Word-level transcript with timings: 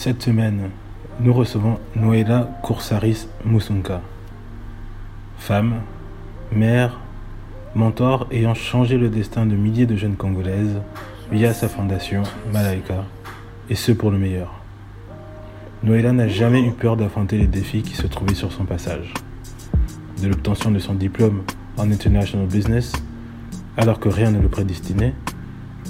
Cette 0.00 0.22
semaine, 0.22 0.70
nous 1.18 1.32
recevons 1.32 1.80
Noéla 1.96 2.48
Koursaris 2.62 3.26
Moussounka. 3.44 4.00
Femme, 5.38 5.80
mère, 6.52 7.00
mentor 7.74 8.28
ayant 8.30 8.54
changé 8.54 8.96
le 8.96 9.08
destin 9.08 9.44
de 9.44 9.56
milliers 9.56 9.86
de 9.86 9.96
jeunes 9.96 10.14
Congolaises 10.14 10.80
via 11.32 11.52
sa 11.52 11.68
fondation 11.68 12.22
Malaika, 12.52 13.06
et 13.70 13.74
ce 13.74 13.90
pour 13.90 14.12
le 14.12 14.18
meilleur. 14.18 14.54
Noéla 15.82 16.12
n'a 16.12 16.28
jamais 16.28 16.62
eu 16.62 16.70
peur 16.70 16.96
d'affronter 16.96 17.36
les 17.36 17.48
défis 17.48 17.82
qui 17.82 17.96
se 17.96 18.06
trouvaient 18.06 18.36
sur 18.36 18.52
son 18.52 18.66
passage. 18.66 19.12
De 20.22 20.28
l'obtention 20.28 20.70
de 20.70 20.78
son 20.78 20.94
diplôme 20.94 21.42
en 21.76 21.90
International 21.90 22.46
Business, 22.46 22.92
alors 23.76 23.98
que 23.98 24.08
rien 24.08 24.30
ne 24.30 24.40
le 24.40 24.48
prédestinait, 24.48 25.14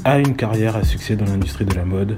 à 0.02 0.18
une 0.18 0.34
carrière 0.34 0.76
à 0.76 0.82
succès 0.82 1.14
dans 1.14 1.26
l'industrie 1.26 1.66
de 1.66 1.74
la 1.74 1.84
mode, 1.84 2.16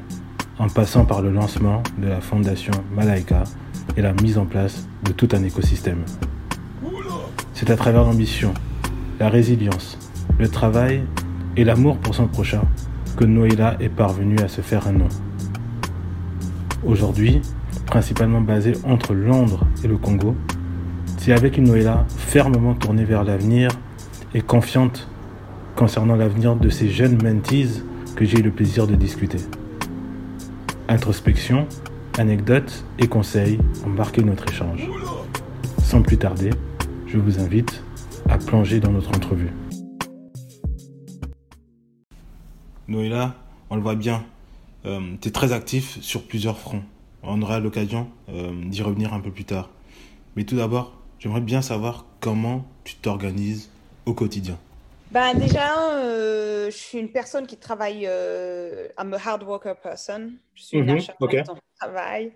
en 0.60 0.68
passant 0.68 1.06
par 1.06 1.22
le 1.22 1.32
lancement 1.32 1.82
de 1.96 2.06
la 2.06 2.20
fondation 2.20 2.74
Malaika 2.94 3.44
et 3.96 4.02
la 4.02 4.12
mise 4.12 4.36
en 4.36 4.44
place 4.44 4.86
de 5.04 5.12
tout 5.12 5.28
un 5.32 5.42
écosystème. 5.42 6.04
C'est 7.54 7.70
à 7.70 7.76
travers 7.76 8.04
l'ambition, 8.04 8.52
la 9.18 9.30
résilience, 9.30 9.98
le 10.38 10.48
travail 10.48 11.02
et 11.56 11.64
l'amour 11.64 11.96
pour 11.96 12.14
son 12.14 12.28
prochain 12.28 12.60
que 13.16 13.24
Noéla 13.24 13.76
est 13.80 13.88
parvenue 13.88 14.38
à 14.40 14.48
se 14.48 14.60
faire 14.60 14.86
un 14.86 14.92
nom. 14.92 15.08
Aujourd'hui, 16.84 17.40
principalement 17.86 18.42
basée 18.42 18.74
entre 18.84 19.14
Londres 19.14 19.64
et 19.82 19.88
le 19.88 19.96
Congo, 19.96 20.36
c'est 21.16 21.32
avec 21.32 21.56
une 21.56 21.68
Noéla 21.68 22.04
fermement 22.08 22.74
tournée 22.74 23.04
vers 23.04 23.24
l'avenir 23.24 23.70
et 24.34 24.42
confiante 24.42 25.08
concernant 25.74 26.16
l'avenir 26.16 26.54
de 26.54 26.68
ces 26.68 26.90
jeunes 26.90 27.18
mentees 27.22 27.82
que 28.14 28.26
j'ai 28.26 28.40
eu 28.40 28.42
le 28.42 28.50
plaisir 28.50 28.86
de 28.86 28.94
discuter. 28.94 29.38
Introspection, 30.90 31.68
anecdotes 32.18 32.84
et 32.98 33.06
conseils 33.06 33.60
ont 33.86 33.90
marqué 33.90 34.24
notre 34.24 34.50
échange. 34.50 34.88
Sans 35.84 36.02
plus 36.02 36.18
tarder, 36.18 36.50
je 37.06 37.16
vous 37.16 37.38
invite 37.38 37.84
à 38.28 38.38
plonger 38.38 38.80
dans 38.80 38.90
notre 38.90 39.10
entrevue. 39.10 39.52
Noéla, 42.88 43.36
on 43.70 43.76
le 43.76 43.82
voit 43.82 43.94
bien, 43.94 44.24
euh, 44.84 45.14
tu 45.20 45.28
es 45.28 45.30
très 45.30 45.52
actif 45.52 46.00
sur 46.00 46.24
plusieurs 46.24 46.58
fronts. 46.58 46.82
On 47.22 47.40
aura 47.40 47.60
l'occasion 47.60 48.08
euh, 48.28 48.50
d'y 48.64 48.82
revenir 48.82 49.14
un 49.14 49.20
peu 49.20 49.30
plus 49.30 49.44
tard. 49.44 49.70
Mais 50.34 50.42
tout 50.42 50.56
d'abord, 50.56 50.98
j'aimerais 51.20 51.40
bien 51.40 51.62
savoir 51.62 52.04
comment 52.18 52.66
tu 52.82 52.96
t'organises 52.96 53.70
au 54.06 54.12
quotidien. 54.12 54.58
Ben 55.10 55.34
déjà, 55.34 55.96
euh, 55.98 56.66
je 56.70 56.76
suis 56.76 56.98
une 56.98 57.10
personne 57.10 57.46
qui 57.46 57.56
travaille. 57.56 58.06
Euh, 58.06 58.88
I'm 58.98 59.12
a 59.12 59.18
hard 59.18 59.42
worker 59.42 59.74
person. 59.80 60.32
Je 60.54 60.62
suis 60.62 60.78
une 60.78 60.90
acharnée 60.90 61.16
ok. 61.20 61.44
dans 61.46 61.54
le 61.54 61.60
travail. 61.80 62.32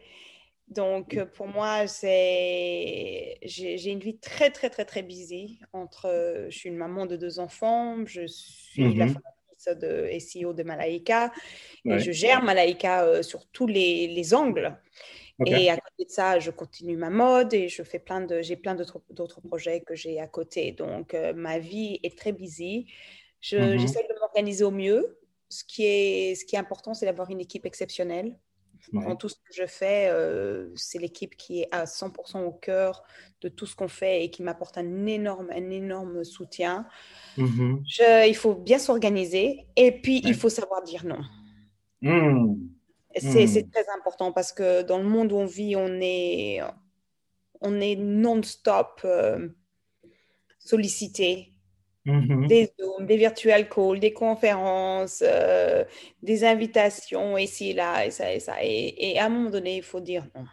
Donc 0.68 1.14
euh, 1.14 1.24
pour 1.26 1.46
moi, 1.46 1.86
c'est 1.86 3.38
j'ai 3.42 3.90
une 3.90 4.00
vie 4.00 4.18
très 4.18 4.50
très 4.50 4.70
très 4.70 4.84
très 4.84 5.02
busy. 5.02 5.60
Entre, 5.72 6.06
euh, 6.08 6.46
je 6.50 6.58
suis 6.58 6.68
une 6.68 6.76
maman 6.76 7.06
de 7.06 7.16
deux 7.16 7.38
enfants. 7.38 7.98
Je 8.06 8.26
suis 8.26 8.94
la 8.94 9.06
Mhm. 9.06 9.14
fondatrice 9.14 9.78
de 9.80 10.08
SEO 10.18 10.52
de 10.52 10.62
Malaika 10.64 11.32
et 11.84 11.98
je 11.98 12.10
gère 12.10 12.42
Malaika 12.42 13.04
euh, 13.04 13.22
sur 13.22 13.46
tous 13.46 13.66
les, 13.68 14.08
les 14.08 14.34
angles. 14.34 14.76
Et 15.46 15.68
à 15.70 15.76
côté 15.76 16.04
de 16.04 16.10
ça, 16.10 16.38
je 16.38 16.50
continue 16.52 16.96
ma 16.96 17.10
mode 17.10 17.52
et 17.54 17.68
je 17.68 17.82
fais 17.82 17.98
plein 17.98 18.20
de, 18.20 18.40
j'ai 18.42 18.56
plein 18.56 18.74
d'autres 18.74 19.40
projets 19.40 19.80
que 19.80 19.94
j'ai 19.94 20.20
à 20.20 20.28
côté. 20.28 20.72
Donc, 20.72 21.12
euh, 21.14 21.32
ma 21.34 21.58
vie 21.58 21.98
est 22.02 22.16
très 22.16 22.32
busy. 22.32 22.86
Je- 23.40 23.56
Mhm. 23.58 23.78
J'essaie 23.78 24.06
de 24.08 24.14
m'organiser 24.20 24.64
au 24.64 24.70
mieux. 24.70 25.18
Ce 25.48 25.64
qui 25.64 25.84
est, 25.84 26.34
ce 26.36 26.44
qui 26.44 26.56
est 26.56 26.58
important, 26.58 26.94
c'est 26.94 27.06
d'avoir 27.06 27.30
une 27.30 27.40
équipe 27.40 27.66
exceptionnelle. 27.66 28.36
Ouais. 28.92 29.04
Dans 29.06 29.16
tout 29.16 29.28
ce 29.30 29.34
que 29.36 29.52
je 29.54 29.66
fais, 29.66 30.08
euh, 30.10 30.70
c'est 30.76 30.98
l'équipe 30.98 31.36
qui 31.36 31.62
est 31.62 31.68
à 31.72 31.86
100% 31.86 32.44
au 32.44 32.52
cœur 32.52 33.02
de 33.40 33.48
tout 33.48 33.66
ce 33.66 33.74
qu'on 33.74 33.88
fait 33.88 34.24
et 34.24 34.30
qui 34.30 34.42
m'apporte 34.42 34.76
un 34.78 35.06
énorme, 35.06 35.48
un 35.50 35.70
énorme 35.70 36.22
soutien. 36.22 36.86
Mhm. 37.38 37.82
Je- 37.88 38.28
il 38.28 38.36
faut 38.36 38.54
bien 38.54 38.78
s'organiser 38.78 39.66
et 39.74 39.90
puis 39.90 40.16
Ouais. 40.16 40.22
il 40.26 40.34
faut 40.34 40.48
savoir 40.50 40.82
dire 40.82 41.04
non. 41.06 41.20
Mhm. 42.02 42.58
C'est 43.16 43.46
Hmm. 43.46 43.70
très 43.70 43.88
important 43.96 44.32
parce 44.32 44.52
que 44.52 44.82
dans 44.82 44.98
le 44.98 45.04
monde 45.04 45.32
où 45.32 45.36
on 45.36 45.46
vit, 45.46 45.76
on 45.76 46.00
est, 46.00 46.60
on 47.60 47.80
est 47.80 47.96
non-stop 47.96 49.00
euh, 49.04 49.48
sollicité. 50.58 51.50
Mhm. 52.06 52.48
Des 52.48 52.70
Zooms, 52.78 53.06
des 53.06 53.16
virtual 53.16 53.66
calls, 53.68 53.98
des 53.98 54.12
conférences, 54.12 55.22
euh, 55.26 55.84
des 56.22 56.44
invitations 56.44 57.38
ici, 57.38 57.72
là, 57.72 58.04
et 58.04 58.10
ça, 58.10 58.34
et 58.34 58.40
ça. 58.40 58.62
Et, 58.62 59.12
et 59.12 59.18
à 59.18 59.24
un 59.26 59.28
moment 59.30 59.48
donné, 59.48 59.78
il 59.78 59.82
faut 59.82 60.00
dire 60.00 60.26
non. 60.34 60.44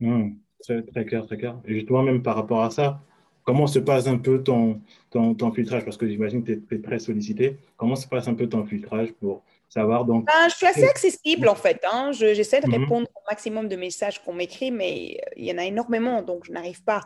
Hmm, 0.00 0.30
Très, 0.60 0.82
très 0.82 1.04
clair, 1.04 1.24
très 1.26 1.36
clair. 1.36 1.60
Et 1.64 1.74
justement, 1.74 2.02
même 2.02 2.22
par 2.22 2.34
rapport 2.34 2.62
à 2.64 2.70
ça, 2.70 3.00
comment 3.44 3.68
se 3.68 3.78
passe 3.78 4.08
un 4.08 4.18
peu 4.18 4.42
ton, 4.42 4.80
ton, 5.10 5.34
ton 5.34 5.52
filtrage? 5.52 5.84
Parce 5.84 5.96
que 5.96 6.08
j'imagine 6.08 6.42
que 6.42 6.52
tu 6.52 6.74
es, 6.74 6.80
très 6.80 6.98
sollicité. 6.98 7.56
Comment 7.76 7.94
se 7.94 8.08
passe 8.08 8.26
un 8.26 8.34
peu 8.34 8.48
ton 8.48 8.64
filtrage 8.66 9.12
pour 9.12 9.44
savoir 9.68 10.04
donc. 10.04 10.26
Ben, 10.26 10.48
je 10.48 10.54
suis 10.54 10.66
assez 10.66 10.84
accessible 10.84 11.48
en 11.48 11.54
fait. 11.54 11.80
hein. 11.90 12.12
Je- 12.12 12.34
J'essaie 12.34 12.60
de 12.60 12.66
Mhm. 12.66 12.72
répondre 12.82 13.08
au 13.14 13.20
maximum 13.30 13.68
de 13.68 13.76
messages 13.76 14.22
qu'on 14.22 14.32
m'écrit, 14.32 14.70
mais 14.70 15.18
euh, 15.26 15.30
il 15.36 15.44
y 15.44 15.52
en 15.52 15.58
a 15.58 15.64
énormément, 15.64 16.22
donc 16.22 16.44
je 16.46 16.52
n'arrive 16.52 16.82
pas 16.82 17.00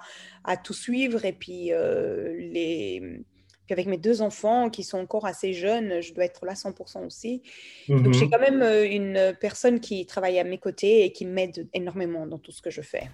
à 0.45 0.57
tout 0.57 0.73
suivre. 0.75 1.25
Et 1.25 1.33
puis, 1.33 1.73
euh, 1.73 2.35
les... 2.39 3.01
puis 3.67 3.73
avec 3.73 3.87
mes 3.87 3.97
deux 3.99 4.23
enfants 4.23 4.71
qui 4.71 4.83
sont 4.85 4.99
encore 4.99 5.27
assez 5.27 5.53
jeunes, 5.53 6.01
je 6.01 6.13
dois 6.15 6.25
être 6.25 6.45
là 6.47 6.55
100% 6.55 7.05
aussi. 7.07 7.43
Donc 7.89 8.07
Mhm. 8.07 8.15
j'ai 8.15 8.29
quand 8.29 8.41
même 8.41 8.63
euh, 8.63 8.85
une 8.89 9.37
personne 9.41 9.81
qui 9.81 10.05
travaille 10.07 10.39
à 10.39 10.45
mes 10.45 10.59
côtés 10.59 11.05
et 11.05 11.13
qui 11.13 11.25
m'aide 11.27 11.69
énormément 11.75 12.27
dans 12.27 12.39
tout 12.39 12.53
ce 12.53 12.61
que 12.63 12.71
je 12.71 12.81
fais. 12.83 13.11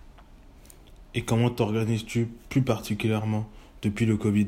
Et 1.15 1.23
comment 1.25 1.51
t'organises-tu 1.51 2.29
plus 2.51 2.63
particulièrement 2.63 3.47
depuis 3.83 4.05
le 4.07 4.17
Covid? 4.17 4.47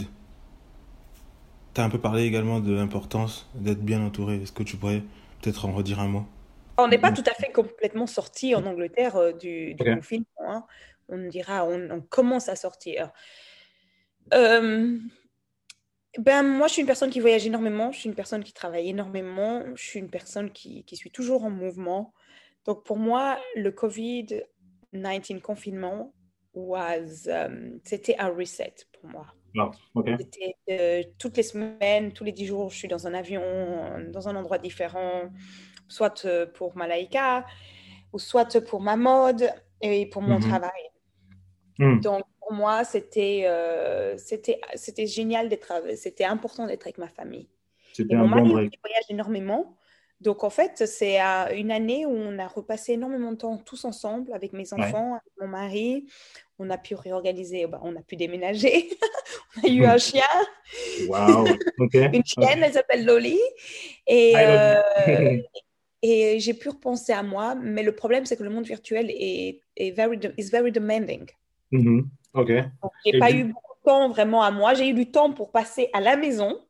Tu 1.75 1.81
as 1.81 1.85
un 1.85 1.91
peu 1.91 2.01
parlé 2.01 2.25
également 2.25 2.61
de 2.61 2.73
l'importance 2.73 3.49
d'être 3.55 3.83
bien 3.83 4.01
entouré. 4.01 4.43
Est-ce 4.43 4.53
que 4.53 4.63
tu 4.63 4.77
pourrais 4.77 5.03
peut-être 5.41 5.67
en 5.67 5.73
redire 5.73 6.01
un 6.01 6.09
mot? 6.09 6.27
On 6.79 6.89
n'est 6.89 6.99
pas 6.99 7.13
tout 7.13 7.25
à 7.31 7.35
fait 7.35 7.53
complètement 7.53 8.07
sorti 8.07 8.55
en 8.55 8.65
Angleterre 8.65 9.17
euh, 9.17 9.33
du, 9.33 9.77
confinement. 9.79 10.25
hein. 10.39 10.65
On 11.09 11.29
dira, 11.29 11.65
on, 11.65 11.91
on 11.91 12.01
commence 12.01 12.49
à 12.49 12.57
sortir. 12.57 13.11
Euh, 14.33 14.99
ben, 16.19 16.43
moi, 16.43 16.67
je 16.67 16.73
suis 16.75 16.81
une 16.81 16.87
personne 16.87 17.11
qui 17.11 17.21
voyage 17.21 17.47
énormément, 17.47 17.93
je 17.93 18.01
suis 18.01 18.09
une 18.09 18.15
personne 18.15 18.43
qui 18.43 18.53
travaille 18.53 18.89
énormément, 18.89 19.63
je 19.75 19.83
suis 19.83 19.99
une 20.01 20.11
personne 20.11 20.51
qui, 20.51 20.85
qui 20.85 20.97
suis 20.97 21.11
toujours 21.11 21.45
en 21.45 21.51
mouvement. 21.51 22.13
Donc, 22.65 22.85
pour 22.85 22.97
moi, 22.97 23.39
le 23.57 23.71
COVID-19 23.71 25.41
confinement, 25.41 26.13
was, 26.55 27.27
um, 27.29 27.81
c'était 27.85 28.17
un 28.19 28.29
reset 28.29 28.75
pour 28.93 29.11
moi. 29.11 29.27
C'était 30.19 30.57
euh, 30.71 31.03
toutes 31.19 31.37
les 31.37 31.43
semaines, 31.43 32.13
tous 32.13 32.25
les 32.25 32.33
dix 32.33 32.47
jours, 32.47 32.71
je 32.71 32.77
suis 32.79 32.89
dans 32.89 33.07
un 33.07 33.15
avion, 33.15 33.43
dans 34.11 34.29
un 34.29 34.37
endroit 34.37 34.59
différent, 34.59 35.31
soit 35.89 36.25
euh, 36.25 36.47
pour 36.47 36.77
Malaika, 36.77 37.47
ou 38.13 38.19
soit 38.19 38.61
pour 38.63 38.81
ma 38.81 38.97
mode 38.97 39.51
et 39.81 40.07
pour 40.07 40.23
mon 40.23 40.37
Mhm. 40.37 40.41
travail. 40.41 40.83
Hmm. 41.79 42.01
Donc, 42.01 42.25
pour 42.41 42.53
moi, 42.53 42.85
c'était 42.85 43.45
euh, 43.47 44.17
c'était 44.19 45.07
génial 45.07 45.49
d'être, 45.49 45.73
c'était 45.97 46.25
important 46.25 46.67
d'être 46.67 46.85
avec 46.87 46.99
ma 46.99 47.09
famille. 47.09 47.49
C'était 47.93 48.15
Et 48.15 48.17
un 48.17 48.25
mon 48.25 48.29
bon 48.29 48.47
break. 48.49 48.79
voyage 48.83 49.05
énormément. 49.09 49.77
Donc, 50.21 50.45
en 50.45 50.51
fait, 50.51 50.87
c'est 50.87 51.19
une 51.19 51.71
année 51.71 52.05
où 52.05 52.11
on 52.11 52.39
a 52.39 52.47
repassé 52.47 52.93
énormément 52.93 53.33
de 53.33 53.37
temps 53.39 53.57
tous 53.57 53.85
ensemble 53.87 54.33
avec 54.35 54.53
mes 54.53 54.71
Ouais. 54.75 54.81
enfants, 54.85 55.15
avec 55.15 55.33
mon 55.41 55.49
mari. 55.49 56.07
On 56.59 56.69
a 56.69 56.77
pu 56.77 56.95
réorganiser, 56.95 57.67
bah, 57.67 57.81
on 57.83 57.97
a 57.97 58.03
pu 58.03 58.17
déménager. 58.17 58.91
on 59.57 59.67
a 59.67 59.71
eu 59.73 59.85
un 59.87 59.97
chien. 59.97 60.23
Ok. 61.79 61.95
une 62.13 62.25
chienne, 62.25 62.63
elle 62.63 62.73
s'appelle 62.75 63.07
Loli. 63.07 63.39
Et, 64.07 64.35
euh, 64.37 65.39
et 66.03 66.39
j'ai 66.39 66.53
pu 66.53 66.69
repenser 66.69 67.13
à 67.13 67.23
moi. 67.23 67.55
Mais 67.55 67.83
le 67.83 67.93
problème, 67.97 68.27
c'est 68.27 68.37
que 68.37 68.43
le 68.43 68.51
monde 68.51 68.67
virtuel 68.67 69.11
est, 69.11 69.63
est 69.77 69.91
very, 69.93 70.19
is 70.37 70.51
very 70.51 70.71
demanding. 70.71 71.25
Mhm. 71.71 72.09
Ok. 72.35 72.49
Donc, 72.83 72.93
j'ai 73.07 73.19
pas 73.19 73.33
du- 73.33 73.39
eu 73.39 73.45
beaucoup 73.45 73.75
de 73.79 73.85
temps 73.91 74.09
vraiment 74.11 74.43
à 74.43 74.51
moi. 74.51 74.75
J'ai 74.75 74.89
eu 74.91 74.93
du 74.95 75.11
temps 75.11 75.33
pour 75.33 75.51
passer 75.51 75.89
à 75.95 76.01
la 76.01 76.17
maison, 76.17 76.61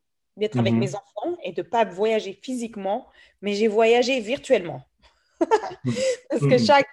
d'être 0.40 0.58
avec 0.58 0.72
Mhm. 0.72 0.80
mes 0.80 0.94
enfants 0.96 1.36
et 1.44 1.52
de 1.52 1.62
pas 1.62 1.84
voyager 1.84 2.32
physiquement, 2.42 3.06
mais 3.42 3.54
j'ai 3.54 3.68
voyagé 3.68 4.18
virtuellement. 4.20 4.82
Parce 6.30 6.42
que 6.42 6.54
Mhm. 6.58 6.64
chaque, 6.64 6.88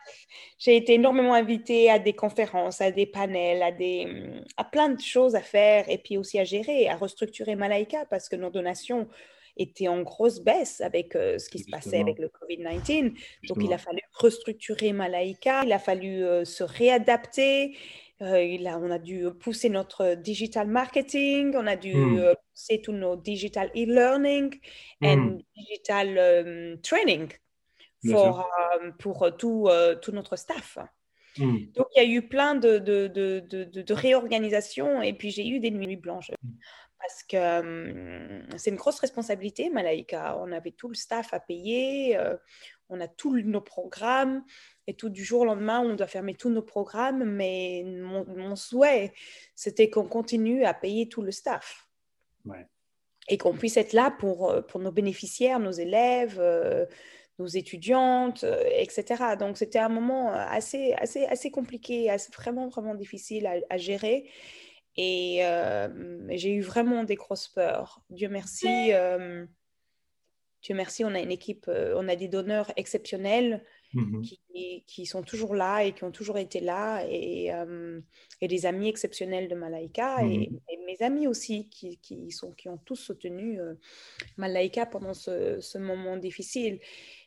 j'ai 0.60 0.76
été 0.78 0.94
énormément 0.94 1.34
invitée 1.34 1.90
à 1.90 2.00
des 2.00 2.14
conférences, 2.14 2.82
à 2.82 2.92
des 2.92 3.06
panels, 3.06 3.64
à 3.64 3.72
des, 3.72 4.08
à 4.56 4.64
plein 4.64 4.90
de 4.90 5.02
choses 5.02 5.36
à 5.36 5.42
faire 5.42 5.90
et 5.90 5.98
puis 5.98 6.18
aussi 6.18 6.38
à 6.40 6.44
gérer, 6.44 6.88
à 6.88 6.96
restructurer 6.96 7.56
Malaika 7.56 8.06
parce 8.06 8.30
que 8.30 8.36
nos 8.36 8.50
donations 8.50 9.08
étaient 9.58 9.88
en 9.88 10.02
grosse 10.02 10.40
baisse 10.42 10.82
avec 10.82 11.16
euh, 11.16 11.38
ce 11.40 11.50
qui 11.50 11.60
se 11.60 11.70
passait 11.70 12.00
avec 12.00 12.20
le 12.20 12.30
COVID-19. 12.30 13.14
Donc, 13.48 13.58
il 13.62 13.74
a 13.74 13.78
fallu 13.78 14.02
restructurer 14.14 14.94
Malaika, 14.94 15.64
il 15.66 15.72
a 15.74 15.80
fallu 15.80 16.24
euh, 16.24 16.46
se 16.46 16.64
réadapter. 16.64 17.78
Euh, 18.22 18.42
il 18.42 18.66
a, 18.68 18.80
on 18.80 18.90
a 18.90 18.98
dû 18.98 19.26
pousser 19.40 19.70
notre 19.70 20.16
digital 20.16 20.68
marketing, 20.68 21.54
on 21.56 21.68
a 21.68 21.76
dû 21.76 21.94
Hmm. 21.94 22.34
pousser 22.54 22.82
tous 22.82 22.92
nos 22.94 23.16
digital 23.16 23.70
e-learning 23.76 24.56
Hmm. 25.02 25.06
and 25.06 25.38
digital 25.56 26.08
um, 26.18 26.82
training 26.82 27.28
pour, 28.10 28.40
euh, 28.40 28.92
pour 28.98 29.38
tout, 29.38 29.70
tout 30.02 30.12
notre 30.12 30.36
staff. 30.36 30.80
Hmm. 31.38 31.58
Donc, 31.76 31.86
il 31.96 32.02
y 32.02 32.06
a 32.06 32.10
eu 32.10 32.24
plein 32.28 32.56
de, 32.56 32.80
de, 32.80 33.08
de, 33.08 33.40
de 33.82 33.94
réorganisations 33.94 35.04
et 35.04 35.14
puis 35.14 35.30
j'ai 35.30 35.48
eu 35.48 35.60
des 35.60 35.70
nuits 35.70 35.96
blanches. 35.96 36.32
Parce 37.00 37.24
que 37.24 37.60
hum, 37.60 38.58
c'est 38.58 38.72
une 38.72 38.78
grosse 38.78 39.00
responsabilité, 39.00 39.70
Malaika. 39.70 40.38
On 40.40 40.52
avait 40.52 40.72
tout 40.72 40.88
le 40.88 40.96
staff 40.96 41.34
à 41.34 41.40
payer, 41.40 42.20
on 42.90 43.00
a 43.02 43.08
tous 43.08 43.36
nos 43.38 43.62
programmes 43.62 44.44
et 44.88 44.94
tout 44.94 45.10
du 45.10 45.24
jour 45.24 45.42
au 45.42 45.46
lendemain, 45.46 45.82
on 45.82 45.96
doit 45.96 46.08
fermer 46.08 46.34
tous 46.34 46.50
nos 46.50 46.62
programmes. 46.62 47.24
Mais 47.24 47.84
mon, 47.86 48.26
mon 48.26 48.56
souhait, 48.56 49.14
c'était 49.56 49.90
qu'on 49.90 50.08
continue 50.08 50.64
à 50.66 50.74
payer 50.74 51.08
tout 51.10 51.22
le 51.22 51.32
staff. 51.32 51.88
Et 53.30 53.38
qu'on 53.38 53.54
puisse 53.54 53.78
être 53.78 53.94
là 53.94 54.10
pour, 54.12 54.50
euh, 54.50 54.62
pour 54.62 54.80
nos 54.80 54.92
bénéficiaires, 54.92 55.60
nos 55.60 55.72
élèves, 55.72 56.38
euh, 56.40 56.86
nos 57.40 57.48
étudiantes, 57.48 58.46
euh, 58.46 58.64
etc. 58.72 59.36
Donc, 59.38 59.58
c'était 59.58 59.80
un 59.80 59.90
moment 59.90 60.32
assez, 60.32 60.94
assez, 60.94 61.26
assez 61.26 61.52
compliqué, 61.52 62.10
assez, 62.10 62.32
vraiment, 62.32 62.70
vraiment 62.70 62.96
difficile 62.96 63.50
à, 63.70 63.78
gérer. 63.78 64.30
Et 64.98 65.42
j'ai 66.30 66.54
eu 66.54 66.62
vraiment 66.62 67.04
des 67.04 67.16
grosses 67.16 67.48
peurs. 67.48 68.02
Dieu 68.10 68.30
merci. 68.30 68.92
Dieu 70.64 70.76
merci, 70.76 71.06
on 71.06 71.14
a 71.14 71.20
une 71.20 71.32
équipe, 71.32 71.70
on 71.70 72.08
a 72.08 72.16
des 72.16 72.28
donneurs 72.28 72.72
exceptionnels 72.76 73.64
Mmh 73.94 74.22
qui, 74.22 74.84
qui, 74.86 75.06
sont 75.06 75.24
toujours 75.24 75.56
là 75.56 75.84
et 75.86 75.94
qui 75.94 76.04
ont 76.04 76.12
toujours 76.12 76.38
été 76.38 76.60
là, 76.60 77.06
et, 77.10 77.54
euh, 77.54 78.02
et 78.42 78.50
des 78.50 78.66
amis 78.66 78.90
exceptionnels 78.90 79.48
de 79.48 79.56
Malaika, 79.56 80.22
mmh 80.24 80.32
et, 80.70 80.80
mes 80.86 81.02
amis 81.02 81.28
aussi 81.28 81.70
qui, 81.70 81.98
qui, 81.98 82.32
sont, 82.32 82.52
qui 82.52 82.68
ont 82.68 82.78
tous 82.78 82.96
soutenu 82.96 83.60
euh, 83.60 83.76
Malaika 84.36 84.86
pendant 84.86 85.14
ce, 85.14 85.60
ce, 85.62 85.78
moment 85.78 86.18
difficile. 86.18 86.80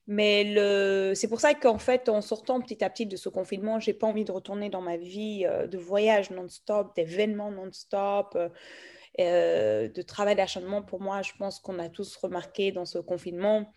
Mais 0.06 0.44
le... 0.44 1.12
c'est 1.14 1.28
pour 1.28 1.40
ça 1.40 1.54
qu'en 1.54 1.78
fait, 1.78 2.08
en 2.08 2.20
sortant 2.20 2.60
petit 2.60 2.82
à 2.84 2.90
petit 2.90 3.06
de 3.06 3.16
ce 3.16 3.28
confinement, 3.28 3.80
j'ai 3.80 3.94
pas 3.94 4.06
envie 4.06 4.24
de 4.24 4.32
retourner 4.32 4.68
dans 4.68 4.82
ma 4.82 4.96
vie 4.96 5.46
euh, 5.46 5.66
de 5.66 5.78
voyage 5.78 6.30
non-stop, 6.30 6.94
d'événements 6.94 7.50
non-stop. 7.50 8.36
de 9.18 10.02
travail 10.02 10.36
d'acharnement, 10.36 10.82
pour 10.82 11.00
moi, 11.00 11.22
je 11.22 11.32
pense 11.38 11.58
qu'on 11.58 11.78
a 11.78 11.88
tous 11.88 12.16
remarqué 12.16 12.72
dans 12.72 12.86
ce 12.86 12.98
confinement, 12.98 13.72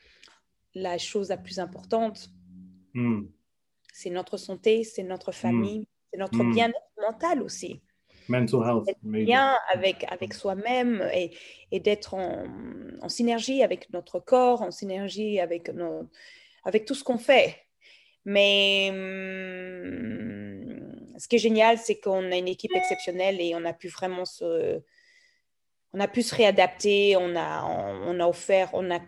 la 0.75 0.97
chose 0.97 1.29
la 1.29 1.37
plus 1.37 1.59
importante, 1.59 2.29
Hmm. 2.93 3.25
C'est 3.93 4.09
notre 4.09 4.37
santé, 4.37 4.83
c'est 4.83 5.03
notre 5.03 5.31
hmm. 5.31 5.33
famille, 5.33 5.87
c'est 6.11 6.19
notre 6.19 6.43
hmm. 6.43 6.53
bien-être 6.53 6.91
mental 7.01 7.41
aussi. 7.41 7.81
Mental 8.29 8.61
health. 8.61 8.97
Bien 9.03 9.57
avec, 9.71 10.05
avec 10.09 10.33
soi-même 10.33 11.07
et, 11.13 11.35
et 11.71 11.79
d'être 11.79 12.13
en, 12.13 12.45
en, 13.01 13.09
synergie 13.09 13.63
avec 13.63 13.91
notre 13.91 14.19
corps, 14.19 14.61
en 14.61 14.71
synergie 14.71 15.41
avec, 15.41 15.69
nos, 15.69 16.09
avec 16.63 16.85
tout 16.85 16.95
ce 16.95 17.03
qu'on 17.03 17.17
fait. 17.17 17.57
Mais 18.25 18.89
ce 21.17 21.27
qui 21.27 21.35
est 21.35 21.39
génial, 21.39 21.77
c'est 21.77 21.99
qu'on 21.99 22.31
a 22.31 22.37
une 22.37 22.47
équipe 22.47 22.75
exceptionnelle 22.75 23.41
et 23.41 23.53
on 23.55 23.65
a 23.65 23.73
pu 23.73 23.89
vraiment 23.89 24.25
se, 24.25 24.81
on 25.93 25.99
a 25.99 26.07
pu 26.07 26.23
se 26.23 26.33
réadapter, 26.33 27.15
on 27.17 27.35
a, 27.35 27.63
on, 27.63 28.19
a 28.19 28.27
offert, 28.27 28.69
on 28.73 28.89
a, 28.89 28.99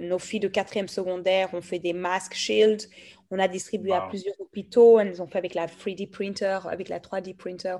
nos 0.00 0.18
filles 0.18 0.40
de 0.40 0.48
quatrième 0.48 0.88
secondaire 0.88 1.54
ont 1.54 1.60
fait 1.62 1.78
des 1.78 1.92
masques 1.92 2.34
Shield, 2.34 2.82
on 3.32 3.38
a 3.38 3.48
distribué 3.48 3.92
à 3.92 4.02
plusieurs 4.02 4.38
hôpitaux. 4.40 5.00
Elles 5.00 5.22
ont 5.22 5.26
fait 5.26 5.38
avec 5.38 5.54
la 5.54 5.66
3D 5.66 6.08
printer, 6.10 6.58
avec 6.66 6.88
la 6.88 7.00
3D 7.00 7.34
printer, 7.34 7.78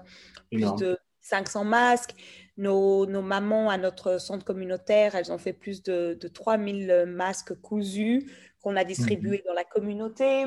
plus 0.51 0.75
de 0.77 0.99
500 1.21 1.65
masques. 1.65 2.15
Nos, 2.57 3.07
mamans 3.07 3.71
à 3.71 3.77
notre 3.77 4.19
centre 4.19 4.45
communautaire, 4.45 5.15
elles 5.15 5.31
ont 5.31 5.39
fait 5.39 5.53
plus 5.53 5.83
de, 5.83 6.19
de 6.19 6.29
3000 6.29 7.05
masques 7.07 7.55
cousus 7.61 8.31
qu'on 8.63 8.77
a 8.77 8.85
distribués 8.85 9.39
mhm. 9.39 9.45
dans 9.47 9.55
la 9.55 9.65
communauté. 9.65 10.47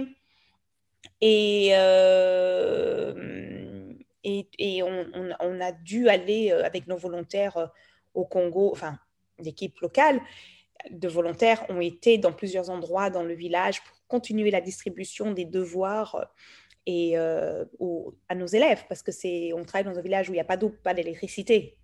Et, 1.21 1.69
euh, 1.73 3.13
et, 4.23 4.81
on, 4.83 5.61
a 5.61 5.71
dû 5.71 6.09
aller 6.09 6.51
euh, 6.51 6.65
avec 6.65 6.87
nos 6.87 6.97
volontaires 6.97 7.57
euh, 7.57 7.67
au 8.15 8.25
Congo, 8.25 8.71
enfin, 8.71 8.97
l'équipe 9.37 9.79
locale 9.81 10.19
de 10.89 11.07
volontaires 11.07 11.65
ont 11.69 11.81
été 11.81 12.17
dans 12.17 12.31
plusieurs 12.31 12.69
endroits 12.69 13.09
dans 13.09 13.23
le 13.23 13.33
village 13.33 13.83
pour 13.83 13.94
continuer 14.07 14.51
la 14.51 14.61
distribution 14.61 15.31
des 15.31 15.45
devoirs 15.45 16.15
euh, 16.15 16.25
et, 16.85 17.17
euh, 17.17 17.65
à 18.29 18.35
nos 18.35 18.45
élèves, 18.45 18.85
parce 18.87 19.01
que 19.01 19.11
c'est, 19.11 19.51
on 19.53 19.63
travaille 19.63 19.91
dans 19.91 19.97
un 19.97 20.03
village 20.03 20.29
où 20.29 20.33
il 20.33 20.37
n'y 20.37 20.41
a 20.41 20.45
pas 20.45 20.57
d'eau, 20.57 20.69
pas 20.69 20.93
d'électricité. 20.93 21.77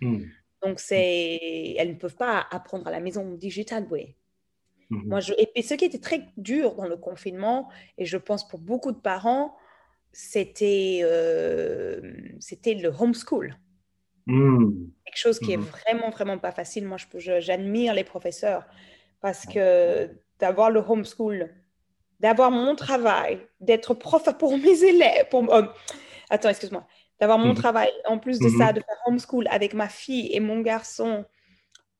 Hmm. 0.00 0.24
Donc, 0.62 0.80
c'est, 0.80 1.74
elles 1.76 1.90
ne 1.90 1.98
peuvent 1.98 2.16
pas 2.16 2.46
apprendre 2.50 2.86
à 2.86 2.90
la 2.90 3.00
maison 3.00 3.34
digital 3.34 3.86
way. 3.90 4.16
Hmm. 4.90 5.08
Moi, 5.08 5.20
je, 5.20 5.32
et, 5.54 5.62
ce 5.62 5.74
qui 5.74 5.84
était 5.84 5.98
très 5.98 6.28
dur 6.36 6.74
dans 6.76 6.86
le 6.86 6.96
confinement, 6.96 7.68
et 7.98 8.04
je 8.04 8.16
pense 8.16 8.46
pour 8.46 8.60
beaucoup 8.60 8.92
de 8.92 9.00
parents, 9.00 9.56
c'était, 10.12 11.00
euh, 11.02 12.00
c'était 12.38 12.74
le 12.74 12.88
homeschool. 12.88 13.58
Hmm. 14.26 14.86
Quelque 15.04 15.18
chose 15.18 15.38
qui 15.38 15.52
est 15.52 15.58
vraiment, 15.58 16.10
vraiment 16.10 16.38
pas 16.38 16.52
facile. 16.52 16.86
Moi, 16.86 16.96
j'admire 17.18 17.92
les 17.92 18.04
professeurs 18.04 18.66
parce 19.20 19.44
que 19.46 20.08
d'avoir 20.38 20.70
le 20.70 20.80
homeschool 20.80 21.50
d'avoir 22.20 22.50
mon 22.50 22.74
travail, 22.74 23.40
d'être 23.60 23.94
prof 23.94 24.28
pour 24.38 24.56
mes 24.58 24.84
élèves. 24.84 25.28
Pour, 25.30 25.44
oh, 25.48 25.62
attends, 26.30 26.48
excuse-moi. 26.48 26.86
D'avoir 27.20 27.38
mon 27.38 27.50
mhm. 27.50 27.54
travail, 27.54 27.90
en 28.06 28.18
plus 28.18 28.38
de 28.38 28.48
ça, 28.48 28.66
mhm. 28.66 28.74
de 28.74 28.80
faire 28.80 28.96
homeschool 29.06 29.46
avec 29.50 29.74
ma 29.74 29.88
fille 29.88 30.30
et 30.32 30.40
mon 30.40 30.60
garçon, 30.60 31.24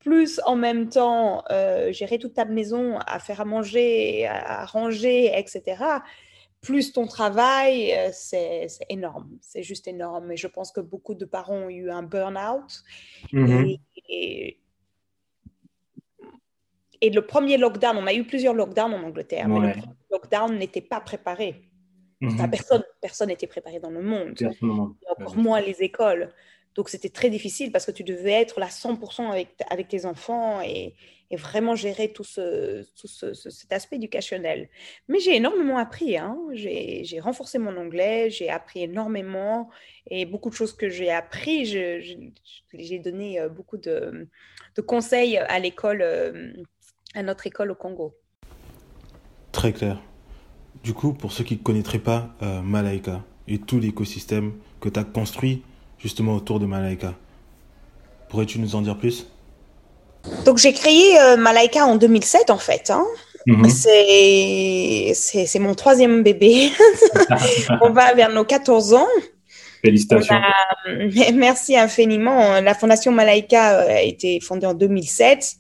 plus 0.01 0.41
en 0.45 0.57
même 0.57 0.89
temps 0.89 1.45
euh, 1.51 1.93
gérer 1.93 2.19
toute 2.19 2.35
ta 2.35 2.45
maison, 2.45 2.99
à 3.07 3.19
faire 3.19 3.41
à 3.41 3.45
manger, 3.45 4.27
à, 4.27 4.67
ranger, 4.67 5.33
etc. 5.39 5.83
Plus 6.61 6.93
ton 6.93 7.07
travail, 7.07 7.93
euh, 7.93 8.11
c'est 8.13 8.67
énorme. 8.89 9.31
C'est 9.41 9.63
juste 9.63 9.87
énorme. 9.87 10.33
Et 10.33 10.37
je 10.37 10.47
pense 10.47 10.73
que 10.73 10.81
beaucoup 10.81 11.15
de 11.15 11.25
parents 11.25 11.55
ont 11.55 11.69
eu 11.71 11.91
un 11.91 12.03
burn-out. 12.03 12.83
Mhm. 13.33 13.67
et, 13.67 13.81
et 14.09 14.59
le 17.03 17.21
premier 17.21 17.57
lockdown, 17.57 17.97
on 17.97 18.07
a 18.07 18.15
eu 18.15 18.25
plusieurs 18.25 18.55
lockdowns 18.55 18.95
en 18.95 19.03
Angleterre, 19.03 19.49
mais 19.49 19.69
le 19.69 19.73
premier 19.73 19.97
lockdown 20.11 20.59
n'était 20.59 20.81
pas 20.81 21.01
préparé. 21.01 21.63
Mhm. 22.21 22.49
personne 22.51 22.83
personne 23.03 23.29
n'était 23.29 23.47
préparé 23.47 23.81
dans 23.81 23.91
le 23.91 24.01
monde, 24.01 24.41
et 24.41 25.11
encore 25.19 25.37
moins 25.37 25.61
les 25.61 25.83
écoles. 25.83 26.31
Donc 26.75 26.89
c'était 26.89 27.09
très 27.09 27.31
difficile 27.31 27.71
parce 27.71 27.87
que 27.87 27.93
tu 27.93 28.03
devais 28.03 28.33
être 28.33 28.59
là 28.59 28.67
100% 28.67 29.31
avec, 29.31 29.49
avec 29.71 29.89
tes 29.89 30.07
enfants 30.07 30.61
et, 30.61 30.95
et 31.31 31.37
vraiment 31.37 31.75
gérer 31.75 32.13
tout, 32.13 32.25
ce, 32.25 32.83
tout 33.01 33.07
ce, 33.07 33.33
cet 33.33 33.73
aspect 33.73 33.97
éducationnel. 33.97 34.69
Mais 35.09 35.21
j'ai 35.21 35.37
énormément 35.37 35.79
appris. 35.79 36.17
Hein. 36.17 36.39
J'ai 36.53 37.21
renforcé 37.21 37.59
mon 37.59 37.77
anglais, 37.77 38.29
j'ai 38.31 38.51
appris 38.51 38.83
énormément 38.83 39.71
et 40.11 40.27
beaucoup 40.27 40.51
de 40.51 40.55
choses 40.55 40.73
que 40.73 40.89
j'ai 40.89 41.11
appris, 41.11 41.65
j'ai 41.65 42.99
donné 42.99 43.41
euh, 43.41 43.49
beaucoup 43.49 43.77
de, 43.77 44.29
de 44.75 44.81
conseils 44.83 45.39
à 45.39 45.59
l'école 45.59 46.03
euh, 46.03 46.53
à 47.15 47.23
notre 47.23 47.47
école 47.47 47.71
au 47.71 47.75
Congo. 47.75 48.15
Très 49.53 49.73
clair. 49.73 50.01
Du 50.83 50.93
coup, 50.93 51.13
pour 51.13 51.33
ceux 51.33 51.45
qui 51.45 51.55
ne 51.55 51.61
connaîtraient 51.61 51.99
pas 51.99 52.35
euh, 52.43 52.61
Malaika 52.61 53.23
et 53.49 53.59
tout 53.59 53.79
l'écosystème 53.79 54.55
que 54.81 54.89
tu 54.89 54.99
as 54.99 55.05
construit 55.05 55.63
justement 55.99 56.35
autour 56.35 56.61
de 56.61 56.67
Malaika, 56.67 57.15
pourrais-tu 58.29 58.59
nous 58.59 58.75
en 58.75 58.83
dire 58.83 58.99
plus? 58.99 59.27
Donc 60.45 60.59
j'ai 60.59 60.73
créé 60.73 61.19
euh, 61.21 61.37
Malaika 61.37 61.87
en 61.87 61.97
2007 61.97 62.51
en 62.51 62.59
fait. 62.59 62.91
Hein. 62.91 63.07
Mhm. 63.47 63.69
C'est 63.69 65.59
mon 65.59 65.75
troisième 65.75 66.23
bébé. 66.23 66.71
On 67.83 67.91
va 67.91 68.15
vers 68.15 68.31
nos 68.31 68.45
14 68.45 68.95
ans. 68.95 69.07
Félicitations. 69.83 70.37
Merci 71.35 71.77
infiniment. 71.77 72.61
La 72.61 72.75
Fondation 72.75 73.13
Malaika 73.13 73.81
euh, 73.81 73.97
a 73.97 74.03
été 74.03 74.41
fondée 74.41 74.67
en 74.67 74.75
2007 74.75 75.57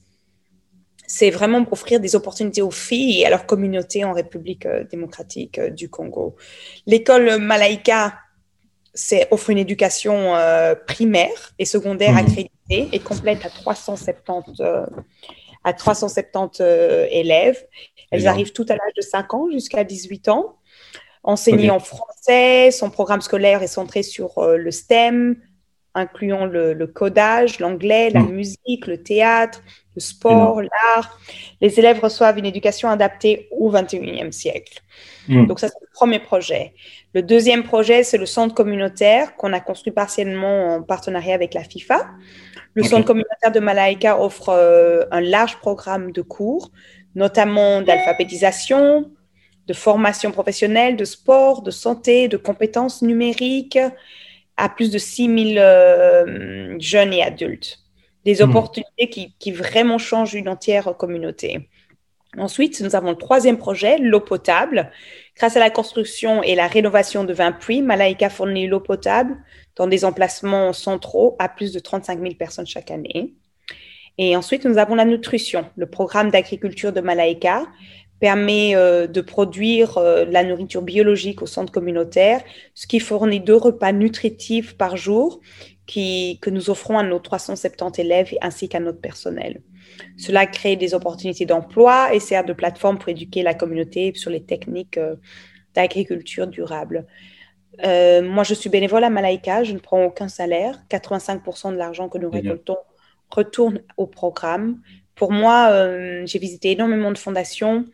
c'est 1.06 1.30
vraiment 1.30 1.64
offrir 1.70 2.00
des 2.00 2.16
opportunités 2.16 2.62
aux 2.62 2.70
filles 2.70 3.20
et 3.20 3.26
à 3.26 3.30
leur 3.30 3.46
communauté 3.46 4.04
en 4.04 4.12
République 4.12 4.66
euh, 4.66 4.84
démocratique 4.84 5.58
euh, 5.58 5.70
du 5.70 5.88
Congo. 5.88 6.37
L'école 6.87 7.38
Malaika, 7.38 8.18
c'est 8.94 9.28
offre 9.30 9.50
une 9.50 9.58
éducation 9.58 10.37
euh, 10.37 10.75
primaire 10.75 11.52
et 11.58 11.64
secondaire 11.64 12.12
mhm. 12.12 12.18
accréditée 12.18 12.88
et 12.92 12.99
complète 13.00 13.44
à 13.44 13.50
370, 13.50 14.62
à 15.64 15.73
370 15.73 16.62
élèves. 17.11 17.66
Elles 18.11 18.26
arrivent 18.26 18.52
tout 18.52 18.66
à 18.68 18.75
l'âge 18.75 18.94
de 18.96 19.02
5 19.02 19.34
ans 19.34 19.49
jusqu'à 19.50 19.84
18 19.84 20.28
ans. 20.28 20.56
Enseignées 21.25 21.70
en 21.70 21.80
français, 21.80 22.70
son 22.70 22.90
programme 22.90 23.23
scolaire 23.23 23.62
est 23.62 23.66
centré 23.66 24.02
sur 24.02 24.42
le 24.46 24.70
STEM, 24.70 25.37
incluant 25.95 26.47
le, 26.47 26.87
codage, 26.87 27.61
l'anglais, 27.61 28.11
la 28.11 28.21
mhm. 28.21 28.33
musique, 28.33 28.87
le 28.87 29.03
théâtre, 29.03 29.63
le 29.95 30.01
sport, 30.01 30.61
l'art. 30.61 31.19
Les 31.61 31.79
élèves 31.79 32.01
reçoivent 32.01 32.39
une 32.39 32.47
éducation 32.47 32.89
adaptée 32.89 33.49
au 33.53 33.73
21e 33.73 34.33
siècle. 34.33 34.81
Hmm. 35.29 35.47
Donc 35.47 35.61
ça, 35.61 35.69
c'est 35.69 35.81
le 35.81 35.89
premier 35.95 36.19
projet. 36.19 36.75
Le 37.15 37.23
deuxième 37.23 37.63
projet, 37.63 38.03
c'est 38.03 38.19
le 38.19 38.27
centre 38.27 38.55
communautaire 38.55 39.37
qu'on 39.37 39.53
a 39.53 39.61
construit 39.61 39.93
partiellement 39.93 40.75
en 40.75 40.83
partenariat 40.83 41.35
avec 41.35 41.55
la 41.55 41.63
FIFA. 41.63 42.07
Le 42.75 42.83
centre 42.83 43.07
communautaire 43.07 43.53
de 43.53 43.61
Malaika 43.61 44.21
offre 44.21 44.49
euh, 44.49 45.05
un 45.13 45.21
large 45.21 45.59
programme 45.59 46.11
de 46.11 46.23
cours, 46.23 46.73
notamment 47.15 47.81
d'alphabétisation, 47.83 49.13
de 49.69 49.73
formation 49.73 50.33
professionnelle, 50.33 50.97
de 50.97 51.05
sport, 51.05 51.63
de 51.63 51.71
santé, 51.71 52.27
de 52.27 52.37
compétences 52.37 53.01
numériques 53.01 53.79
à 54.56 54.68
plus 54.68 54.90
de 54.90 54.99
6000 54.99 55.58
euh, 55.58 56.76
jeunes 56.78 57.12
et 57.12 57.23
adultes. 57.23 57.80
Des 58.25 58.40
hmm. 58.40 58.49
opportunités 58.49 59.11
qui, 59.11 59.34
qui, 59.38 59.52
vraiment 59.52 59.99
changent 59.99 60.34
une 60.34 60.49
entière 60.49 60.96
communauté. 60.96 61.68
Ensuite, 62.38 62.80
nous 62.80 62.96
avons 62.96 63.11
le 63.11 63.16
troisième 63.16 63.58
projet, 63.58 63.99
l'eau 63.99 64.20
potable. 64.20 64.90
Grâce 65.37 65.56
à 65.56 65.61
la 65.61 65.70
construction 65.70 66.42
et 66.42 66.54
la 66.54 66.66
rénovation 66.66 67.25
de 67.25 67.32
20 67.32 67.52
puits, 67.52 67.82
Malaika 67.82 68.28
fournit 68.28 68.66
l'eau 68.66 68.80
potable 68.80 69.37
dans 69.76 69.87
des 69.87 70.04
emplacements 70.04 70.73
centraux 70.73 71.37
à 71.38 71.49
plus 71.49 71.73
de 71.73 71.78
35 71.78 72.20
000 72.20 72.34
personnes 72.34 72.66
chaque 72.66 72.90
année. 72.90 73.34
Et 74.18 74.37
ensuite, 74.37 74.64
nous 74.64 74.78
avons 74.78 74.94
la 74.94 75.04
nutrition. 75.04 75.66
Le 75.76 75.87
programme 75.87 76.30
d'agriculture 76.30 76.92
de 76.92 77.00
Malaika 77.00 77.64
permet 78.25 78.75
euh, 78.75 79.07
de 79.07 79.21
produire 79.21 79.99
euh, 79.99 80.25
la 80.25 80.45
nourriture 80.45 80.81
biologique 80.81 81.43
au 81.43 81.47
centre 81.47 81.71
communautaire, 81.71 82.43
ce 82.73 82.87
qui 82.87 82.99
fournit 82.99 83.38
deux 83.38 83.54
repas 83.54 83.93
nutritifs 83.93 84.78
par 84.78 84.97
jour 84.97 85.40
qui, 85.85 86.38
que 86.40 86.49
nous 86.49 86.71
offrons 86.71 86.97
à 86.99 87.02
nos 87.02 87.19
370 87.19 88.00
élèves 88.00 88.35
ainsi 88.40 88.71
qu'à 88.71 88.81
notre 88.81 89.02
personnel. 89.02 89.61
Cela 90.16 90.47
crée 90.47 90.76
des 90.76 90.95
opportunités 90.95 91.45
d'emploi 91.45 92.14
et 92.14 92.19
sert 92.19 92.47
de 92.47 92.54
plateforme 92.54 92.97
pour 92.99 93.11
éduquer 93.11 93.43
la 93.43 93.52
communauté 93.52 94.14
sur 94.14 94.31
les 94.31 94.43
techniques 94.43 94.97
euh, 94.97 95.16
d'agriculture 95.75 96.47
durable. 96.47 97.04
moi, 97.83 98.43
je 98.43 98.54
suis 98.54 98.71
bénévole 98.71 99.04
à 99.04 99.11
Malaika, 99.11 99.64
je 99.64 99.75
ne 99.75 99.81
prends 99.81 100.02
aucun 100.02 100.28
salaire. 100.28 100.78
85% 100.88 101.73
de 101.73 101.76
l'argent 101.76 102.09
que 102.09 102.16
nous 102.16 102.31
récoltons 102.31 102.78
retourne 103.28 103.83
au 103.99 104.07
programme. 104.07 104.81
Pour 105.14 105.31
moi, 105.31 105.57
j'ai 106.25 106.38
visité 106.38 106.71
énormément 106.71 107.11
de 107.12 107.19
fondations, 107.19 107.85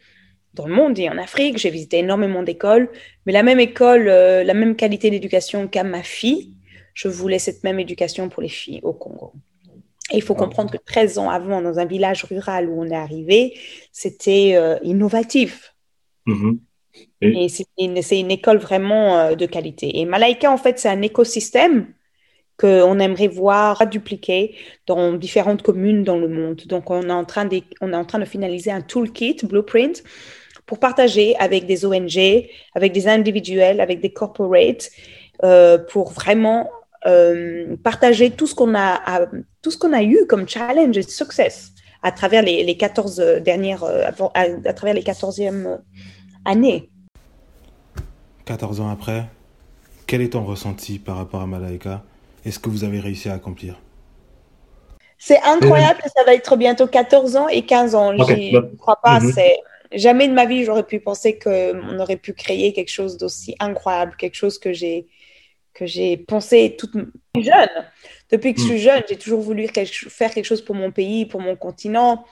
dans 0.55 0.67
le 0.67 0.75
monde 0.75 0.99
et 0.99 1.09
en 1.09 1.19
Afrique. 1.19 1.59
J'ai 1.59 1.71
visité 1.71 1.99
énormément 1.99 2.43
d'écoles, 2.43 2.91
mais 3.27 3.33
la 3.33 3.43
même 3.43 3.61
école, 3.61 4.09
euh, 4.09 4.45
la 4.45 4.55
même 4.55 4.77
qualité 4.77 5.11
d'éducation 5.11 5.69
qu'à 5.69 5.85
ma 5.85 6.03
fille, 6.03 6.55
je 6.95 7.09
voulais 7.09 7.39
cette 7.39 7.65
même 7.65 7.79
éducation 7.79 8.29
pour 8.29 8.43
les 8.43 8.49
filles 8.49 8.81
au 8.83 8.93
Congo. 8.93 9.33
Et 10.13 10.17
il 10.17 10.23
faut 10.23 10.35
ah. 10.37 10.43
comprendre 10.43 10.71
que 10.71 10.79
13 10.79 11.19
ans 11.19 11.31
avant, 11.31 11.63
dans 11.63 11.79
un 11.79 11.85
village 11.85 12.25
rural 12.25 12.69
où 12.69 12.81
on 12.81 12.87
est 12.87 12.97
arrivé, 12.97 13.55
c'était 13.93 14.53
euh, 14.57 14.77
innovatif. 14.83 15.75
Mm-hmm. 16.27 16.59
Et, 17.23 17.49
c'est 17.49 17.67
une, 17.79 18.31
école 18.31 18.59
vraiment 18.59 19.19
euh, 19.19 19.35
de 19.35 19.47
qualité. 19.47 20.01
Et 20.01 20.05
Malaika, 20.05 20.51
en 20.51 20.57
fait, 20.57 20.79
c'est 20.79 20.89
un 20.89 21.03
écosystème 21.03 21.93
qu'on 22.59 22.99
aimerait 22.99 23.29
voir 23.29 23.87
dupliquer 23.87 24.55
dans 24.87 25.15
différentes 25.15 25.63
communes 25.63 26.05
dans 26.05 26.19
le 26.19 26.29
monde. 26.29 26.63
Donc, 26.67 26.91
on 26.91 27.09
est 27.09 27.13
en 27.13 27.25
train 27.25 27.47
de, 27.47 27.61
on 27.81 27.93
est 27.93 27.97
en 27.97 28.05
train 28.05 28.19
de 28.19 28.25
finaliser 28.25 28.71
un 28.71 28.83
toolkit, 28.83 29.39
blueprint, 29.45 30.03
pour 30.71 30.79
partager 30.79 31.35
avec 31.39 31.67
des 31.67 31.85
ONG, 31.85 32.47
avec 32.77 32.93
des 32.93 33.09
individuels, 33.09 33.81
avec 33.81 34.01
des 34.01 34.13
corporates, 34.13 34.89
euh, 35.43 35.79
pour 35.79 36.13
vraiment 36.13 36.71
euh, 37.07 37.75
partager 37.83 38.31
tout 38.31 38.47
ce 38.47 38.55
qu'on 38.55 38.77
a, 38.77 39.27
tout 39.63 39.73
ce 39.73 39.77
qu'on 39.77 39.93
a 39.93 40.05
eu 40.05 40.27
comme 40.29 40.49
challenge 40.49 40.97
et 40.97 41.03
success 41.03 41.73
à 42.05 42.13
travers 42.13 42.43
les, 42.45 42.63
les 42.63 42.77
14 42.77 43.17
dernières, 43.45 43.83
euh, 43.83 44.05
à, 44.05 44.41
à, 44.69 44.73
travers 44.73 44.95
les 44.95 45.03
14e 45.03 45.81
années. 46.45 46.89
14 48.45 48.81
ans 48.81 48.91
après, 48.91 49.25
quel 50.07 50.21
est 50.21 50.35
ton 50.35 50.45
ressenti 50.45 51.01
par 51.01 51.17
rapport 51.17 51.41
à 51.41 51.49
Malaika? 51.49 52.05
Et 52.45 52.53
ce 52.53 52.61
que 52.61 52.71
vous 52.71 52.85
avez 52.85 53.01
réussi 53.01 53.29
à 53.29 53.35
accomplir? 53.35 53.81
C'est 55.19 55.43
incroyable, 55.43 55.99
ça 56.17 56.23
va 56.25 56.33
être 56.33 56.57
bientôt 56.57 56.87
14 56.87 57.35
ans 57.35 57.49
et 57.49 57.63
15 57.63 57.95
ans. 57.97 58.13
Je 58.17 58.57
ne 58.57 58.77
crois 58.77 59.01
pas, 59.03 59.19
mm-hmm. 59.19 59.33
c'est 59.33 59.57
jamais 59.93 60.29
de 60.29 60.33
ma 60.33 60.47
vie, 60.47 60.65
j'aurais 60.65 60.87
pu 60.87 61.01
penser 61.01 61.39
qu'on 61.39 61.99
aurait 61.99 62.17
pu 62.17 62.33
créer 62.33 62.73
quelque 62.73 62.91
chose 62.91 63.17
d'aussi 63.17 63.55
incroyable, 63.61 64.15
quelque 64.19 64.37
chose 64.37 64.59
que 64.59 64.73
j'ai 64.73 65.07
que 65.73 65.87
j'ai 65.87 66.17
pensé 66.17 66.77
toute 66.79 66.93
jeune. 67.37 67.69
Depuis 68.31 68.55
que 68.55 68.61
je 68.61 68.67
suis 68.67 68.75
hmm. 68.75 68.79
jeune, 68.79 69.03
j'ai 69.09 69.17
toujours 69.17 69.41
voulu 69.41 69.69
faire 69.69 70.33
quelque 70.33 70.45
chose 70.45 70.63
pour 70.63 70.75
mon 70.75 70.91
pays, 70.91 71.27
pour 71.27 71.41
mon 71.41 71.57
continent. 71.57 72.25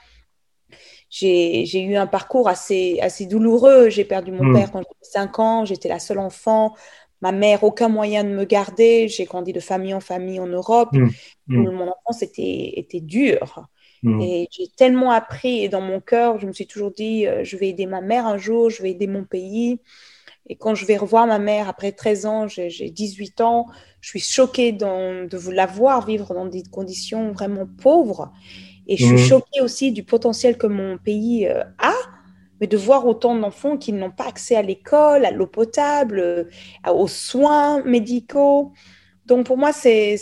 J'ai 1.09 1.81
eu 1.81 1.95
un 1.95 2.05
parcours 2.05 2.47
assez, 2.47 2.99
assez 3.01 3.25
douloureux. 3.25 3.89
J'ai 3.89 4.05
perdu 4.05 4.31
mon 4.31 4.43
hmm. 4.43 4.55
père 4.55 4.71
quand 4.71 4.79
j'avais 4.79 5.27
5 5.29 5.39
ans. 5.39 5.65
J'étais 5.65 5.89
la 5.89 5.99
seule 5.99 6.19
enfant. 6.19 6.75
Ma 7.21 7.31
mère, 7.31 7.63
aucun 7.63 7.89
moyen 7.89 8.23
de 8.23 8.29
me 8.29 8.45
garder. 8.45 9.07
J'ai 9.07 9.25
grandi 9.25 9.53
de 9.53 9.59
famille 9.59 9.93
en 9.93 9.99
famille 9.99 10.39
en 10.39 10.47
Europe. 10.47 10.89
Hmm. 10.93 11.09
Mon 11.47 11.89
enfance 11.89 12.21
était, 12.21 12.73
était 12.75 13.01
dure. 13.01 13.67
Mm. 14.03 14.21
Et 14.21 14.47
j'ai 14.51 14.67
tellement 14.67 15.11
appris 15.11 15.63
et 15.63 15.69
dans 15.69 15.81
mon 15.81 15.99
cœur, 15.99 16.39
je 16.39 16.47
me 16.47 16.53
suis 16.53 16.67
toujours 16.67 16.91
dit, 16.91 17.27
euh, 17.27 17.43
je 17.43 17.57
vais 17.57 17.69
aider 17.69 17.85
ma 17.85 18.01
mère 18.01 18.25
un 18.25 18.37
jour, 18.37 18.69
je 18.69 18.81
vais 18.81 18.91
aider 18.91 19.07
mon 19.07 19.23
pays. 19.23 19.79
Et 20.47 20.55
quand 20.55 20.73
je 20.73 20.85
vais 20.85 20.97
revoir 20.97 21.27
ma 21.27 21.37
mère 21.37 21.69
après 21.69 21.91
13 21.91 22.25
ans, 22.25 22.47
j'ai 22.47 22.89
18 22.89 23.41
ans, 23.41 23.67
je 24.01 24.09
suis 24.09 24.19
choquée 24.19 24.71
de 24.71 25.51
la 25.51 25.65
voir 25.67 26.05
vivre 26.05 26.33
dans 26.33 26.47
des 26.47 26.63
conditions 26.63 27.31
vraiment 27.31 27.67
pauvres. 27.81 28.31
Et 28.87 28.97
je 28.97 29.05
suis 29.05 29.15
mm. 29.15 29.29
choquée 29.29 29.61
aussi 29.61 29.91
du 29.91 30.03
potentiel 30.03 30.57
que 30.57 30.65
mon 30.65 30.97
pays 30.97 31.47
euh, 31.47 31.63
a, 31.77 31.93
mais 32.59 32.67
de 32.67 32.77
voir 32.77 33.05
autant 33.05 33.35
d'enfants 33.35 33.77
qui 33.77 33.93
n'ont 33.93 34.09
pas 34.11 34.27
accès 34.27 34.55
à 34.55 34.63
l'école, 34.63 35.25
à 35.25 35.31
l'eau 35.31 35.45
potable, 35.45 36.19
euh, 36.19 36.45
aux 36.91 37.07
soins 37.07 37.83
médicaux. 37.83 38.73
Donc 39.27 39.45
pour 39.45 39.57
moi, 39.57 39.71
c'est 39.71 40.17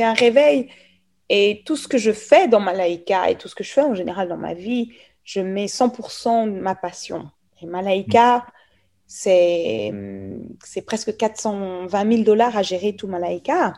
un 0.00 0.12
réveil. 0.12 0.68
Et 1.32 1.62
tout 1.64 1.76
ce 1.76 1.86
que 1.86 1.96
je 1.96 2.10
fais 2.10 2.48
dans 2.48 2.58
Malaika 2.58 3.30
et 3.30 3.36
tout 3.36 3.46
ce 3.46 3.54
que 3.54 3.62
je 3.62 3.70
fais 3.70 3.82
en 3.82 3.94
général 3.94 4.28
dans 4.28 4.36
ma 4.36 4.52
vie, 4.52 4.90
je 5.22 5.40
mets 5.40 5.66
100% 5.66 6.52
de 6.52 6.60
ma 6.60 6.74
passion. 6.74 7.30
Et 7.62 7.66
Malaika, 7.66 8.44
c'est 9.06 9.92
presque 10.84 11.16
420 11.16 12.12
000 12.12 12.24
dollars 12.24 12.56
à 12.56 12.62
gérer 12.62 12.96
tout 12.96 13.06
Malaika 13.06 13.74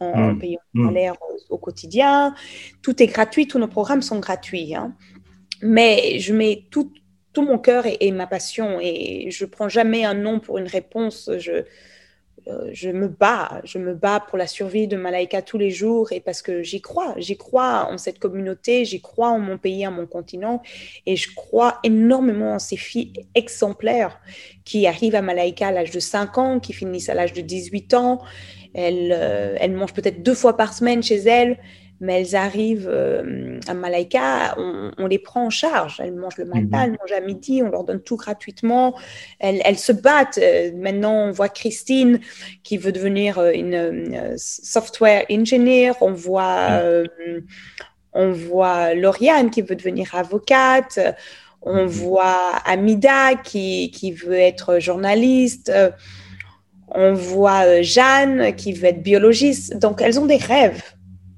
en 0.00 0.32
mmh. 0.32 0.38
payant 0.38 0.60
mmh. 0.72 0.86
salaire 0.86 1.14
au, 1.50 1.58
quotidien. 1.58 2.34
Tout 2.80 3.02
est 3.02 3.06
gratuit, 3.06 3.46
tous 3.46 3.58
nos 3.58 3.68
programmes 3.68 4.02
sont 4.02 4.18
gratuits. 4.18 4.74
Hein. 4.74 4.94
Mais 5.60 6.18
je 6.20 6.32
mets 6.32 6.64
tout, 6.70 6.90
tout 7.34 7.42
mon 7.42 7.58
cœur 7.58 7.84
et, 7.84 7.98
et, 8.00 8.12
ma 8.12 8.26
passion 8.26 8.78
et 8.80 9.30
je 9.30 9.44
prends 9.44 9.68
jamais 9.68 10.06
un 10.06 10.14
nom 10.14 10.40
pour 10.40 10.56
une 10.56 10.68
réponse. 10.68 11.30
Je, 11.36 11.64
euh, 12.46 12.68
je 12.72 12.90
me 12.90 13.08
bats, 13.08 13.62
je 13.64 13.78
me 13.78 13.94
bats 13.94 14.20
pour 14.20 14.36
la 14.36 14.46
survie 14.46 14.86
de 14.86 14.96
Malaika 14.96 15.40
tous 15.40 15.56
les 15.56 15.70
jours 15.70 16.12
et 16.12 16.20
parce 16.20 16.42
que 16.42 16.62
j'y 16.62 16.82
crois, 16.82 17.14
j'y 17.16 17.38
crois 17.38 17.88
en 17.90 17.96
cette 17.96 18.18
communauté, 18.18 18.84
j'y 18.84 19.00
crois 19.00 19.30
en 19.30 19.38
mon 19.38 19.56
pays, 19.56 19.86
en 19.86 19.92
mon 19.92 20.06
continent 20.06 20.62
et 21.06 21.16
je 21.16 21.34
crois 21.34 21.78
énormément 21.84 22.54
en 22.54 22.58
ces 22.58 22.76
filles 22.76 23.12
exemplaires 23.34 24.20
qui 24.64 24.86
arrivent 24.86 25.14
à 25.14 25.22
Malaika 25.22 25.68
à 25.68 25.72
l'âge 25.72 25.90
de 25.90 26.00
5 26.00 26.36
ans, 26.36 26.60
qui 26.60 26.74
finissent 26.74 27.08
à 27.08 27.14
l'âge 27.14 27.32
de 27.32 27.40
18 27.40 27.94
ans. 27.94 28.20
Elles, 28.74 29.14
euh, 29.16 29.56
elles 29.58 29.72
mangent 29.72 29.94
peut-être 29.94 30.22
deux 30.22 30.34
fois 30.34 30.56
par 30.56 30.74
semaine 30.74 31.02
chez 31.02 31.16
elles 31.16 31.58
mais 32.00 32.20
elles 32.20 32.36
arrivent 32.36 32.88
euh, 32.90 33.58
à 33.66 33.74
Malaika, 33.74 34.56
on, 34.58 35.06
les 35.06 35.18
prend 35.18 35.46
en 35.46 35.50
charge. 35.50 36.00
Elles 36.00 36.12
mangent 36.12 36.38
le 36.38 36.44
matin, 36.44 36.62
mhm. 36.62 36.72
elles 36.84 36.90
mangent 37.00 37.12
à 37.16 37.20
midi, 37.20 37.62
on 37.62 37.70
leur 37.70 37.84
donne 37.84 38.00
tout 38.00 38.16
gratuitement. 38.16 38.94
Elles, 39.38 39.78
se 39.78 39.92
battent. 39.92 40.38
Euh, 40.38 40.72
maintenant, 40.74 41.28
on 41.28 41.30
voit 41.30 41.48
Christine 41.48 42.20
qui 42.62 42.76
veut 42.76 42.92
devenir 42.92 43.38
euh, 43.38 43.52
une, 43.52 44.34
software 44.36 45.24
engineer. 45.30 45.92
On 46.00 46.12
voit, 46.12 46.82
on 48.12 48.32
voit 48.32 48.94
Lauriane 48.94 49.50
qui 49.50 49.62
veut 49.62 49.76
devenir 49.76 50.14
avocate. 50.14 50.98
On 51.62 51.82
mhm. 51.82 51.86
voit 51.86 52.56
Amida 52.66 53.34
qui, 53.36 53.90
qui 53.90 54.12
veut 54.12 54.34
être 54.34 54.78
journaliste 54.78 55.72
on 56.96 57.14
voit 57.14 57.82
Jeanne 57.82 58.54
qui 58.54 58.72
veut 58.72 58.84
être 58.84 59.02
biologiste. 59.02 59.76
Donc, 59.78 60.00
elles 60.00 60.20
ont 60.20 60.26
des 60.26 60.36
rêves. 60.36 60.82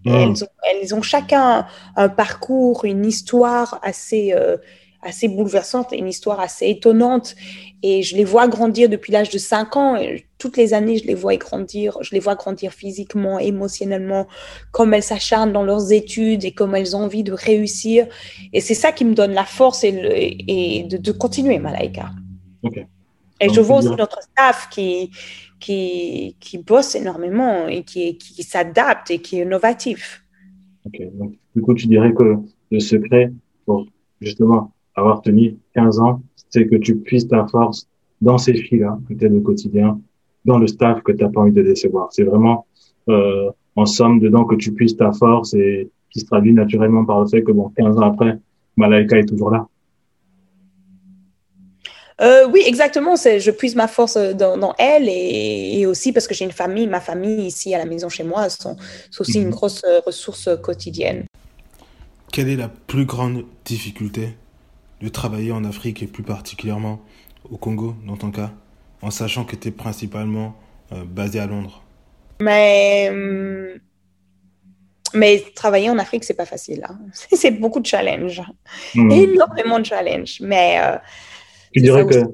Elles, 0.06 0.44
ont, 0.44 0.48
elles, 0.70 0.94
ont, 0.94 1.02
chacun 1.02 1.66
un 1.96 2.08
parcours, 2.08 2.84
une 2.84 3.04
histoire 3.04 3.78
assez, 3.82 4.32
euh, 4.32 4.56
assez 5.02 5.28
bouleversante, 5.28 5.92
une 5.92 6.08
histoire 6.08 6.40
assez 6.40 6.68
étonnante. 6.68 7.34
Et 7.82 8.02
je 8.02 8.16
les 8.16 8.24
vois 8.24 8.48
grandir 8.48 8.88
depuis 8.88 9.12
l'âge 9.12 9.30
de 9.30 9.38
5 9.38 9.76
ans. 9.76 9.96
Et 9.96 10.26
toutes 10.38 10.56
les 10.56 10.74
années, 10.74 10.98
je 10.98 11.04
les 11.06 11.14
vois 11.14 11.36
grandir. 11.36 11.98
Je 12.00 12.12
les 12.12 12.20
vois 12.20 12.34
grandir 12.34 12.72
physiquement, 12.72 13.38
émotionnellement, 13.38 14.26
comme 14.72 14.94
elles 14.94 15.02
s'acharnent 15.02 15.52
dans 15.52 15.64
leurs 15.64 15.92
études 15.92 16.44
et 16.44 16.52
comme 16.52 16.74
elles 16.74 16.96
ont 16.96 17.04
envie 17.04 17.22
de 17.22 17.32
réussir. 17.32 18.06
Et 18.52 18.60
c'est 18.60 18.74
ça 18.74 18.92
qui 18.92 19.04
me 19.04 19.14
donne 19.14 19.32
la 19.32 19.44
force 19.44 19.84
et, 19.84 20.44
et 20.48 20.82
de, 20.84 20.96
de, 20.96 21.12
continuer, 21.12 21.58
Malaika. 21.58 22.10
Et 23.40 23.50
je 23.50 23.60
vois 23.60 23.78
aussi 23.78 23.90
notre 23.90 24.22
staff 24.22 24.68
qui, 24.70 25.10
qui, 25.66 26.36
qui 26.38 26.58
bosse 26.58 26.94
énormément 26.94 27.66
et 27.66 27.82
qui, 27.82 28.16
qui 28.18 28.44
s'adapte 28.44 29.10
et 29.10 29.18
qui 29.18 29.40
est 29.40 29.42
innovatif. 29.42 30.24
Ok, 30.84 31.02
donc 31.18 31.32
du 31.56 31.60
coup, 31.60 31.74
tu 31.74 31.88
dirais 31.88 32.12
que 32.14 32.36
le 32.70 32.80
secret 32.80 33.32
pour 33.64 33.84
justement 34.20 34.72
avoir 34.94 35.22
tenu 35.22 35.56
15 35.74 35.98
ans, 35.98 36.22
c'est 36.50 36.68
que 36.68 36.76
tu 36.76 36.94
puisses 36.96 37.26
ta 37.26 37.48
force 37.48 37.88
dans 38.20 38.38
ces 38.38 38.54
filles-là, 38.54 38.96
que 39.08 39.14
tu 39.14 39.26
au 39.26 39.40
quotidien, 39.40 40.00
dans 40.44 40.58
le 40.58 40.68
staff 40.68 41.02
que 41.02 41.10
tu 41.10 41.24
n'as 41.24 41.30
pas 41.30 41.40
envie 41.40 41.52
de 41.52 41.62
décevoir. 41.62 42.12
C'est 42.12 42.22
vraiment 42.22 42.66
euh, 43.08 43.50
en 43.74 43.86
somme 43.86 44.20
dedans 44.20 44.44
que 44.44 44.54
tu 44.54 44.70
puisses 44.72 44.96
ta 44.96 45.10
force 45.10 45.52
et 45.54 45.90
qui 46.10 46.20
se 46.20 46.26
traduit 46.26 46.52
naturellement 46.52 47.04
par 47.04 47.20
le 47.20 47.26
fait 47.26 47.42
que 47.42 47.50
bon, 47.50 47.72
15 47.76 47.98
ans 47.98 48.02
après, 48.02 48.38
Malaika 48.76 49.18
est 49.18 49.28
toujours 49.28 49.50
là. 49.50 49.66
Euh, 52.20 52.48
oui, 52.48 52.62
exactement. 52.64 53.14
Je 53.16 53.50
puise 53.50 53.74
ma 53.74 53.88
force 53.88 54.16
dans, 54.16 54.74
elle 54.78 55.08
et, 55.08 55.84
aussi 55.86 56.12
parce 56.12 56.26
que 56.26 56.34
j'ai 56.34 56.44
une 56.44 56.52
famille. 56.52 56.86
Ma 56.86 57.00
famille 57.00 57.46
ici 57.46 57.74
à 57.74 57.78
la 57.78 57.84
maison 57.84 58.08
chez 58.08 58.24
moi, 58.24 58.48
c'est 58.48 58.68
aussi 59.18 59.38
une 59.38 59.46
mhm. 59.46 59.50
grosse 59.50 59.82
euh, 59.84 60.00
ressource 60.04 60.48
quotidienne. 60.62 61.24
Quelle 62.32 62.48
est 62.48 62.56
la 62.56 62.68
plus 62.68 63.04
grande 63.04 63.44
difficulté 63.64 64.34
de 65.00 65.08
travailler 65.08 65.52
en 65.52 65.64
Afrique 65.64 66.02
et 66.02 66.06
plus 66.06 66.22
particulièrement 66.22 67.00
au 67.50 67.56
Congo 67.56 67.94
dans 68.06 68.16
ton 68.16 68.30
cas, 68.30 68.50
en 69.02 69.10
sachant 69.10 69.44
que 69.44 69.54
tu 69.54 69.68
es 69.68 69.70
principalement 69.70 70.56
euh, 70.92 71.04
basé 71.04 71.38
à 71.38 71.46
Londres? 71.46 71.82
Mais 72.40 73.08
hum, 73.10 73.78
mais 75.14 75.42
travailler 75.54 75.90
en 75.90 75.98
Afrique, 75.98 76.24
c'est 76.24 76.34
pas 76.34 76.46
facile. 76.46 76.84
Hein. 76.88 76.98
C'est 77.32 77.50
beaucoup 77.50 77.80
de 77.80 77.86
challenges, 77.86 78.42
hmm. 78.94 79.10
énormément 79.10 79.78
de 79.78 79.86
challenges. 79.86 80.38
Mais 80.40 80.78
euh, 80.80 80.96
tu 81.72 81.80
dirais 81.80 82.06
que 82.06 82.24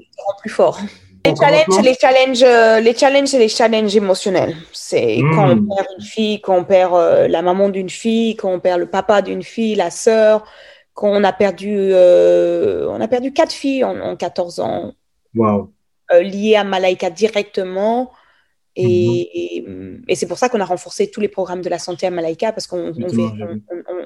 plus 0.41 0.49
fort. 0.49 0.79
Les 1.25 1.35
challenges, 1.35 1.81
les 1.83 1.93
challenges, 1.93 2.43
euh, 2.43 2.79
les 2.81 2.93
challenges, 2.93 3.27
c'est 3.29 3.39
les 3.39 3.47
challenges 3.47 3.95
émotionnels. 3.95 4.55
C'est 4.73 5.19
hmm. 5.21 5.35
quand 5.35 5.49
on 5.51 5.75
perd 5.75 5.87
une 5.97 6.03
fille, 6.03 6.41
quand 6.41 6.57
on 6.57 6.63
perd 6.65 6.93
euh, 6.93 7.27
la 7.29 7.41
maman 7.41 7.69
d'une 7.69 7.89
fille, 7.89 8.35
quand 8.35 8.51
on 8.51 8.59
perd 8.59 8.79
le 8.81 8.87
papa 8.87 9.21
d'une 9.21 9.41
fille, 9.43 9.75
la 9.75 9.89
sœur, 9.89 10.43
quand 10.93 11.07
on 11.07 11.23
a 11.23 11.31
perdu, 11.31 11.71
euh, 11.71 12.87
on 12.89 12.99
a 12.99 13.07
perdu 13.07 13.31
quatre 13.31 13.53
filles 13.53 13.85
en, 13.85 13.97
en 14.01 14.15
14 14.17 14.59
ans. 14.59 14.93
Wow. 15.35 15.71
liées 16.11 16.55
à 16.57 16.63
Malaika 16.63 17.09
directement. 17.09 18.11
Mhm. 18.77 18.85
Et, 18.85 19.65
et, 20.07 20.15
c'est 20.15 20.25
pour 20.25 20.37
ça 20.37 20.49
qu'on 20.49 20.59
a 20.59 20.65
renforcé 20.65 21.09
tous 21.11 21.21
les 21.21 21.27
programmes 21.27 21.61
de 21.61 21.69
la 21.69 21.77
santé 21.77 22.07
à 22.07 22.09
Malaika, 22.09 22.51
parce 22.51 22.65
qu'on 22.65 22.91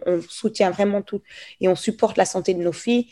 on, 0.06 0.22
soutient 0.28 0.72
vraiment 0.72 1.02
tout 1.02 1.22
et 1.62 1.68
on 1.68 1.76
supporte 1.76 2.18
la 2.18 2.26
santé 2.26 2.54
de 2.54 2.62
nos 2.62 2.74
filles. 2.74 3.08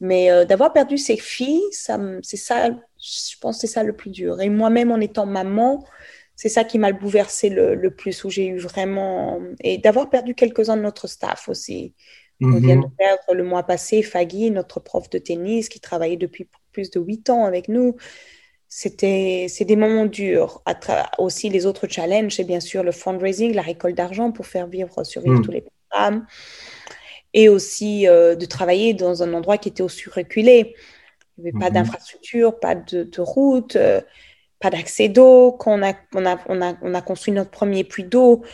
Mais 0.00 0.30
euh, 0.30 0.44
d'avoir 0.44 0.72
perdu 0.72 0.98
ses 0.98 1.16
filles, 1.16 1.62
c'est 1.70 2.36
ça, 2.36 2.68
je 2.68 3.38
pense 3.40 3.58
c'est 3.58 3.66
ça 3.66 3.82
le 3.82 3.94
plus 3.94 4.10
dur. 4.10 4.40
Et 4.42 4.50
moi-même, 4.50 4.92
en 4.92 5.00
étant 5.00 5.24
maman, 5.24 5.84
c'est 6.36 6.50
ça 6.50 6.64
qui 6.64 6.78
m'a 6.78 6.92
bouleversé 6.92 7.48
le, 7.48 7.74
le, 7.74 7.90
plus, 7.90 8.24
où 8.24 8.30
j'ai 8.30 8.46
eu 8.46 8.58
vraiment... 8.58 9.40
Et 9.60 9.78
d'avoir 9.78 10.10
perdu 10.10 10.34
quelques-uns 10.34 10.76
de 10.76 10.82
notre 10.82 11.06
staff 11.06 11.48
aussi. 11.48 11.94
On 12.40 12.60
vient 12.60 12.76
de 12.76 12.86
perdre 12.96 13.34
le 13.34 13.42
mois 13.42 13.64
passé 13.64 14.02
Fagui, 14.02 14.52
notre 14.52 14.78
prof 14.78 15.10
de 15.10 15.18
tennis, 15.18 15.68
qui 15.68 15.80
travaillait 15.80 16.16
depuis 16.16 16.48
plus 16.70 16.90
de 16.90 17.00
huit 17.00 17.30
ans 17.30 17.44
avec 17.44 17.66
nous 17.68 17.96
c'était 18.68 19.46
c'est 19.48 19.64
des 19.64 19.76
moments 19.76 20.04
durs. 20.04 20.62
Aussi, 21.18 21.48
les 21.48 21.64
autres 21.64 21.88
challenges, 21.88 22.36
c'est 22.36 22.44
bien 22.44 22.60
sûr 22.60 22.82
le 22.82 22.92
fundraising, 22.92 23.54
la 23.54 23.62
récolte 23.62 23.96
d'argent 23.96 24.30
pour 24.30 24.46
faire 24.46 24.66
vivre, 24.66 25.04
survivre 25.04 25.38
hmm. 25.38 25.44
tous 25.44 25.50
les 25.50 25.64
programmes. 25.88 26.26
Et 27.32 27.48
aussi 27.48 28.06
euh, 28.06 28.36
de 28.36 28.44
travailler 28.46 28.94
dans 28.94 29.22
un 29.22 29.32
endroit 29.32 29.58
qui 29.58 29.70
était 29.70 29.82
aussi 29.82 30.08
reculé. 30.10 30.74
Il 31.38 31.44
n'y 31.44 31.50
avait 31.50 31.58
pas 31.58 31.70
hmm. 31.70 31.74
d'infrastructure, 31.74 32.60
pas 32.60 32.74
de, 32.74 33.08
route, 33.20 33.76
euh, 33.76 34.02
pas 34.60 34.70
d'accès 34.70 35.08
d'eau. 35.08 35.52
Quand 35.52 35.78
on 35.78 35.82
a, 35.82 35.94
on, 36.14 36.26
a, 36.26 36.38
on, 36.48 36.60
a, 36.60 36.74
on 36.82 36.94
a, 36.94 37.00
construit 37.00 37.32
notre 37.32 37.50
premier 37.50 37.84
puits 37.84 38.04
d'eau, 38.04 38.44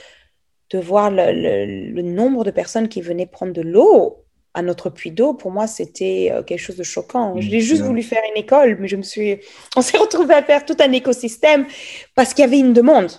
de 0.71 0.79
voir 0.79 1.11
le, 1.11 1.93
le, 1.93 2.03
nombre 2.03 2.45
de 2.45 2.51
personnes 2.51 2.89
qui 2.89 3.01
venaient 3.01 3.27
prendre 3.27 3.53
de 3.53 3.63
l'eau 3.63 4.24
à 4.55 4.63
notre 4.63 4.89
puits 4.89 5.11
d'eau, 5.11 5.35
pour 5.35 5.51
moi, 5.51 5.67
c'était 5.67 6.31
euh, 6.33 6.43
quelque 6.45 6.61
chose 6.61 6.77
de 6.77 6.85
choquant. 6.85 7.35
J'ai 7.41 7.61
juste 7.61 7.83
voulu 7.83 8.03
faire 8.03 8.23
une 8.33 8.41
école, 8.41 8.79
mais 8.81 8.87
je 8.87 8.97
me 8.97 9.03
suis... 9.03 9.41
on 9.77 9.83
s'est 9.83 9.99
retrouvé 9.99 10.35
à 10.35 10.43
faire 10.43 10.65
tout 10.65 10.77
un 10.81 10.93
écosystème 10.93 11.67
parce 12.15 12.33
qu'il 12.33 12.43
y 12.43 12.47
avait 12.47 12.61
une 12.61 12.73
demande. 12.73 13.11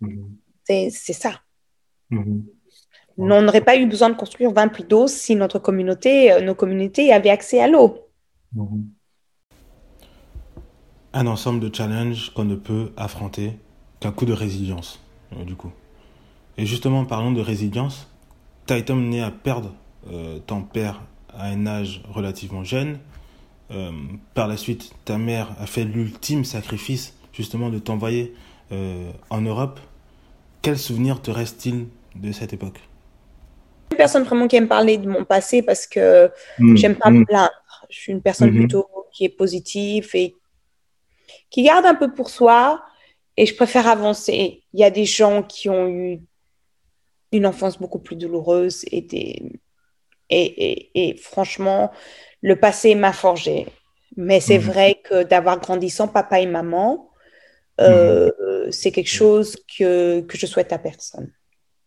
Mhm. 0.00 0.36
C'est 0.64 0.90
ça. 0.90 1.42
Mhm. 2.08 2.46
On 3.18 3.42
n'aurait 3.42 3.60
pas 3.60 3.76
eu 3.76 3.86
besoin 3.86 4.08
de 4.08 4.16
construire 4.16 4.50
20 4.50 4.68
puits 4.68 4.84
d'eau 4.84 5.06
si 5.06 5.36
notre 5.36 5.58
communauté, 5.58 6.32
euh, 6.32 6.40
nos 6.40 6.54
communautés 6.54 7.12
avaient 7.12 7.30
accès 7.30 7.60
à 7.60 7.68
l'eau. 7.68 8.08
Mhm. 8.54 8.88
Un 11.12 11.26
ensemble 11.26 11.60
de 11.60 11.74
challenges 11.74 12.30
qu'on 12.30 12.44
ne 12.44 12.56
peut 12.56 12.92
affronter 12.96 13.52
qu'un 14.00 14.10
coup 14.10 14.24
de 14.24 14.32
résilience, 14.32 15.00
euh, 15.34 15.44
du 15.44 15.54
coup. 15.54 15.70
Et 16.56 16.64
justement, 16.64 17.04
parlons 17.04 17.32
de 17.32 17.42
résilience. 17.42 18.08
Titan 18.66 18.96
né 18.96 19.22
à 19.22 19.30
perdre 19.30 19.74
euh, 20.12 20.38
ton 20.46 20.62
père 20.62 21.02
à 21.32 21.46
un 21.46 21.66
âge 21.66 22.02
relativement 22.10 22.64
jeune. 22.64 22.98
Euh, 23.70 23.90
par 24.34 24.48
la 24.48 24.56
suite, 24.56 24.92
ta 25.04 25.16
mère 25.16 25.56
a 25.58 25.66
fait 25.66 25.84
l'ultime 25.84 26.44
sacrifice 26.44 27.14
justement 27.32 27.70
de 27.70 27.78
t'envoyer 27.78 28.34
euh, 28.72 29.10
en 29.30 29.40
Europe. 29.40 29.80
Quel 30.62 30.78
souvenir 30.78 31.22
te 31.22 31.30
reste-t-il 31.30 31.86
de 32.16 32.32
cette 32.32 32.52
époque? 32.52 32.80
Une 33.92 33.96
personne 33.96 34.24
vraiment 34.24 34.46
qui 34.46 34.56
aime 34.56 34.68
parler 34.68 34.98
de 34.98 35.08
mon 35.08 35.24
passé 35.24 35.62
parce 35.62 35.86
que 35.86 36.30
mmh, 36.58 36.76
j'aime 36.76 36.96
pas 36.96 37.10
me 37.10 37.20
mmh. 37.20 37.26
plaindre. 37.26 37.64
Je 37.90 37.98
suis 37.98 38.12
une 38.12 38.22
personne 38.22 38.50
mmh. 38.50 38.58
plutôt 38.58 38.86
qui 39.12 39.24
est 39.24 39.30
positive 39.30 40.10
et 40.14 40.34
qui 41.50 41.62
garde 41.62 41.86
un 41.86 41.94
peu 41.94 42.12
pour 42.12 42.28
soi 42.28 42.82
et 43.36 43.46
je 43.46 43.54
préfère 43.54 43.86
avancer. 43.86 44.62
Il 44.72 44.80
y 44.80 44.84
a 44.84 44.90
des 44.90 45.04
gens 45.06 45.42
qui 45.42 45.70
ont 45.70 45.88
eu 45.88 46.20
une 47.32 47.46
enfance 47.46 47.78
beaucoup 47.78 47.98
plus 47.98 48.16
douloureuse 48.16 48.84
et 48.90 49.00
des, 49.00 49.42
et, 50.30 51.16
franchement, 51.20 51.90
le 52.42 52.56
passé 52.56 52.94
m'a 52.94 53.12
forgé. 53.12 53.66
Mais 54.16 54.40
c'est 54.40 54.58
mhm. 54.58 54.64
vrai 54.64 55.00
que 55.02 55.22
d'avoir 55.24 55.60
grandi 55.60 55.90
sans 55.90 56.08
papa 56.08 56.40
et 56.40 56.46
maman, 56.46 57.10
euh, 57.80 58.26
mhm. 58.26 58.72
c'est 58.72 58.92
quelque 58.92 59.10
chose 59.10 59.56
que, 59.78 60.20
que, 60.20 60.38
je 60.38 60.46
souhaite 60.46 60.72
à 60.72 60.78
personne. 60.78 61.32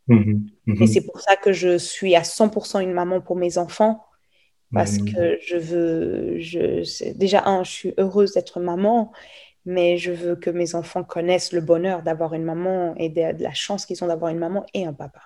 Mhm. 0.08 0.48
Et 0.82 0.88
c'est 0.88 1.06
pour 1.06 1.22
ça 1.22 1.36
que 1.36 1.54
je 1.54 1.78
suis 1.78 2.16
à 2.16 2.22
100% 2.22 2.82
une 2.82 2.94
maman 2.94 3.22
pour 3.22 3.36
mes 3.36 3.58
enfants. 3.58 4.04
Parce 4.74 4.98
que 4.98 5.38
je 5.42 5.56
veux, 5.56 6.40
je, 6.40 7.14
déjà, 7.14 7.46
un, 7.46 7.64
je 7.64 7.72
suis 7.72 7.94
heureuse 7.98 8.34
d'être 8.34 8.60
maman, 8.60 9.14
mais 9.66 9.98
je 9.98 10.12
veux 10.12 10.36
que 10.36 10.50
mes 10.50 10.76
enfants 10.76 11.06
connaissent 11.06 11.54
le 11.54 11.62
bonheur 11.62 12.04
d'avoir 12.04 12.34
une 12.34 12.44
maman 12.44 12.94
et 12.98 13.08
de 13.08 13.42
la 13.42 13.54
chance 13.54 13.86
qu'ils 13.86 14.04
ont 14.04 14.08
d'avoir 14.08 14.30
une 14.30 14.40
maman 14.40 14.66
et 14.74 14.86
un 14.86 14.92
papa. 14.92 15.22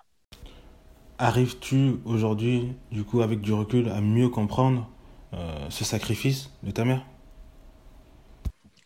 Arrives-tu 1.24 1.98
aujourd'hui, 2.04 2.70
du 2.92 3.04
coup, 3.04 3.22
avec 3.22 3.42
du 3.42 3.54
recul, 3.54 3.90
à 3.90 4.02
mieux 4.02 4.28
comprendre 4.28 4.90
euh, 5.36 5.38
ce 5.70 5.86
sacrifice 5.86 6.50
de 6.64 6.72
ta 6.72 6.84
mère? 6.84 7.06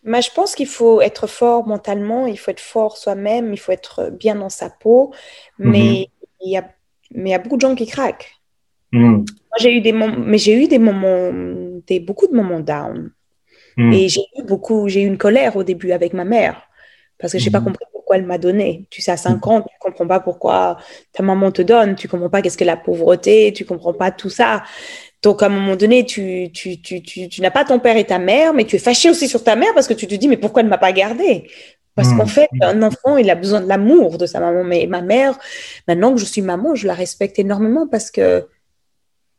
Mais 0.04 0.22
je 0.22 0.30
pense 0.32 0.54
qu'il 0.54 0.68
faut 0.68 1.00
être 1.00 1.28
fort 1.28 1.66
mentalement, 1.66 2.28
il 2.28 2.38
faut 2.38 2.52
être 2.52 2.60
fort 2.60 2.98
soi-même, 2.98 3.54
il 3.54 3.58
faut 3.58 3.72
être 3.72 4.12
bien 4.20 4.36
dans 4.36 4.50
sa 4.50 4.70
peau, 4.70 5.14
mais 5.58 6.10
mhm. 6.10 6.28
il 6.42 6.52
y 6.52 6.58
a 6.58 6.70
mais 7.12 7.30
il 7.30 7.32
y 7.32 7.36
a 7.36 7.40
beaucoup 7.40 7.56
de 7.56 7.62
gens 7.62 7.74
qui 7.74 7.88
craquent. 7.88 8.30
Mhm. 8.92 9.24
j'ai 9.58 9.78
eu 9.78 9.80
des 9.80 9.94
moments, 9.94 10.18
mais 10.20 10.38
j'ai 10.38 10.62
eu 10.62 10.68
des 10.68 10.78
moments, 10.78 11.32
des, 11.88 12.02
beaucoup 12.02 12.28
de 12.28 12.36
moments 12.36 12.60
down. 12.60 13.12
Mhm. 13.78 13.94
Et 13.94 14.10
j'ai 14.10 14.26
eu 14.38 14.44
beaucoup, 14.44 14.90
j'ai 14.90 15.04
eu 15.04 15.08
une 15.08 15.18
colère 15.18 15.56
au 15.56 15.64
début 15.64 15.94
avec 15.94 16.12
ma 16.12 16.26
mère 16.26 16.62
parce 17.18 17.32
que 17.32 17.40
j'ai 17.40 17.50
pas 17.50 17.62
compris 17.62 17.86
pourquoi 18.06 18.18
elle 18.18 18.28
m'a 18.28 18.38
donné. 18.38 18.86
Tu 18.92 19.02
sais, 19.02 19.12
à 19.12 19.18
5 19.18 19.48
ans, 19.48 19.62
tu 19.64 19.76
comprends 19.80 20.06
pas 20.06 20.20
pourquoi 20.20 20.78
ta 21.12 21.24
maman 21.24 21.52
te 21.52 21.64
donne, 21.64 21.96
tu 21.96 22.08
comprends 22.08 22.30
pas 22.30 22.44
qu'est-ce 22.44 22.58
que 22.58 22.64
la 22.64 22.78
pauvreté, 22.78 23.52
tu 23.52 23.66
comprends 23.66 23.94
pas 23.94 24.12
tout 24.12 24.30
ça. 24.30 24.64
Donc, 25.24 25.42
à 25.42 25.48
un 25.48 25.50
moment 25.50 25.76
donné, 25.76 26.06
tu, 26.06 26.52
tu, 26.54 26.80
tu, 26.82 27.02
tu, 27.02 27.42
n'as 27.42 27.50
pas 27.50 27.66
ton 27.66 27.80
père 27.80 27.98
et 27.98 28.04
ta 28.04 28.20
mère, 28.20 28.54
mais 28.54 28.66
tu 28.66 28.76
es 28.76 28.80
fâché 28.80 29.10
aussi 29.10 29.28
sur 29.28 29.44
ta 29.44 29.56
mère 29.56 29.74
parce 29.74 29.88
que 29.88 29.96
tu 29.96 30.06
te 30.06 30.14
dis, 30.14 30.28
mais 30.28 30.38
pourquoi 30.38 30.60
elle 30.60 30.68
ne 30.68 30.70
m'a 30.70 30.78
pas 30.78 30.92
gardé 30.92 31.50
Parce 31.96 32.10
qu'en 32.10 32.26
mmh. 32.26 32.28
fait, 32.28 32.50
un 32.62 32.84
enfant, 32.84 33.18
il 33.18 33.28
a 33.32 33.36
besoin 33.36 33.60
de 33.60 33.68
l'amour 33.68 34.20
de 34.20 34.28
sa 34.28 34.40
maman. 34.40 34.64
Mais 34.64 34.86
ma 34.86 35.02
mère, 35.02 35.40
maintenant 35.88 36.14
que 36.14 36.20
je 36.20 36.26
suis 36.26 36.44
maman, 36.44 36.76
je 36.76 36.86
la 36.86 36.94
respecte 36.94 37.40
énormément 37.40 37.88
parce 37.88 38.12
que 38.12 38.48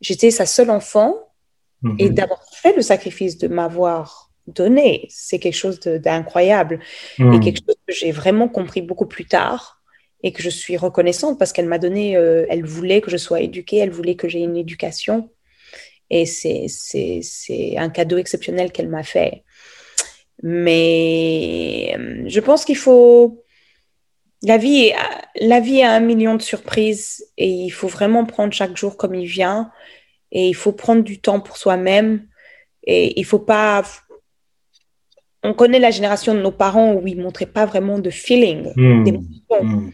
j'étais 0.01 0.33
sa 0.33 0.45
seule 0.45 0.71
enfant 0.71 1.15
et 2.01 2.11
mmh. 2.11 2.15
d'avoir 2.15 2.41
fait 2.53 2.75
le 2.75 2.83
sacrifice 2.83 3.39
de 3.39 3.47
m'avoir 3.47 4.26
donné. 4.47 5.07
C'est 5.11 5.39
quelque 5.39 5.57
chose 5.57 5.81
d'incroyable 5.81 6.81
et 7.19 7.23
hmm. 7.23 7.41
quelque 7.41 7.59
chose 7.67 7.77
que 7.87 7.95
j'ai 7.95 8.13
vraiment 8.13 8.49
compris 8.49 8.83
beaucoup 8.83 9.07
plus 9.07 9.27
tard 9.27 9.81
et 10.23 10.33
que 10.33 10.43
je 10.43 10.51
suis 10.51 10.77
reconnaissante 10.77 11.39
parce 11.39 11.53
qu'elle 11.53 11.67
m'a 11.67 11.79
donné, 11.79 12.17
euh, 12.17 12.47
elle 12.49 12.65
voulait 12.65 13.01
que 13.01 13.11
je 13.11 13.17
sois 13.17 13.41
éduquée, 13.41 13.79
elle 13.79 13.91
voulait 13.91 14.17
que 14.17 14.29
j'ai 14.29 14.41
une 14.41 14.57
éducation 14.57 15.31
et 16.11 16.25
c'est 16.27 17.77
un 17.77 17.89
cadeau 17.91 18.17
exceptionnel 18.19 18.73
qu'elle 18.73 18.89
m'a 18.89 19.03
fait. 19.03 19.45
Mais 20.43 21.95
euh, 21.99 22.25
je 22.27 22.41
pense 22.41 22.65
qu'il 22.65 22.77
faut... 22.77 23.43
La 24.43 24.59
vie, 24.59 24.93
la 25.37 25.61
vie 25.61 25.83
a 25.83 25.93
un 25.93 26.01
million 26.01 26.35
de 26.35 26.43
surprises 26.43 27.27
et 27.39 27.49
il 27.49 27.71
faut 27.71 27.89
vraiment 27.89 28.27
prendre 28.27 28.53
chaque 28.53 28.77
jour 28.77 28.97
comme 28.97 29.15
il 29.15 29.27
vient 29.27 29.71
et 30.31 30.49
il 30.49 30.55
faut 30.55 30.73
prendre 30.73 31.03
du 31.03 31.21
temps 31.21 31.41
pour 31.41 31.57
soi-même 31.57 32.29
et 32.85 33.19
il 33.19 33.25
faut 33.25 33.39
pas 33.39 33.83
on 35.47 35.55
connaît 35.55 35.79
la 35.79 35.93
génération 35.93 36.35
de 36.35 36.41
nos 36.41 36.51
parents 36.51 36.93
où 36.95 37.07
ils 37.07 37.17
ne 37.17 37.23
montraient 37.23 37.47
pas 37.47 37.67
vraiment 37.67 37.99
de 37.99 38.11
feeling, 38.11 38.73
hmm. 38.75 39.05
d'émotion. 39.05 39.63
Hmm. 39.63 39.91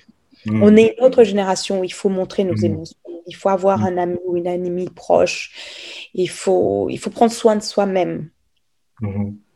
Hmm. 0.47 0.63
On 0.63 0.77
est 0.77 0.97
une 0.99 1.05
autre 1.05 1.25
génération 1.25 1.81
où 1.81 1.85
il 1.85 1.93
faut 1.93 2.09
montrer 2.09 2.43
nos 2.45 2.57
émotions. 2.57 2.97
Il 3.27 3.37
faut 3.37 3.51
avoir 3.51 3.85
un 3.85 3.99
ami 3.99 4.17
ou 4.27 4.37
une 4.37 4.49
amie 4.49 4.89
proche. 4.89 6.09
Il 6.15 6.29
faut, 6.29 6.89
il 6.91 6.99
faut 6.99 7.11
prendre 7.11 7.33
soin 7.33 7.55
de 7.55 7.63
soi-même. 7.63 8.31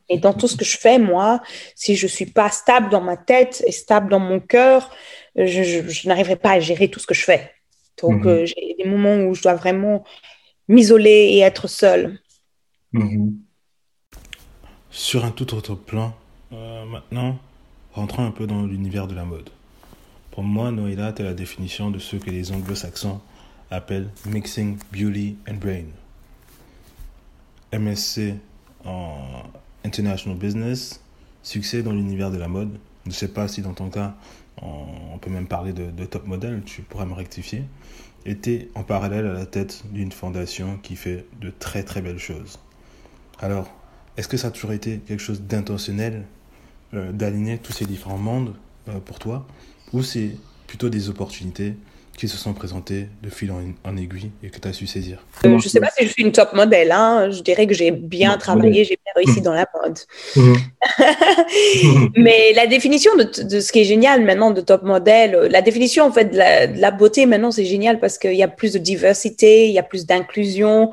Et 0.09 0.19
dans 0.19 0.33
tout 0.33 0.49
ce 0.49 0.57
que 0.57 0.65
je 0.65 0.77
fais, 0.77 0.99
moi, 0.99 1.41
si 1.75 1.97
je 1.97 2.07
ne 2.07 2.11
suis 2.11 2.27
pas 2.27 2.51
stable 2.51 2.91
dans 2.91 3.01
ma 3.01 3.17
tête 3.17 3.65
et 3.67 3.73
stable 3.73 4.11
dans 4.11 4.21
mon 4.21 4.39
cœur, 4.39 4.95
je, 5.35 6.07
n'arriverai 6.07 6.37
pas 6.37 6.53
à 6.53 6.61
gérer 6.61 6.89
tout 6.89 7.01
ce 7.01 7.07
que 7.07 7.15
je 7.15 7.25
fais. 7.25 7.51
Donc, 8.01 8.27
euh, 8.27 8.45
j'ai 8.45 8.77
des 8.79 8.85
moments 8.85 9.17
où 9.17 9.35
je 9.35 9.43
dois 9.43 9.55
vraiment 9.55 10.05
m'isoler 10.69 11.31
et 11.33 11.41
être 11.41 11.69
seule. 11.69 12.21
Sur 14.97 15.27
un 15.27 15.31
tout 15.31 15.55
autre 15.55 15.75
plan, 15.75 16.17
euh, 16.55 16.87
maintenant, 16.87 17.39
rentrons 17.93 18.25
un 18.25 18.31
peu 18.31 18.47
dans 18.47 18.63
l'univers 18.63 19.07
de 19.07 19.15
la 19.15 19.27
mode. 19.27 19.51
Pour 20.31 20.43
moi, 20.43 20.71
Noëlla 20.71 21.11
est 21.11 21.23
la 21.23 21.35
définition 21.35 21.91
de 21.91 21.99
ce 21.99 22.17
que 22.17 22.31
les 22.31 22.51
anglo-saxons 22.51 23.21
appellent 23.71 24.09
mixing 24.25 24.79
beauty 24.91 25.37
and 25.51 25.57
brain. 25.57 25.85
MSc 27.79 28.37
en 28.87 29.43
International 29.85 30.39
Business, 30.39 31.03
succès 31.43 31.83
dans 31.83 31.93
l'univers 31.93 32.31
de 32.31 32.39
la 32.39 32.49
mode. 32.49 32.79
Je 33.05 33.11
ne 33.11 33.15
sais 33.15 33.29
pas 33.29 33.49
si 33.49 33.61
dans 33.61 33.75
ton 33.75 33.91
cas, 33.91 34.15
on 34.63 35.19
peut 35.19 35.31
même 35.31 35.47
parler 35.47 35.75
de, 35.75 36.07
top 36.07 36.27
model, 36.27 36.63
tu 36.65 36.81
pourras 36.81 37.05
me 37.05 37.13
rectifier. 37.13 37.65
Était 38.25 38.71
en 38.75 38.83
parallèle 38.83 39.27
à 39.27 39.35
la 39.35 39.45
tête 39.45 39.83
d'une 39.93 40.11
fondation 40.11 40.79
qui 40.83 40.97
fait 40.97 41.27
de 41.39 41.51
très 41.51 41.83
très 41.83 42.01
belles 42.01 42.19
choses. 42.19 42.59
Alors, 43.41 43.69
est-ce 44.17 44.29
que 44.29 44.37
ça 44.37 44.49
a 44.49 44.51
toujours 44.51 44.73
été 44.73 44.99
quelque 44.99 45.21
chose 45.21 45.43
d'intentionnel 45.43 46.25
euh, 46.95 47.13
d'aligner 47.13 47.59
tous 47.59 47.73
ces 47.73 47.85
différents 47.85 48.19
mondes 48.19 48.55
euh, 48.89 48.99
pour 49.01 49.19
toi? 49.19 49.47
Ou 49.93 50.03
c'est 50.03 50.37
plutôt 50.67 50.89
des 50.89 51.09
opportunités 51.09 51.75
qui 52.17 52.29
se 52.29 52.37
sont 52.37 52.55
présentées 52.55 53.09
de 53.23 53.29
fil 53.29 53.53
en, 53.53 53.97
aiguille 53.97 54.31
et 54.43 54.49
que 54.49 54.59
tu 54.59 54.67
as 54.67 54.73
su 54.73 54.87
saisir 54.87 55.19
euh, 55.45 55.59
Je 55.59 55.67
ne 55.67 55.71
sais 55.71 55.81
pas 55.81 55.91
si 55.97 56.07
je 56.07 56.13
suis 56.13 56.23
une 56.23 56.33
top 56.33 56.55
modèle. 56.55 56.91
Hein. 56.91 57.31
Je 57.31 57.43
dirais 57.43 57.67
que 57.67 57.75
j'ai 57.75 57.91
bien 57.91 58.37
travaillé, 58.39 58.85
j'ai 58.85 58.99
bien 59.05 59.13
réussi 59.15 59.41
dans 59.43 59.53
la 59.53 59.67
mode. 59.75 59.99
Mhm. 60.35 60.57
Mais 62.17 62.53
la 62.55 62.67
définition 62.67 63.15
de, 63.17 63.43
de, 63.43 63.61
ce 63.61 63.71
qui 63.71 63.81
est 63.81 63.85
génial 63.85 64.25
maintenant 64.25 64.51
de 64.51 64.61
top 64.61 64.83
modèle, 64.83 65.49
la 65.51 65.63
définition 65.63 66.07
en 66.07 66.13
fait 66.13 66.27
de 66.27 66.81
la, 66.81 66.91
beauté 66.91 67.27
maintenant, 67.27 67.51
c'est 67.51 67.65
génial 67.65 68.01
parce 68.01 68.19
qu'il 68.19 68.35
y 68.35 68.43
a 68.43 68.49
plus 68.49 68.73
de 68.73 68.79
diversité, 68.79 69.69
il 69.69 69.73
y 69.73 69.79
a 69.79 69.83
plus 69.83 70.07
d'inclusion. 70.07 70.93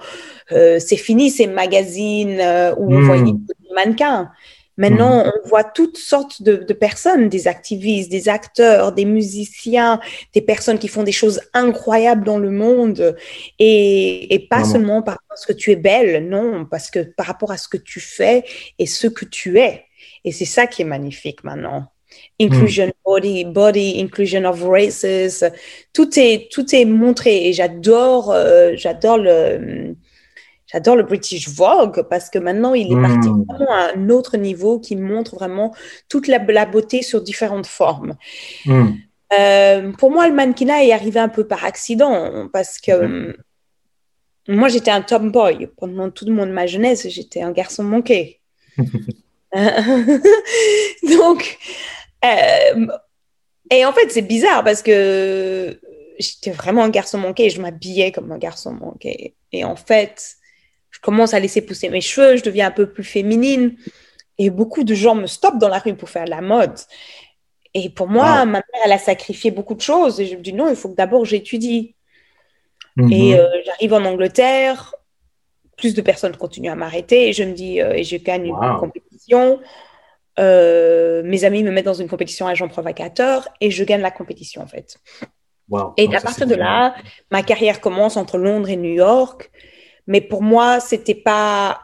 Euh, 0.52 0.78
c'est 0.80 0.98
fini 0.98 1.30
ces 1.30 1.48
magazines 1.48 2.40
euh, 2.40 2.76
où 2.78 2.94
on 2.94 3.02
voit 3.02 3.22
des 3.22 3.34
mannequins. 3.74 4.30
Maintenant, 4.78 5.24
mhm. 5.24 5.32
on 5.36 5.48
voit 5.48 5.64
toutes 5.64 5.98
sortes 5.98 6.42
de, 6.42 6.74
personnes, 6.74 7.30
des 7.30 7.48
activistes, 7.48 8.10
des 8.10 8.28
acteurs, 8.28 8.92
des 8.92 9.06
musiciens, 9.06 10.00
des 10.34 10.42
personnes 10.42 10.80
qui 10.80 10.88
font 10.88 11.04
des 11.04 11.12
choses 11.12 11.42
incroyables 11.54 12.24
dans 12.24 12.40
le 12.40 12.50
monde. 12.50 13.16
Et, 13.60 14.48
pas 14.50 14.64
seulement 14.64 15.02
parce 15.02 15.46
que 15.46 15.54
tu 15.54 15.72
es 15.72 15.76
belle, 15.76 16.28
non, 16.28 16.66
parce 16.66 16.92
que 16.92 17.00
par 17.00 17.28
rapport 17.28 17.52
à 17.52 17.58
ce 17.58 17.68
que 17.68 17.78
tu 17.78 18.00
fais 18.00 18.44
et 18.80 18.86
ce 18.86 19.08
que 19.08 19.26
tu 19.26 19.60
es. 19.60 19.86
Et 20.26 20.32
c'est 20.32 20.46
ça 20.46 20.68
qui 20.68 20.82
est 20.82 20.86
magnifique 20.86 21.44
maintenant. 21.44 21.88
Inclusion 22.40 22.88
mhm. 22.88 22.92
body, 23.06 23.46
body, 23.46 24.02
inclusion 24.02 24.46
of 24.46 24.64
races, 24.64 25.44
tout 25.94 26.20
est, 26.20 26.52
tout 26.52 26.76
est 26.76 26.86
montré. 26.86 27.48
Et 27.48 27.54
j'adore, 27.54 28.32
euh, 28.32 28.74
j'adore 28.76 29.18
le 29.18 29.96
J'adore 30.74 30.96
le 30.96 31.04
British 31.04 31.50
Vogue 31.50 32.04
parce 32.10 32.30
que 32.32 32.40
maintenant, 32.40 32.74
il 32.74 32.92
est 32.92 33.02
parti 33.02 33.30
hmm. 33.30 33.46
vraiment 33.48 33.72
à 33.72 33.92
un 33.96 34.10
autre 34.10 34.38
niveau 34.38 34.80
qui 34.80 34.96
montre 34.96 35.36
vraiment 35.36 35.74
toute 36.10 36.28
la, 36.28 36.40
beauté 36.66 37.04
sur 37.04 37.22
différentes 37.22 37.68
formes. 37.68 38.16
Hmm. 38.66 38.94
Euh, 39.38 39.92
pour 39.92 40.10
moi, 40.10 40.28
le 40.28 40.34
mannequinat 40.34 40.84
est 40.84 40.92
arrivé 40.92 41.20
un 41.20 41.30
peu 41.30 41.46
par 41.46 41.64
accident 41.64 42.50
parce 42.52 42.80
que 42.80 43.06
hmm. 43.06 43.34
moi, 44.48 44.68
j'étais 44.68 44.90
un 44.92 45.02
tomboy. 45.02 45.70
Pendant 45.78 46.10
tout 46.10 46.26
le 46.26 46.34
monde 46.34 46.50
de 46.50 46.54
ma 46.54 46.66
jeunesse, 46.66 47.08
j'étais 47.08 47.44
un 47.44 47.52
garçon 47.52 47.84
manqué. 47.84 48.42
Donc, 51.04 51.60
euh, 52.26 52.88
et 53.70 53.86
en 53.86 53.94
fait, 53.94 54.10
c'est 54.10 54.24
bizarre 54.24 54.64
parce 54.64 54.82
que 54.82 55.80
j'étais 56.18 56.50
vraiment 56.50 56.84
un 56.84 56.90
garçon 56.90 57.20
manqué 57.20 57.46
et 57.46 57.50
je 57.52 57.62
m'habillais 57.62 58.12
comme 58.12 58.32
un 58.32 58.40
garçon 58.40 58.72
manqué. 58.72 59.36
Et 59.52 59.64
en 59.64 59.76
fait, 59.76 60.38
commence 61.04 61.34
à 61.34 61.39
laisser 61.39 61.62
pousser 61.62 61.89
mes 61.89 62.02
cheveux, 62.02 62.38
je 62.38 62.44
deviens 62.44 62.68
un 62.68 62.72
peu 62.72 62.89
plus 62.89 63.04
féminine. 63.04 63.76
Et 64.39 64.50
beaucoup 64.50 64.84
de 64.84 64.96
gens 64.96 65.16
me 65.16 65.28
stoppent 65.28 65.60
dans 65.60 65.70
la 65.70 65.80
rue 65.80 65.94
pour 65.96 66.10
faire 66.10 66.26
la 66.26 66.42
mode. 66.42 66.76
Et 67.76 67.89
pour 67.89 68.08
moi, 68.08 68.46
ma 68.46 68.60
mère, 68.60 68.82
elle 68.86 68.92
a 68.92 68.98
sacrifié 68.98 69.52
beaucoup 69.52 69.76
de 69.76 69.82
choses. 69.82 70.20
Et 70.20 70.26
je 70.26 70.36
me 70.36 70.42
dis 70.42 70.54
non, 70.54 70.70
il 70.70 70.76
faut 70.76 70.89
que 70.89 70.96
d'abord 70.96 71.26
j'étudie. 71.26 71.96
Mhm. 72.96 73.12
Et 73.12 73.39
euh, 73.39 73.48
j'arrive 73.66 73.94
en 73.94 74.06
Angleterre, 74.06 74.96
plus 75.78 75.94
de 75.94 76.02
personnes 76.02 76.36
continuent 76.36 76.72
à 76.72 76.76
m'arrêter. 76.76 77.30
Et 77.30 77.34
je 77.34 77.44
me 77.44 77.54
dis, 77.54 77.82
euh, 77.82 77.94
et 77.94 78.04
je 78.04 78.18
gagne 78.18 78.48
une 78.48 78.80
compétition. 78.80 79.60
Euh, 80.39 81.22
mes 81.24 81.44
amis 81.44 81.63
me 81.63 81.72
mettent 81.72 81.86
dans 81.86 81.94
une 81.94 82.10
compétition 82.10 82.48
agent 82.48 82.68
provocateur 82.68 83.48
et 83.62 83.70
je 83.70 83.84
gagne 83.84 84.02
la 84.02 84.10
compétition 84.10 84.63
en 84.63 84.68
fait. 84.68 84.98
Et 85.98 86.13
à 86.16 86.22
partir 86.22 86.48
de 86.48 86.56
là, 86.56 86.96
ma 87.32 87.44
carrière 87.44 87.82
commence 87.82 88.18
entre 88.18 88.38
Londres 88.38 88.70
et 88.70 88.76
New 88.76 88.94
York. 88.94 89.52
Mais 90.08 90.22
pour 90.22 90.42
moi, 90.42 90.80
c'était 90.80 91.16
pas. 91.16 91.82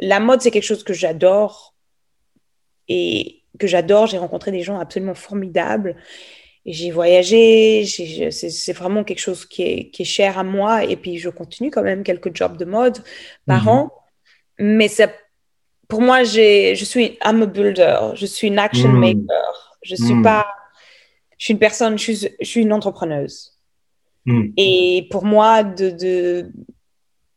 La 0.00 0.20
mode, 0.20 0.40
c'est 0.40 0.50
quelque 0.50 0.62
chose 0.62 0.84
que 0.84 0.94
j'adore. 0.94 1.74
Et 2.88 3.42
que 3.58 3.66
j'adore. 3.66 4.06
J'ai 4.06 4.18
rencontré 4.18 4.50
des 4.50 4.62
gens 4.62 4.78
absolument 4.78 5.14
formidables. 5.14 5.96
J'ai 6.66 6.90
voyagé. 6.90 7.84
C'est 7.84 8.72
vraiment 8.72 9.04
quelque 9.04 9.20
chose 9.20 9.46
qui 9.46 9.62
est, 9.62 9.90
qui 9.90 10.02
est, 10.02 10.06
cher 10.06 10.38
à 10.38 10.44
moi. 10.44 10.84
Et 10.84 10.96
puis, 10.96 11.18
je 11.18 11.30
continue 11.30 11.70
quand 11.70 11.82
même 11.82 12.02
quelques 12.02 12.34
jobs 12.36 12.56
de 12.56 12.64
mode 12.64 12.98
par 13.46 13.62
mhm. 13.62 13.68
an. 13.68 13.92
Mais 14.58 14.88
ça, 14.88 15.08
pour 15.88 16.00
moi, 16.00 16.24
je 16.24 16.74
suis 16.84 17.18
I'm 17.24 17.42
a 17.42 17.46
builder. 17.46 18.12
Je 18.14 18.26
suis 18.26 18.48
une 18.48 18.58
action 18.58 18.88
mhm. 18.88 19.00
maker. 19.00 19.78
Je 19.82 19.94
suis 19.94 20.14
mhm. 20.14 20.22
pas. 20.22 20.46
Je 21.38 21.44
suis 21.44 21.52
une 21.52 21.60
personne, 21.60 21.96
je 21.96 22.02
suis, 22.02 22.28
je 22.40 22.44
suis 22.46 22.62
une 22.62 22.72
entrepreneuse. 22.72 23.54
Et 24.58 25.08
pour 25.10 25.24
moi, 25.24 25.64
de, 25.64 25.88
de 25.88 26.52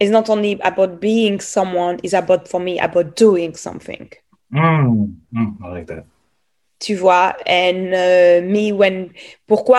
it's 0.01 0.09
not 0.09 0.31
only 0.31 0.59
about 0.61 0.99
being 0.99 1.39
someone, 1.39 1.99
it's 2.01 2.13
about, 2.13 2.47
for 2.47 2.59
me, 2.59 2.79
about 2.79 3.15
doing 3.15 3.55
something. 3.55 4.11
Mm, 4.51 5.15
mm, 5.31 5.63
I 5.63 5.67
like 5.67 5.87
that. 5.87 6.05
Tu 6.79 6.95
vois, 6.97 7.35
and 7.45 7.93
uh, 7.93 8.51
me 8.51 8.71
when, 8.71 9.13
pourquoi 9.47 9.77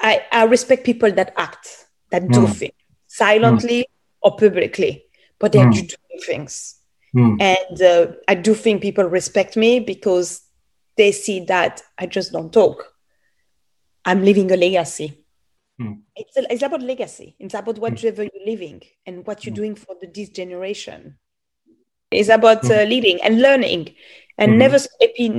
I, 0.00 0.20
I 0.32 0.44
respect 0.46 0.84
people 0.84 1.12
that 1.12 1.32
act, 1.36 1.86
that 2.10 2.26
do 2.28 2.40
mm. 2.40 2.52
things 2.52 2.72
silently 3.06 3.86
or 4.20 4.36
publicly, 4.36 5.04
but 5.38 5.52
they 5.52 5.60
mm. 5.60 5.72
do 5.72 5.96
things. 6.26 6.74
Mm. 7.14 7.40
And 7.40 7.82
uh, 7.82 8.12
I 8.26 8.34
do 8.34 8.52
think 8.52 8.82
people 8.82 9.04
respect 9.04 9.56
me 9.56 9.78
because 9.78 10.42
they 10.96 11.12
see 11.12 11.44
that 11.44 11.82
I 11.96 12.06
just 12.06 12.32
don't 12.32 12.52
talk. 12.52 12.92
I'm 14.04 14.24
leaving 14.24 14.50
a 14.50 14.56
legacy. 14.56 15.23
Mm. 15.80 16.02
It's, 16.14 16.36
it's 16.36 16.62
about 16.62 16.82
legacy. 16.82 17.34
It's 17.38 17.54
about 17.54 17.78
whatever 17.78 18.22
mm. 18.24 18.30
you're 18.32 18.46
living 18.46 18.82
and 19.06 19.26
what 19.26 19.44
you're 19.44 19.52
mm. 19.52 19.56
doing 19.56 19.74
for 19.74 19.96
the, 20.00 20.06
this 20.06 20.30
generation. 20.30 21.18
It's 22.10 22.28
about 22.28 22.62
mm. 22.62 22.70
uh, 22.70 22.88
leading 22.88 23.18
and 23.22 23.40
learning 23.40 23.94
and 24.38 24.52
-hmm. 24.52 24.58
never 24.58 24.78
et 25.00 25.12
puis 25.14 25.30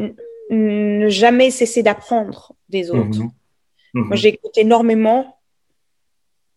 ne 0.49 1.09
jamais 1.09 1.51
cesser 1.51 1.83
d'apprendre 1.83 2.53
des 2.69 2.89
autres. 2.89 3.19
-hmm. 3.19 3.31
Moi, 3.93 4.15
j'écoute 4.15 4.57
énormément 4.57 5.39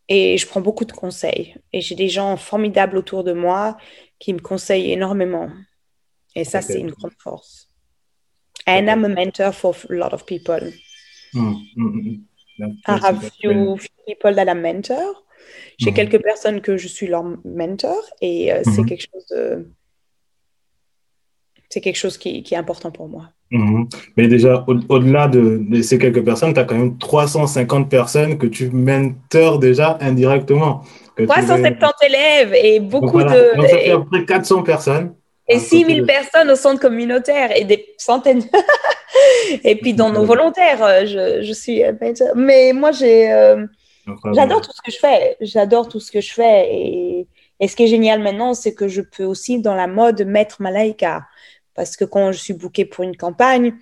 et 0.09 0.39
je 0.39 0.47
prends 0.47 0.61
beaucoup 0.61 0.85
de 0.85 0.93
conseils. 0.93 1.55
Et 1.73 1.81
j'ai 1.81 1.95
des 1.95 2.09
gens 2.09 2.37
formidables 2.37 2.97
autour 2.97 3.23
de 3.23 3.33
moi 3.33 3.77
qui 4.19 4.33
me 4.33 4.41
conseillent 4.41 4.93
énormément. 4.93 5.51
Et 6.35 6.45
ça, 6.45 6.59
okay. 6.59 6.67
c'est 6.73 6.81
une 6.81 6.91
grande 6.91 7.19
force. 7.19 7.71
And 8.67 8.85
okay. 8.85 8.93
I'm 8.93 9.05
a 9.05 9.09
mentor 9.09 9.53
for 9.53 9.75
a 9.91 9.95
lot 9.95 10.13
of 10.13 10.25
people. 10.25 10.73
Mm 11.35 11.55
-hmm. 11.77 12.21
I 12.61 12.99
have 13.03 13.31
few 13.41 13.77
people 14.07 14.35
that 14.35 14.49
I 14.49 14.55
mentor. 14.55 15.25
J'ai 15.79 15.91
mm 15.91 15.95
-hmm. 15.95 15.97
quelques 15.97 16.23
personnes 16.23 16.61
que 16.61 16.77
je 16.77 16.89
suis 16.89 17.07
leur 17.07 17.25
mentor 17.45 18.03
et 18.21 18.53
euh, 18.53 18.59
mm 18.59 18.63
-hmm. 18.63 18.75
c'est 18.75 18.85
quelque 18.89 19.07
chose 19.11 19.27
de... 19.35 19.67
c'est 21.71 21.83
quelque 21.85 22.01
chose 22.05 22.17
qui, 22.19 22.43
qui, 22.43 22.55
est 22.55 22.61
important 22.65 22.91
pour 22.99 23.09
moi. 23.09 23.25
Mm 23.51 23.65
-hmm. 23.65 23.83
Mais 24.17 24.27
déjà, 24.29 24.53
au-delà 24.95 25.25
au 25.27 25.31
de, 25.37 25.43
de, 25.71 25.83
ces 25.89 25.99
quelques 25.99 26.25
personnes, 26.31 26.53
tu 26.55 26.61
as 26.61 26.67
quand 26.69 26.79
même 26.83 26.97
350 26.99 27.89
personnes 27.89 28.33
que 28.41 28.49
tu 28.57 28.65
mentors 28.71 29.59
déjà 29.59 29.89
indirectement. 30.01 30.75
370 31.17 32.07
élèves 32.11 32.53
et 32.67 32.81
beaucoup 32.81 33.19
voilà. 33.19 33.33
de... 33.35 33.41
Donc, 33.57 33.69
ça 33.69 33.79
fait 33.79 33.91
à 33.91 33.99
peu 33.99 34.07
près 34.13 34.25
400 34.25 34.63
personnes. 34.63 35.07
Et 35.49 35.59
6000 35.59 36.05
personnes 36.05 36.51
au 36.51 36.57
centre 36.57 36.81
communautaire 36.81 37.57
et 37.57 37.65
des 37.65 37.95
centaines. 37.97 38.43
et 39.65 39.77
puis 39.77 39.95
dans 39.95 40.11
nos 40.11 40.25
volontaires, 40.25 40.85
euh, 40.85 41.07
je, 41.07 41.43
je 41.43 41.53
suis. 41.53 41.83
Mais 42.35 42.73
moi, 42.75 42.93
j'ai. 42.93 43.33
Euh, 43.33 43.67
j'adore 44.35 44.61
tout 44.61 44.73
ce 44.73 44.83
que 44.83 44.93
je 44.93 44.99
fais. 44.99 45.37
J'adore 45.41 45.89
tout 45.89 46.01
ce 46.01 46.13
que 46.13 46.21
je 46.21 46.33
fais. 46.33 46.69
Et, 46.71 47.27
et 47.61 47.69
ce 47.69 47.77
qui 47.77 47.85
est 47.85 47.89
génial 47.89 48.21
maintenant, 48.21 48.53
c'est 48.55 48.75
que 48.75 48.89
je 48.89 49.01
peux 49.01 49.25
aussi, 49.25 49.61
dans 49.61 49.75
la 49.75 49.87
mode, 49.87 50.23
mettre 50.27 50.61
Malaika. 50.61 51.27
Parce 51.75 51.97
que 51.97 52.05
quand 52.05 52.33
je 52.33 52.39
suis 52.39 52.55
bookée 52.55 52.85
pour 52.85 53.05
une 53.05 53.17
campagne, 53.17 53.75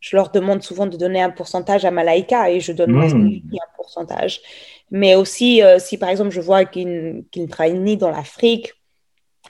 je 0.00 0.16
leur 0.16 0.30
demande 0.30 0.62
souvent 0.62 0.86
de 0.86 0.96
donner 0.96 1.20
un 1.20 1.30
pourcentage 1.30 1.84
à 1.84 1.90
Malaika 1.90 2.50
et 2.50 2.60
je 2.60 2.72
donne 2.72 2.92
mmh. 2.92 3.42
un 3.54 3.76
pourcentage. 3.76 4.40
Mais 4.90 5.14
aussi, 5.14 5.62
euh, 5.62 5.78
si 5.78 5.98
par 5.98 6.08
exemple, 6.08 6.30
je 6.30 6.40
vois 6.40 6.64
qu'ils 6.64 7.24
ne 7.34 7.46
travaillent 7.46 7.78
ni 7.78 7.96
dans 7.96 8.10
l'Afrique, 8.10 8.72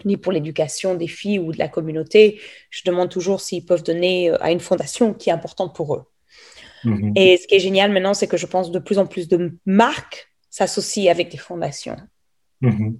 ni 0.04 0.16
pour 0.16 0.32
l'éducation 0.32 0.94
des 0.94 1.08
filles 1.08 1.38
ou 1.38 1.52
de 1.52 1.58
la 1.58 1.68
communauté. 1.68 2.40
Je 2.70 2.82
demande 2.84 3.08
toujours 3.08 3.40
s'ils 3.40 3.64
peuvent 3.64 3.82
donner 3.82 4.30
euh, 4.30 4.42
à 4.42 4.50
une 4.50 4.60
fondation 4.60 5.14
qui 5.14 5.30
est 5.30 5.32
importante 5.32 5.74
pour 5.74 5.94
eux. 5.94 6.04
Mhm. 6.84 7.12
Et 7.16 7.36
ce 7.36 7.46
qui 7.46 7.54
est 7.54 7.60
génial 7.60 7.92
maintenant, 7.92 8.14
c'est 8.14 8.28
que 8.28 8.36
je 8.36 8.46
pense 8.46 8.70
de 8.70 8.78
plus 8.78 8.98
en 8.98 9.06
plus 9.06 9.28
de 9.28 9.58
marques 9.66 10.28
s'associent 10.50 11.10
avec 11.10 11.30
des 11.30 11.38
fondations. 11.38 11.96
Mhm. 12.60 12.98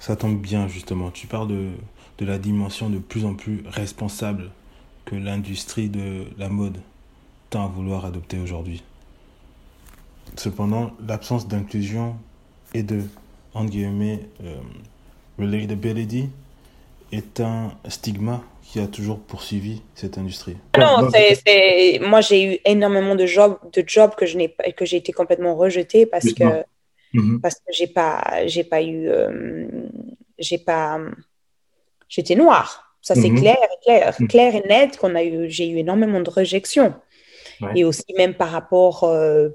Ça 0.00 0.16
tombe 0.16 0.40
bien, 0.40 0.68
justement. 0.68 1.10
Tu 1.10 1.26
parles 1.26 1.48
de, 1.48 1.70
de 2.18 2.24
la 2.24 2.38
dimension 2.38 2.90
de 2.90 2.98
plus 2.98 3.24
en 3.24 3.34
plus 3.34 3.62
responsable 3.66 4.50
que 5.04 5.14
l'industrie 5.16 5.88
de 5.88 6.26
la 6.36 6.48
mode 6.48 6.78
tend 7.50 7.64
à 7.64 7.68
vouloir 7.68 8.04
adopter 8.04 8.38
aujourd'hui. 8.38 8.82
Cependant, 10.36 10.92
l'absence 11.06 11.48
d'inclusion 11.48 12.16
et 12.74 12.82
de, 12.82 13.02
entre 13.54 13.70
guillemets, 13.70 14.28
euh, 14.44 14.58
relatability 15.38 16.28
est 17.12 17.40
un 17.40 17.72
stigma 17.88 18.42
qui 18.62 18.80
a 18.80 18.86
toujours 18.86 19.18
poursuivi 19.18 19.82
cette 19.94 20.18
industrie. 20.18 20.56
Non, 20.78 21.08
c'est, 21.10 22.00
moi 22.02 22.20
j'ai 22.20 22.44
eu 22.44 22.58
énormément 22.64 23.14
de 23.14 23.24
jobs, 23.24 23.56
de 23.72 23.82
jobs 23.86 24.14
que 24.14 24.26
je 24.26 24.36
n'ai 24.36 24.54
que 24.76 24.84
j'ai 24.84 24.98
été 24.98 25.12
complètement 25.12 25.54
rejeté 25.54 26.04
parce 26.04 26.32
que 26.32 26.64
mhm. 27.14 27.40
parce 27.40 27.54
que 27.54 27.72
j'ai 27.72 27.86
pas 27.86 28.46
j'ai 28.46 28.64
pas 28.64 28.82
eu 28.82 29.08
euh, 29.08 29.66
j'ai 30.38 30.58
pas 30.58 31.00
j'étais 32.08 32.34
noire. 32.34 32.94
Ça 33.00 33.14
c'est 33.14 33.30
mhm. 33.30 33.40
clair, 33.40 33.56
clair, 33.84 34.14
mhm. 34.20 34.28
clair 34.28 34.54
et 34.54 34.68
net 34.68 34.98
qu'on 34.98 35.14
a 35.14 35.22
eu 35.22 35.48
j'ai 35.48 35.68
eu 35.68 35.78
énormément 35.78 36.20
de 36.20 36.30
réjections. 36.30 36.94
Et 37.74 37.84
aussi 37.84 38.04
même 38.16 38.34
par 38.34 38.50
rapport 38.50 39.02
euh, 39.04 39.48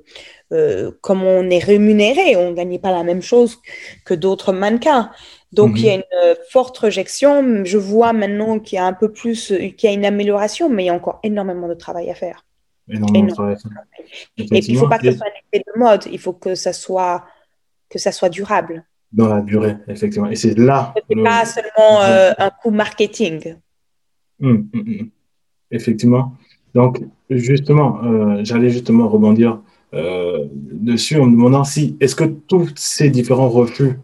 euh, 0.52 0.92
comment 1.02 1.30
on 1.30 1.50
est 1.50 1.64
rémunéré, 1.64 2.36
on 2.36 2.50
ne 2.50 2.56
gagnait 2.56 2.80
pas 2.80 2.92
la 2.92 3.04
même 3.04 3.22
chose 3.22 3.60
que 4.06 4.14
d'autres 4.14 4.52
mannequins. 4.52 5.10
Donc, 5.54 5.80
il 5.80 5.86
y 5.86 5.90
a 5.90 5.98
mhm. 5.98 6.00
une 6.00 6.32
euh, 6.32 6.36
forte 6.50 6.78
rejection. 6.80 7.64
Je 7.64 7.78
vois 7.78 8.12
maintenant 8.12 8.58
qu'il 8.60 8.78
y 8.78 8.80
a 8.80 8.86
un 8.86 8.94
peu 8.94 9.12
plus, 9.12 9.52
euh, 9.52 9.70
qu'il 9.70 9.88
y 9.90 9.94
a 9.94 9.96
une 9.96 10.06
amélioration, 10.06 10.68
mais 10.68 10.86
il 10.86 10.88
y 10.88 10.90
a 10.90 10.96
encore 10.96 11.20
énormément 11.22 11.68
de 11.68 11.76
travail 11.76 12.10
à 12.10 12.16
faire. 12.16 12.44
Énormément, 12.90 13.28
de 13.28 13.32
travail 13.32 13.54
à 13.54 13.58
faire. 13.58 13.72
Et 14.38 14.46
puis, 14.46 14.60
il 14.66 14.74
ne 14.74 14.80
faut 14.80 14.88
pas 14.88 14.98
que 14.98 15.12
ce 15.12 15.18
soit 15.18 15.28
un 15.28 15.58
effet 15.58 15.64
de 15.66 15.80
mode, 15.80 16.06
il 16.12 16.18
faut 16.18 16.34
que 16.34 16.56
ça 16.56 16.74
soit, 16.74 17.24
que 17.88 18.00
ça 18.00 18.12
soit 18.12 18.30
durable. 18.30 18.84
Dans 19.12 19.28
la 19.28 19.42
durée, 19.42 19.76
effectivement. 19.88 20.28
Et 20.28 20.36
c'est 20.36 20.58
là. 20.58 20.92
Ce 20.98 21.16
n'est 21.16 21.24
pas 21.24 21.46
seulement 21.46 22.02
euh, 22.02 22.32
un 22.40 22.50
coup 22.50 22.72
marketing. 22.72 23.56
Hum, 24.42 24.68
hum, 24.74 24.84
hum. 24.88 25.10
Effectivement. 25.70 26.34
Donc, 26.74 27.00
justement, 27.30 28.00
j'allais 28.44 28.72
justement 28.72 29.08
rebondir 29.08 29.62
dessus 29.92 31.20
en 31.20 31.28
me 31.28 31.32
demandant 31.34 31.64
si, 31.64 31.96
est-ce 32.00 32.16
que 32.16 32.24
tous 32.24 32.72
ces 32.76 33.12
différents 33.12 33.50
refus 33.50 34.00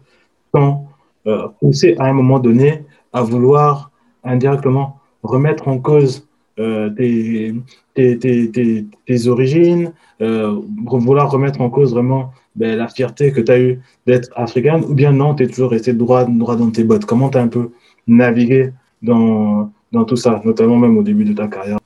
sont 0.54 0.89
euh, 1.26 1.48
pousser 1.60 1.96
à 1.98 2.04
un 2.04 2.12
moment 2.12 2.38
donné 2.38 2.84
à 3.12 3.22
vouloir 3.22 3.90
indirectement 4.24 5.00
remettre 5.22 5.68
en 5.68 5.78
cause 5.78 6.26
euh, 6.58 6.90
tes, 6.90 7.54
tes, 7.94 8.18
tes, 8.18 8.84
tes, 9.06 9.28
origines, 9.28 9.92
euh, 10.20 10.60
vouloir 10.86 11.30
remettre 11.30 11.60
en 11.60 11.70
cause 11.70 11.92
vraiment 11.92 12.32
ben, 12.54 12.76
la 12.76 12.88
fierté 12.88 13.32
que 13.32 13.40
tu 13.40 13.52
as 13.52 13.58
eue 13.58 13.80
d'être 14.06 14.28
africaine, 14.34 14.84
ou 14.84 14.94
bien 14.94 15.12
non, 15.12 15.34
tu 15.34 15.44
es 15.44 15.46
toujours 15.46 15.70
resté 15.70 15.92
droit, 15.92 16.24
droit 16.24 16.56
dans 16.56 16.70
tes 16.70 16.84
bottes. 16.84 17.06
Comment 17.06 17.30
tu 17.30 17.38
as 17.38 17.42
un 17.42 17.48
peu 17.48 17.70
navigué 18.06 18.72
dans, 19.02 19.72
dans 19.92 20.04
tout 20.04 20.16
ça, 20.16 20.42
notamment 20.44 20.76
même 20.76 20.98
au 20.98 21.02
début 21.02 21.24
de 21.24 21.32
ta 21.32 21.48
carrière? 21.48 21.78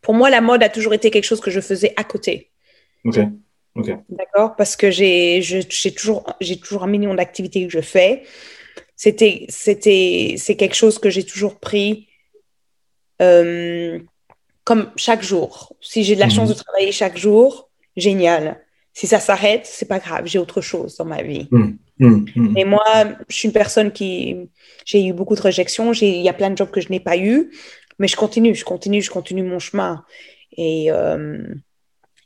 Pour 0.00 0.14
moi, 0.14 0.30
la 0.30 0.40
mode 0.40 0.62
a 0.62 0.68
toujours 0.68 0.94
été 0.94 1.10
quelque 1.10 1.24
chose 1.24 1.40
que 1.40 1.50
je 1.50 1.60
faisais 1.60 1.92
à 1.96 2.04
côté. 2.04 2.48
Ok. 3.04 3.18
ok 3.74 3.96
D'accord? 4.08 4.56
Parce 4.56 4.76
que 4.76 4.90
j'ai 4.90 5.42
toujours, 5.94 6.24
toujours 6.62 6.84
un 6.84 6.88
million 6.88 7.14
d'activités 7.14 7.66
que 7.66 7.72
je 7.72 7.80
fais 7.80 8.22
c'était, 8.96 9.46
c'était, 9.48 10.36
c'est 10.38 10.56
quelque 10.56 10.76
chose 10.76 10.98
que 10.98 11.10
j'ai 11.10 11.24
toujours 11.24 11.58
pris 11.58 12.08
euh, 13.20 13.98
comme 14.64 14.90
chaque 14.96 15.22
jour. 15.22 15.74
Si 15.80 16.04
j'ai 16.04 16.14
de 16.14 16.20
la 16.20 16.28
chance 16.28 16.48
de 16.48 16.54
mhm. 16.54 16.60
travailler 16.60 16.92
chaque 16.92 17.18
jour, 17.18 17.70
génial. 17.96 18.60
Si 18.92 19.06
ça 19.06 19.18
s'arrête, 19.18 19.66
c'est 19.66 19.88
pas 19.88 19.98
grave, 19.98 20.26
j'ai 20.26 20.38
autre 20.38 20.60
chose 20.60 20.96
dans 20.96 21.04
ma 21.04 21.22
vie. 21.22 21.48
Mhm. 21.50 21.78
Mhm. 21.98 22.54
Et 22.56 22.64
moi, 22.64 22.84
je 23.28 23.36
suis 23.36 23.46
une 23.46 23.52
personne 23.52 23.92
qui, 23.92 24.36
j'ai 24.84 25.04
eu 25.04 25.12
beaucoup 25.12 25.34
de 25.34 25.40
réjections, 25.40 25.92
il 25.92 26.22
y 26.22 26.28
a 26.28 26.32
plein 26.32 26.50
de 26.50 26.56
jobs 26.56 26.70
que 26.70 26.80
je 26.80 26.90
n'ai 26.90 27.00
pas 27.00 27.16
eu, 27.16 27.50
mais 27.98 28.08
je 28.08 28.16
continue, 28.16 28.54
je 28.54 28.64
continue, 28.64 29.02
je 29.02 29.10
continue 29.10 29.42
mon 29.42 29.58
chemin. 29.58 30.04
Et, 30.56 30.90
euh, 30.90 31.42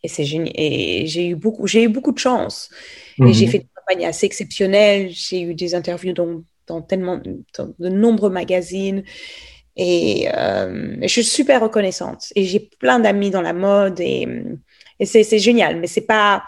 et 0.03 0.09
c'est 0.09 0.25
génial. 0.25 0.53
Et 0.55 1.07
j'ai 1.07 1.29
eu 1.29 1.35
beaucoup, 1.35 1.67
j'ai 1.67 1.85
eu 1.85 1.89
beaucoup 1.89 2.13
de 2.13 2.19
chance. 2.19 2.71
Et 3.27 3.33
j'ai 3.33 3.47
fait 3.49 3.59
des 3.59 3.69
campagnes 3.75 4.07
assez 4.07 4.27
exceptionnelles. 4.27 5.11
J'ai 5.11 5.41
eu 5.41 5.55
des 5.55 5.75
interviews 5.75 6.13
dans 6.13 6.43
dans 6.69 6.83
tellement 6.83 7.19
de 7.19 7.89
nombreux 7.89 8.31
magazines. 8.31 9.03
Et, 9.77 10.29
euh, 10.35 10.97
je 11.03 11.09
suis 11.09 11.25
super 11.25 11.63
reconnaissante. 11.63 12.33
Et 12.35 12.45
j'ai 12.45 12.61
plein 12.61 12.99
d'amis 12.99 13.31
dans 13.31 13.43
la 13.43 13.53
mode 13.53 14.01
et, 14.01 14.27
et 14.99 15.07
c'est 15.07 15.39
génial. 15.39 15.81
Mais 15.81 15.87
c'est 15.87 16.07
pas 16.07 16.45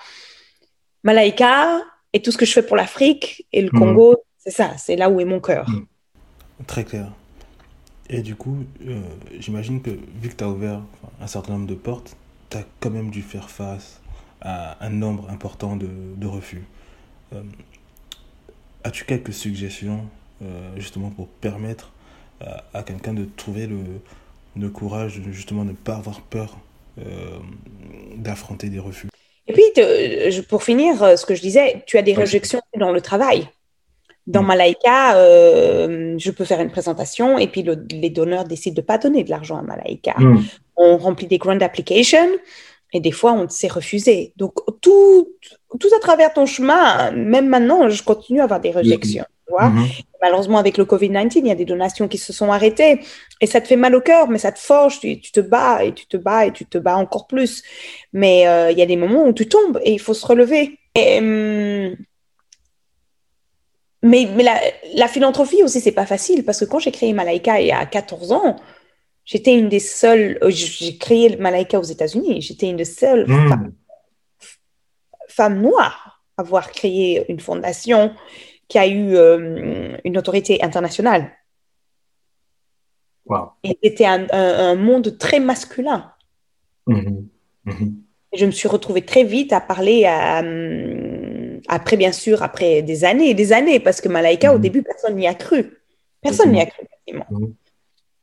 Malaika 1.04 1.80
et 2.12 2.20
tout 2.20 2.32
ce 2.32 2.38
que 2.38 2.44
je 2.44 2.52
fais 2.52 2.62
pour 2.62 2.76
l'Afrique 2.76 3.46
et 3.52 3.62
le 3.62 3.70
mhm. 3.72 3.78
Congo, 3.78 4.16
c'est 4.38 4.50
ça, 4.50 4.76
c'est 4.76 4.96
là 4.96 5.08
où 5.08 5.20
est 5.20 5.24
mon 5.24 5.40
cœur. 5.40 5.68
Mhm. 5.68 5.86
Très 6.66 6.84
clair. 6.84 7.12
Et 8.08 8.22
du 8.22 8.34
coup, 8.34 8.64
euh, 8.86 9.00
j'imagine 9.38 9.80
que 9.80 9.90
vu 9.90 10.28
que 10.28 10.34
tu 10.34 10.44
as 10.44 10.48
ouvert 10.48 10.82
un 11.20 11.26
certain 11.26 11.52
nombre 11.52 11.68
de 11.68 11.74
portes, 11.74 12.16
tu 12.50 12.56
as 12.56 12.64
quand 12.80 12.90
même 12.90 13.10
dû 13.10 13.22
faire 13.22 13.48
face 13.48 14.00
à 14.40 14.84
un 14.84 14.90
nombre 14.90 15.30
important 15.30 15.76
de, 15.76 15.88
de 16.16 16.26
refus. 16.26 16.64
Euh, 17.32 17.42
As-tu 18.84 19.04
quelques 19.04 19.32
suggestions 19.32 20.00
euh, 20.42 20.70
justement 20.76 21.10
pour 21.10 21.28
permettre 21.28 21.92
à, 22.72 22.82
quelqu'un 22.82 23.12
de 23.12 23.26
trouver 23.36 23.66
le, 23.66 23.80
le, 24.56 24.68
courage 24.70 25.20
de 25.20 25.30
justement 25.30 25.66
ne 25.66 25.72
pas 25.72 25.96
avoir 25.96 26.22
peur 26.22 26.56
euh, 26.98 27.38
d'affronter 28.16 28.70
des 28.70 28.78
refus? 28.78 29.08
Et 29.46 29.52
puis, 29.52 30.42
pour 30.48 30.62
finir, 30.62 31.02
euh, 31.02 31.16
ce 31.16 31.26
que 31.26 31.34
je 31.34 31.42
disais, 31.42 31.82
tu 31.86 31.98
as 31.98 32.02
des 32.02 32.14
réjections 32.14 32.62
dans 32.78 32.92
le 32.92 33.02
travail. 33.02 33.46
Dans 34.26 34.42
mm. 34.42 34.46
Malaika, 34.46 35.14
je 35.14 36.30
peux 36.30 36.46
faire 36.46 36.60
une 36.60 36.70
présentation 36.70 37.38
et 37.38 37.48
puis 37.48 37.66
les 37.90 38.10
donneurs 38.10 38.44
décident 38.44 38.76
de 38.76 38.80
ne 38.80 38.86
pas 38.86 38.96
donner 38.96 39.24
de 39.24 39.30
l'argent 39.30 39.58
à 39.58 39.62
Malaika. 39.62 40.14
Mm. 40.18 40.42
On 40.76 40.96
remplit 40.96 41.26
des 41.26 41.38
grand 41.38 41.60
applications 41.60 42.30
et 42.92 43.00
des 43.00 43.12
fois, 43.12 43.32
on 43.32 43.48
s'est 43.48 43.68
refusé. 43.68 44.32
Donc, 44.36 44.54
tout, 44.80 45.28
tout 45.78 45.88
à 45.96 46.00
travers 46.00 46.32
ton 46.32 46.46
chemin, 46.46 47.10
même 47.12 47.48
maintenant, 47.48 47.88
je 47.88 48.02
continue 48.02 48.40
à 48.40 48.44
avoir 48.44 48.60
des 48.60 48.70
réjections. 48.70 49.24
Mhm. 49.58 49.88
Malheureusement, 50.22 50.58
avec 50.58 50.76
le 50.76 50.84
Covid-19, 50.84 51.32
il 51.36 51.46
y 51.46 51.50
a 51.50 51.54
des 51.54 51.64
donations 51.64 52.08
qui 52.08 52.18
se 52.18 52.32
sont 52.32 52.52
arrêtées 52.52 53.00
et 53.40 53.46
ça 53.46 53.60
te 53.60 53.66
fait 53.66 53.76
mal 53.76 53.94
au 53.94 54.00
cœur, 54.00 54.28
mais 54.28 54.38
ça 54.38 54.52
te 54.52 54.58
forge, 54.58 55.00
tu, 55.00 55.20
te 55.20 55.40
bats 55.40 55.82
et 55.82 55.92
tu 55.92 56.06
te 56.06 56.16
bats 56.16 56.46
et 56.46 56.52
tu 56.52 56.66
te 56.66 56.78
bats 56.78 56.96
encore 56.96 57.26
plus. 57.26 57.62
Mais 58.12 58.46
euh, 58.46 58.70
il 58.70 58.78
y 58.78 58.82
a 58.82 58.86
des 58.86 58.96
moments 58.96 59.26
où 59.26 59.32
tu 59.32 59.48
tombes 59.48 59.80
et 59.82 59.92
il 59.92 60.00
faut 60.00 60.14
se 60.14 60.26
relever. 60.26 60.78
Hum, 60.96 61.96
mais, 64.02 64.28
mais 64.34 64.42
la, 64.42 64.58
la, 64.94 65.08
philanthropie 65.08 65.62
aussi, 65.62 65.80
c'est 65.80 65.92
pas 65.92 66.06
facile 66.06 66.44
parce 66.44 66.60
que 66.60 66.64
quand 66.64 66.78
j'ai 66.78 66.90
créé 66.90 67.12
Malaika 67.12 67.60
il 67.60 67.66
y 67.66 67.72
a 67.72 67.84
14 67.84 68.32
ans, 68.32 68.56
j'étais 69.30 69.56
une 69.56 69.68
des 69.68 69.78
seules, 69.78 70.38
euh, 70.42 70.50
j'ai 70.50 70.96
créé 70.98 71.36
Malaika 71.36 71.78
aux 71.78 71.84
États-Unis, 71.84 72.42
j'étais 72.42 72.68
une 72.68 72.76
des 72.76 72.84
seules 72.84 73.26
mmh 73.28 73.72
femme 75.28 75.62
noire 75.62 76.24
à 76.36 76.42
avoir 76.42 76.72
créé 76.72 77.24
une 77.30 77.38
fondation 77.38 78.12
qui 78.66 78.78
a 78.78 78.88
eu 78.88 79.14
euh, 79.14 79.96
une 80.04 80.18
autorité 80.18 80.60
internationale. 80.60 81.30
Et 83.62 83.78
c'était 83.80 84.06
un, 84.06 84.74
monde 84.74 85.16
très 85.18 85.38
masculin. 85.38 86.12
Mm-hmm. 86.88 87.24
Mm-hmm. 87.66 87.92
je 88.32 88.46
me 88.46 88.50
suis 88.50 88.66
retrouvée 88.66 89.02
très 89.02 89.22
vite 89.22 89.52
à 89.52 89.60
parler 89.60 90.04
à, 90.04 90.42
euh, 90.42 91.60
après, 91.68 91.96
bien 91.96 92.10
sûr, 92.10 92.42
après 92.42 92.82
des 92.82 93.04
années 93.04 93.30
et 93.30 93.34
des 93.34 93.52
années, 93.52 93.78
parce 93.78 94.00
que 94.00 94.08
Malaika, 94.08 94.52
au 94.52 94.58
mm-hmm. 94.58 94.60
début, 94.60 94.82
personne 94.82 95.14
n'y 95.14 95.28
a 95.28 95.34
cru. 95.34 95.78
Personne 96.20 96.50
n'y 96.50 96.60
a 96.60 96.66
cru, 96.66 96.84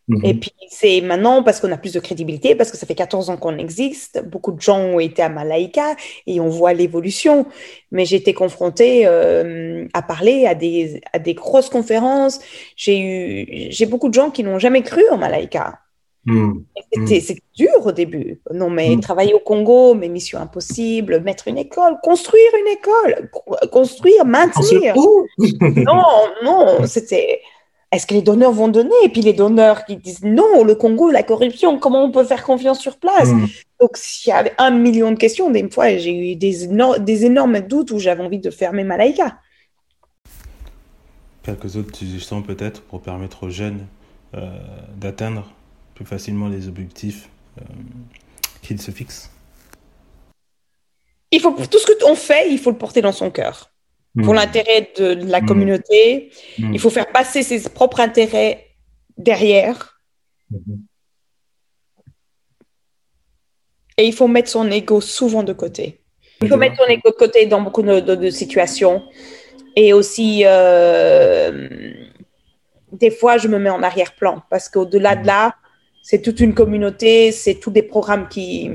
Mhm. 0.08 0.26
Et 0.26 0.34
puis, 0.36 0.52
c'est 0.70 1.02
maintenant 1.02 1.44
parce 1.44 1.60
qu'on 1.60 1.72
a 1.72 1.78
plus 1.78 1.94
de 1.94 2.00
crédibilité, 2.00 2.56
parce 2.56 2.72
que 2.72 2.78
ça 2.78 2.88
fait 2.88 2.96
14 2.96 3.30
ans 3.30 3.38
qu'on 3.38 3.58
existe. 3.58 4.24
Beaucoup 4.26 4.54
de 4.54 4.62
gens 4.62 4.80
ont 4.80 5.00
été 5.00 5.22
à 5.22 5.30
Malaika 5.30 5.96
et 6.26 6.40
on 6.40 6.48
voit 6.48 6.74
l'évolution. 6.74 7.46
Mais 7.92 8.06
j'ai 8.06 8.16
été 8.16 8.34
confrontée 8.34 9.06
euh, 9.06 9.86
à 9.94 10.02
parler 10.02 10.46
à 10.46 10.56
des, 10.56 11.02
à 11.12 11.20
des 11.20 11.34
grosses 11.34 11.70
conférences. 11.70 12.40
J'ai 12.76 13.00
eu, 13.00 13.68
j'ai 13.72 13.86
beaucoup 13.86 14.08
de 14.08 14.14
gens 14.14 14.30
qui 14.30 14.44
n'ont 14.44 14.60
jamais 14.60 14.82
cru 14.82 15.04
en 15.12 15.18
Malaika. 15.18 15.80
Mhm. 16.26 16.66
C'était 16.94 17.34
mhm. 17.34 17.40
dur 17.56 17.86
au 17.86 17.92
début. 17.92 18.42
Non, 18.54 18.70
mais 18.70 18.98
travailler 19.02 19.34
au 19.34 19.40
Congo, 19.40 19.94
mes 19.94 20.10
missions 20.10 20.40
impossibles, 20.40 21.22
mettre 21.22 21.48
une 21.48 21.58
école, 21.58 21.98
construire 22.04 22.52
une 22.62 22.74
école, 22.74 23.30
construire, 23.72 24.26
maintenir. 24.26 24.94
non, 24.98 26.04
non, 26.44 26.78
c'était 26.86 27.40
est-ce 27.92 28.06
que 28.06 28.14
les 28.14 28.22
donneurs 28.22 28.52
vont 28.52 28.68
donner? 28.68 28.96
Et 29.04 29.10
puis 29.10 29.22
les 29.22 29.34
donneurs 29.34 29.86
qui 29.86 29.96
disent 29.96 30.24
non, 30.24 30.64
le 30.64 30.76
Congo, 30.76 31.10
la 31.10 31.24
corruption, 31.24 31.80
comment 31.80 32.04
on 32.04 32.12
peut 32.12 32.26
faire 32.26 32.44
confiance 32.44 32.80
sur 32.80 32.98
place? 32.98 33.30
Hmm. 33.30 33.46
Donc, 33.80 33.92
s'il 33.96 34.32
y 34.32 34.34
avait 34.34 34.54
un 34.58 34.72
million 34.72 35.12
de 35.12 35.18
questions, 35.18 35.50
des 35.52 35.70
fois, 35.70 35.96
j'ai 35.96 36.32
eu 36.32 36.36
des, 36.36 36.68
des 37.00 37.26
énormes 37.26 37.62
doutes 37.62 37.92
où 37.92 38.00
j'avais 38.00 38.24
envie 38.24 38.40
de 38.40 38.50
fermer 38.50 38.84
Malaika. 38.84 39.40
Quelques 41.44 41.78
autres 41.78 41.96
suggestions 41.96 42.42
peut-être 42.42 42.82
pour 42.82 43.02
permettre 43.02 43.44
aux 43.44 43.50
jeunes 43.50 43.86
euh, 44.36 44.50
d'atteindre 44.98 45.50
plus 45.96 46.06
facilement 46.06 46.50
les 46.50 46.68
objectifs 46.68 47.30
euh, 47.60 47.64
qu'ils 48.62 48.82
se 48.82 48.92
fixent 48.92 49.32
il 51.32 51.40
faut, 51.40 51.52
Tout 51.52 51.80
ce 51.80 51.86
que 51.86 52.06
on 52.06 52.16
fait, 52.16 52.52
il 52.52 52.60
faut 52.60 52.72
le 52.72 52.78
porter 52.78 53.02
dans 53.02 53.12
son 53.12 53.32
cœur 53.32 53.72
pour 54.24 54.34
hmm. 54.34 54.38
l'intérêt 54.38 54.92
de, 54.98 55.26
la 55.26 55.42
hmm. 55.42 55.46
communauté. 55.46 56.32
Hmm. 56.58 56.74
Il 56.74 56.80
faut 56.80 56.90
faire 56.90 57.12
passer 57.12 57.44
ses 57.44 57.70
propres 57.70 58.00
intérêts 58.00 58.68
derrière. 59.18 60.00
Et 63.98 64.06
il 64.06 64.14
faut 64.14 64.28
mettre 64.28 64.50
son 64.50 64.70
ego 64.70 65.02
souvent 65.02 65.44
de 65.44 65.54
côté. 65.54 66.02
Il 66.42 66.50
faut 66.50 66.58
mettre 66.58 66.78
son 66.78 66.86
ego 66.86 67.10
de 67.10 67.16
côté 67.16 67.48
dans 67.48 67.62
beaucoup 67.62 67.82
de, 67.82 68.00
de- 68.00 68.16
de 68.16 68.30
situations. 68.30 69.04
Et 69.76 69.92
aussi, 69.94 70.44
euh, 70.46 71.70
des 72.92 73.12
fois, 73.12 73.38
je 73.38 73.48
me 73.48 73.58
mets 73.58 73.70
en 73.70 73.82
arrière-plan 73.82 74.44
parce 74.50 74.70
qu'au-delà 74.70 75.16
de 75.16 75.26
là, 75.26 75.56
c'est 76.04 76.22
toute 76.22 76.40
une 76.40 76.54
communauté, 76.54 77.32
c'est 77.32 77.56
tous 77.56 77.72
des 77.72 77.84
programmes 77.84 78.28
qui. 78.28 78.70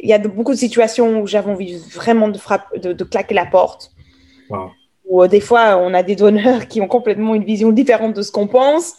Il 0.00 0.08
y 0.08 0.12
a 0.12 0.18
de- 0.18 0.28
beaucoup 0.28 0.52
de 0.52 0.58
situations 0.58 1.20
où 1.20 1.26
j'avais 1.26 1.50
envie 1.50 1.76
vraiment 1.92 2.28
de, 2.28 2.38
frapper, 2.38 2.78
de, 2.78 2.92
de 2.92 3.04
claquer 3.04 3.34
la 3.34 3.46
porte. 3.46 3.90
Wow. 4.50 4.70
Ou 5.06 5.22
euh, 5.22 5.28
des 5.28 5.40
fois, 5.40 5.78
on 5.78 5.94
a 5.94 6.02
des 6.02 6.16
donneurs 6.16 6.68
qui 6.68 6.80
ont 6.80 6.88
complètement 6.88 7.34
une 7.34 7.44
vision 7.44 7.70
différente 7.72 8.14
de 8.14 8.22
ce 8.22 8.30
qu'on 8.32 8.46
pense. 8.46 8.94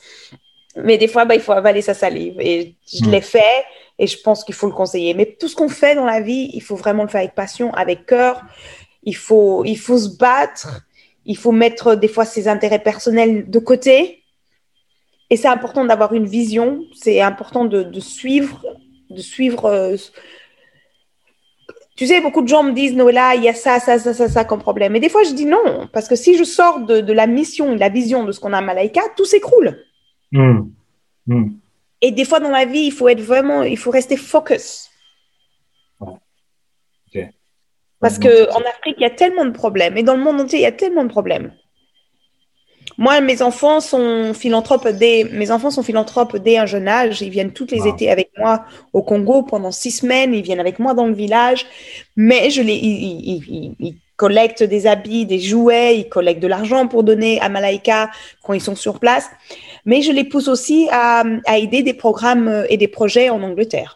Mais 0.75 0.97
des 0.97 1.07
fois, 1.07 1.25
bah, 1.25 1.35
il 1.35 1.41
faut 1.41 1.51
avaler 1.51 1.81
sa 1.81 1.93
salive. 1.93 2.39
Et 2.39 2.75
je 2.87 3.05
Mm. 3.05 3.11
l'ai 3.11 3.21
fait 3.21 3.63
et 3.97 4.07
je 4.07 4.17
pense 4.21 4.43
qu'il 4.43 4.55
faut 4.55 4.67
le 4.67 4.73
conseiller. 4.73 5.13
Mais 5.13 5.25
tout 5.39 5.47
ce 5.47 5.55
qu'on 5.55 5.69
fait 5.69 5.95
dans 5.95 6.05
la 6.05 6.21
vie, 6.21 6.49
il 6.53 6.61
faut 6.61 6.75
vraiment 6.75 7.03
le 7.03 7.09
faire 7.09 7.21
avec 7.21 7.35
passion, 7.35 7.73
avec 7.73 8.05
cœur. 8.05 8.41
Il 9.03 9.15
faut, 9.15 9.63
il 9.65 9.77
faut 9.77 9.97
se 9.97 10.17
battre. 10.17 10.81
Il 11.25 11.37
faut 11.37 11.51
mettre 11.51 11.95
des 11.95 12.07
fois 12.07 12.25
ses 12.25 12.47
intérêts 12.47 12.79
personnels 12.79 13.49
de 13.49 13.59
côté. 13.59 14.23
Et 15.29 15.37
c'est 15.37 15.47
important 15.47 15.85
d'avoir 15.85 16.13
une 16.13 16.25
vision. 16.25 16.83
C'est 16.95 17.21
important 17.21 17.65
de, 17.65 17.83
de 17.83 17.99
suivre, 17.99 18.65
de 19.09 19.21
suivre. 19.21 19.65
euh, 19.65 19.95
tu 21.99 22.07
sais, 22.07 22.21
beaucoup 22.21 22.41
de 22.41 22.47
gens 22.47 22.63
me 22.63 22.71
disent, 22.71 22.95
Noëlla, 22.95 23.35
il 23.35 23.43
y 23.43 23.49
a 23.49 23.53
ça, 23.53 23.77
ça, 23.81 23.99
ça, 23.99 24.13
ça, 24.13 24.29
ça 24.29 24.45
comme 24.45 24.61
problème. 24.61 24.95
Et 24.95 25.01
des 25.01 25.09
fois, 25.09 25.23
je 25.23 25.33
dis 25.33 25.45
non, 25.45 25.89
parce 25.91 26.07
que 26.07 26.15
si 26.15 26.37
je 26.37 26.45
sors 26.45 26.79
de, 26.79 27.01
de 27.01 27.11
la 27.11 27.27
mission, 27.27 27.75
la 27.75 27.89
vision 27.89 28.23
de 28.23 28.31
ce 28.31 28.39
qu'on 28.39 28.53
a 28.53 28.59
à 28.59 28.61
Malaika, 28.61 29.01
tout 29.17 29.25
s'écroule. 29.25 29.83
Mhm. 30.31 30.71
Mhm. 31.27 31.57
Et 31.99 32.11
des 32.11 32.23
fois 32.23 32.39
dans 32.39 32.51
la 32.51 32.63
vie, 32.63 32.83
il 32.83 32.93
faut 32.93 33.09
être 33.09 33.19
vraiment, 33.19 33.63
il 33.63 33.77
faut 33.77 33.91
rester 33.91 34.15
focus. 34.15 34.89
Parce 37.99 38.17
Ouais, 38.17 38.29
que 38.29 38.45
non, 38.45 38.55
en 38.55 38.61
Afrique, 38.61 38.95
il 38.97 39.01
y 39.01 39.05
a 39.05 39.09
tellement 39.09 39.43
de 39.43 39.51
problèmes. 39.51 39.97
Et 39.97 40.03
dans 40.03 40.15
le 40.15 40.23
monde 40.23 40.39
entier, 40.39 40.59
il 40.59 40.61
y 40.61 40.65
a 40.67 40.71
tellement 40.71 41.03
de 41.03 41.09
problèmes. 41.09 41.51
Moi, 43.03 43.21
mes 43.21 43.41
enfants 43.41 43.79
sont 43.79 44.33
philanthropes 44.33 44.89
dès, 44.89 45.23
mes 45.31 45.49
enfants 45.51 45.71
sont 45.71 45.83
philanthropes 45.83 46.35
dès 46.37 46.57
un 46.57 46.65
jeune 46.65 46.87
âge. 46.89 47.21
Ils 47.21 47.29
viennent 47.37 47.53
tous 47.53 47.67
les 47.71 47.79
Wow. 47.79 47.87
étés 47.93 48.09
avec 48.11 48.29
moi 48.37 48.65
au 48.91 49.01
Congo 49.09 49.41
pendant 49.43 49.71
six 49.71 49.91
semaines. 50.01 50.33
Ils 50.33 50.41
viennent 50.43 50.59
avec 50.59 50.77
moi 50.79 50.93
dans 50.93 51.07
le 51.07 51.13
village. 51.13 51.65
Mais 52.17 52.49
je 52.49 52.61
les, 52.61 52.75
ils, 52.75 53.21
ils- 53.33 53.75
ils- 53.79 53.95
collectent 54.17 54.63
des 54.63 54.85
habits, 54.85 55.25
des 55.25 55.39
jouets. 55.39 55.97
Ils 55.99 56.09
collectent 56.09 56.41
de 56.43 56.47
l'argent 56.55 56.89
pour 56.89 57.05
donner 57.05 57.39
à 57.39 57.47
Malaika 57.47 58.09
quand 58.43 58.51
ils 58.51 58.59
sont 58.69 58.75
sur 58.75 58.99
place. 58.99 59.27
Mais 59.85 60.01
je 60.01 60.11
les 60.11 60.25
pousse 60.25 60.49
aussi 60.49 60.89
à, 60.91 61.23
à 61.45 61.57
aider 61.57 61.83
des 61.83 61.93
programmes 61.93 62.65
et 62.67 62.75
des 62.75 62.89
projets 62.89 63.29
en 63.29 63.41
Angleterre. 63.49 63.91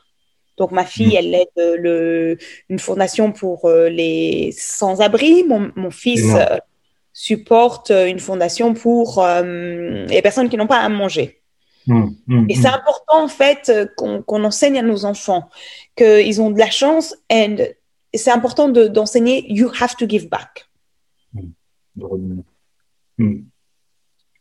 Donc, 0.59 0.71
ma 0.71 0.85
fille, 0.85 1.15
Mm. 1.15 1.19
elle 1.19 1.33
aide 1.35 1.59
le, 1.87 2.37
une 2.69 2.79
fondation 2.79 3.33
pour 3.33 3.65
euh, 3.65 3.89
les 3.89 4.53
sans-abri. 4.57 5.43
Mon, 5.43 5.71
mon 5.75 5.91
fils 5.91 6.23
supporte 7.13 7.91
euh, 7.91 8.07
une 8.07 8.19
fondation 8.19 8.73
pour 8.73 9.23
euh, 9.23 10.05
les 10.07 10.21
personnes 10.21 10.49
qui 10.49 10.57
n'ont 10.57 10.67
pas 10.67 10.79
à 10.79 10.89
manger. 10.89 11.39
Mhm. 11.87 12.15
Mhm. 12.27 12.45
Et 12.49 12.55
c'est 12.55 12.67
important, 12.67 13.23
en 13.23 13.27
fait, 13.27 13.69
euh, 13.69 13.85
qu'on 14.25 14.43
enseigne 14.43 14.79
à 14.79 14.81
nos 14.81 15.05
enfants 15.05 15.49
qu'ils 15.95 16.41
ont 16.41 16.49
de 16.49 16.59
la 16.59 16.69
chance 16.69 17.15
and 17.31 17.57
et 18.15 18.17
c'est 18.19 18.31
important 18.31 18.69
de- 18.69 18.87
d'enseigner 18.87 19.51
you 19.51 19.69
have 19.81 19.95
to 19.95 20.07
give 20.07 20.29
back. 20.29 20.67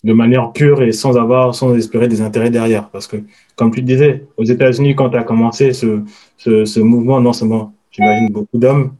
de 0.04 0.12
manière 0.12 0.52
pure 0.52 0.82
et 0.82 0.92
sans 0.92 1.16
avoir, 1.16 1.54
sans 1.54 1.74
espérer 1.76 2.08
des 2.08 2.20
intérêts 2.20 2.50
derrière. 2.50 2.88
Parce 2.90 3.06
que, 3.06 3.18
comme 3.56 3.70
tu 3.72 3.80
le 3.80 3.86
disais, 3.86 4.26
aux 4.36 4.44
États-Unis, 4.44 4.94
quand 4.96 5.10
tu 5.10 5.16
as 5.16 5.22
commencé 5.22 5.72
ce, 5.72 6.02
ce, 6.36 6.64
ce 6.64 6.80
mouvement, 6.80 7.20
non 7.20 7.32
seulement, 7.32 7.72
j'imagine 7.90 8.28
beaucoup 8.30 8.58
d'hommes, 8.58 8.94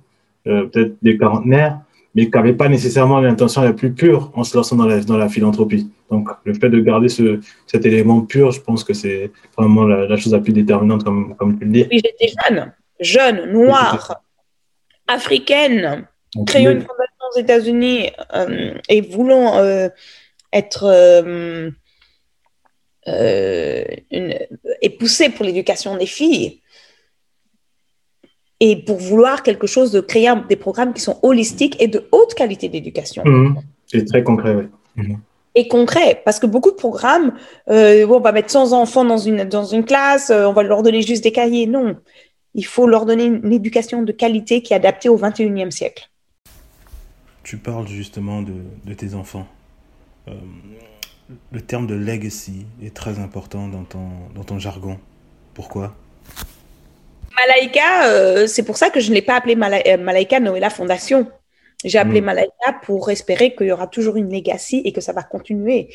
euh, 0.47 0.67
peut-être 0.67 0.95
des 1.03 1.19
quarantenaires, 1.19 1.81
mais 2.15 2.27
qui 2.27 2.37
n'avaient 2.37 2.53
pas 2.53 2.69
nécessairement 2.69 3.21
l'intention 3.21 3.63
la 3.63 3.73
plus 3.73 3.93
pure 3.93 4.31
en 4.35 4.45
se 4.45 4.57
lançant 4.57 4.77
dans 4.77 4.87
la, 4.87 5.01
dans 5.01 5.17
la 5.17 5.29
philanthropie. 5.29 5.91
Donc, 6.11 6.29
le 6.45 6.55
fait 6.55 6.69
de 6.69 6.81
garder 6.81 7.09
ce, 7.09 7.41
cet 7.67 7.87
élément 7.87 8.21
pur, 8.21 8.51
je 8.51 8.61
pense 8.61 8.85
que 8.85 8.93
c'est 8.93 9.31
vraiment 9.57 9.85
la, 9.85 10.07
la 10.07 10.17
chose 10.17 10.33
la 10.33 10.41
plus 10.41 10.53
déterminante, 10.53 11.05
comme, 11.05 11.35
comme 11.37 11.59
tu 11.59 11.65
le 11.65 11.71
dis. 11.71 11.85
Puis 11.85 12.03
j'étais 12.05 12.33
jeune, 12.43 12.73
jeune, 13.01 13.53
noire, 13.53 14.21
africaine, 15.09 16.07
Donc, 16.35 16.49
créant 16.49 16.71
une 16.71 16.81
fondation 16.81 17.25
aux 17.35 17.39
États-Unis 17.39 18.11
euh, 18.35 18.75
et 18.89 19.01
voulant 19.01 19.57
euh, 19.57 19.89
être 20.53 20.85
euh, 20.85 21.71
euh, 23.09 23.85
une, 24.11 24.39
et 24.81 24.91
poussée 24.91 25.31
pour 25.31 25.45
l'éducation 25.45 25.97
des 25.97 26.07
filles 26.07 26.62
et 28.65 28.73
pour 28.87 28.99
vouloir 28.99 29.43
quelque 29.43 29.67
chose 29.75 29.91
de 29.97 30.01
créer 30.01 30.33
des 30.49 30.57
programmes 30.67 30.93
qui 30.97 31.03
sont 31.09 31.19
holistiques 31.23 31.77
et 31.83 31.89
de 31.95 32.01
haute 32.17 32.33
qualité 32.41 32.67
d'éducation 32.75 33.23
Mhm. 33.27 33.57
C'est 33.91 34.05
très 34.13 34.23
concret, 34.31 34.55
oui. 34.97 35.17
et 35.61 35.67
concret 35.77 36.11
parce 36.27 36.39
que 36.41 36.47
beaucoup 36.55 36.71
de 36.77 36.81
programmes 36.87 37.31
euh, 37.75 38.07
on 38.19 38.21
va 38.21 38.33
mettre 38.33 38.51
100 38.51 38.73
enfants 38.83 39.05
dans 39.13 39.19
une 39.29 39.41
dans 39.57 39.65
une 39.77 39.85
classe 39.85 40.31
euh, 40.31 40.47
on 40.51 40.55
va 40.59 40.63
leur 40.63 40.83
donner 40.87 41.03
juste 41.11 41.25
des 41.29 41.33
cahiers 41.41 41.67
non 41.67 41.89
il 42.55 42.67
faut 42.75 42.87
leur 42.95 43.05
donner 43.11 43.25
une 43.25 43.53
éducation 43.61 43.99
de 44.09 44.13
qualité 44.23 44.55
qui 44.63 44.73
est 44.73 44.77
adaptée 44.83 45.09
au 45.15 45.19
21e 45.19 45.71
siècle 45.81 46.05
Tu 47.43 47.57
parles 47.69 47.89
justement 47.89 48.39
de, 48.43 48.55
de 48.85 48.95
tes 48.95 49.11
enfants. 49.15 49.47
Euh, 50.29 50.33
le 51.51 51.61
terme 51.61 51.87
de 51.87 51.95
legacy 51.95 52.67
est 52.87 52.95
très 52.95 53.19
important 53.19 53.65
dans 53.69 53.85
ton, 53.85 54.07
dans 54.37 54.45
ton 54.45 54.59
jargon. 54.59 54.99
Pourquoi? 55.55 55.87
Malaika, 57.37 58.07
euh, 58.07 58.47
c'est 58.47 58.65
pour 58.65 58.77
ça 58.77 58.91
que 58.91 59.01
je 59.01 59.11
ne 59.11 59.15
l'ai 59.15 59.23
pas 59.23 59.37
appelé 59.37 59.55
Mala- 59.55 59.83
euh, 59.87 59.97
Malaika 59.99 60.41
Noëlla 60.41 60.71
Fondation. 60.71 61.27
J'ai 61.85 61.99
appelé 61.99 62.21
Mm. 62.21 62.25
Malaika 62.25 62.73
pour 62.85 63.11
espérer 63.11 63.55
qu'il 63.55 63.67
y 63.67 63.73
aura 63.73 63.87
toujours 63.87 64.17
une 64.17 64.31
legacy 64.33 64.83
et 64.85 64.93
que 64.93 65.01
ça 65.01 65.13
va 65.13 65.23
continuer. 65.23 65.89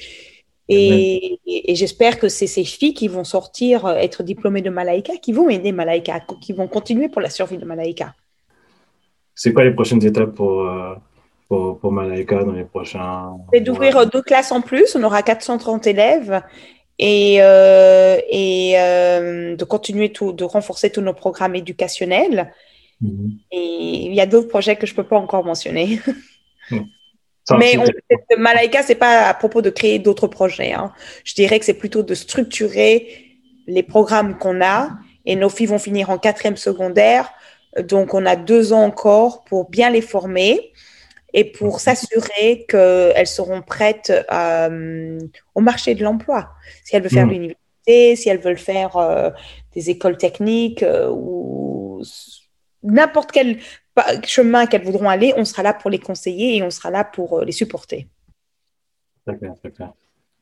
Et, 0.69 1.39
et- 1.45 1.71
et 1.71 1.75
j'espère 1.75 2.19
que 2.19 2.27
c'est 2.27 2.47
ces 2.47 2.65
filles 2.65 2.93
qui 2.93 3.07
vont 3.07 3.23
sortir, 3.23 3.85
euh, 3.85 3.95
être 3.95 4.21
diplômées 4.21 4.61
de 4.61 4.69
Malaika, 4.69 5.13
qui 5.21 5.31
vont 5.31 5.49
aider 5.49 5.71
Malaika, 5.71 6.19
qui 6.41 6.51
vont 6.51 6.67
continuer 6.67 7.07
pour 7.07 7.21
la 7.21 7.29
survie 7.29 7.57
de 7.57 7.63
Malaika. 7.65 8.13
C'est 9.33 9.53
quoi 9.53 9.63
les 9.63 9.71
prochaines 9.71 10.03
étapes 10.05 10.33
pour, 10.35 10.61
euh, 10.63 10.93
pour, 11.47 11.79
pour 11.79 11.91
Malaika 11.93 12.43
dans 12.43 12.51
les 12.51 12.65
prochains 12.65 13.31
C'est 13.53 13.61
d'ouvrir 13.61 14.05
deux 14.09 14.21
classes 14.21 14.51
en 14.51 14.59
plus, 14.61 14.93
on 14.97 15.03
aura 15.03 15.21
430 15.23 15.87
élèves 15.87 16.41
et, 16.99 17.37
euh, 17.41 18.19
et 18.29 18.73
euh, 18.77 19.55
de 19.55 19.63
continuer 19.63 20.11
tout, 20.11 20.31
de 20.31 20.43
renforcer 20.43 20.89
tous 20.89 21.01
nos 21.01 21.13
programmes 21.13 21.55
éducationnels. 21.55 22.53
Mhm. 23.01 23.37
Et 23.51 24.05
il 24.07 24.13
y 24.13 24.21
a 24.21 24.25
d'autres 24.25 24.47
projets 24.47 24.75
que 24.75 24.87
je 24.87 24.95
peux 24.95 25.03
pas 25.03 25.17
encore 25.17 25.43
mentionner. 25.43 25.99
Ça, 27.43 27.55
Mais 27.57 27.77
on, 27.77 27.85
Malaika, 28.37 28.83
c'est 28.83 28.95
pas 28.95 29.29
à 29.29 29.33
propos 29.33 29.61
de 29.61 29.69
créer 29.69 29.99
d'autres 29.99 30.27
projets. 30.27 30.73
hein. 30.73 30.91
Je 31.23 31.33
dirais 31.33 31.59
que 31.59 31.65
c'est 31.65 31.73
plutôt 31.73 32.03
de 32.03 32.13
structurer 32.13 33.37
les 33.67 33.83
programmes 33.83 34.37
qu'on 34.37 34.61
a. 34.61 34.89
Et 35.25 35.37
nos 35.37 35.47
filles 35.47 35.67
vont 35.67 35.79
finir 35.79 36.09
en 36.09 36.17
quatrième 36.17 36.57
secondaire. 36.57 37.31
Donc, 37.83 38.13
on 38.13 38.25
a 38.25 38.35
deux 38.35 38.73
ans 38.73 38.83
encore 38.83 39.45
pour 39.45 39.69
bien 39.69 39.89
les 39.89 40.01
former 40.01 40.73
et 41.37 41.45
pour 41.45 41.79
s'assurer 41.79 42.65
qu'elles 42.67 43.27
seront 43.27 43.61
prêtes 43.61 44.11
euh, 44.31 45.19
au 45.53 45.61
marché 45.61 45.93
de 45.93 46.03
l'emploi. 46.03 46.49
Si 46.83 46.95
elles 46.95 47.03
veulent 47.03 47.11
faire 47.11 47.27
Mhm. 47.27 47.33
l'université, 47.33 48.15
si 48.15 48.27
elles 48.27 48.39
veulent 48.39 48.57
faire 48.57 48.97
euh, 48.97 49.29
des 49.75 49.91
écoles 49.91 50.17
techniques 50.17 50.81
euh, 50.81 51.11
ou 51.11 52.01
n'importe 52.81 53.31
quel 53.31 53.59
chemin 54.25 54.65
qu'elles 54.65 54.83
voudront 54.83 55.09
aller, 55.09 55.31
on 55.37 55.45
sera 55.45 55.61
là 55.61 55.75
pour 55.75 55.91
les 55.91 55.99
conseiller 55.99 56.57
et 56.57 56.63
on 56.63 56.71
sera 56.71 56.89
là 56.89 57.03
pour 57.03 57.41
les 57.41 57.51
supporter. 57.51 58.07
Très 59.23 59.37
clair, 59.37 59.53
très 59.59 59.71
clair. 59.71 59.93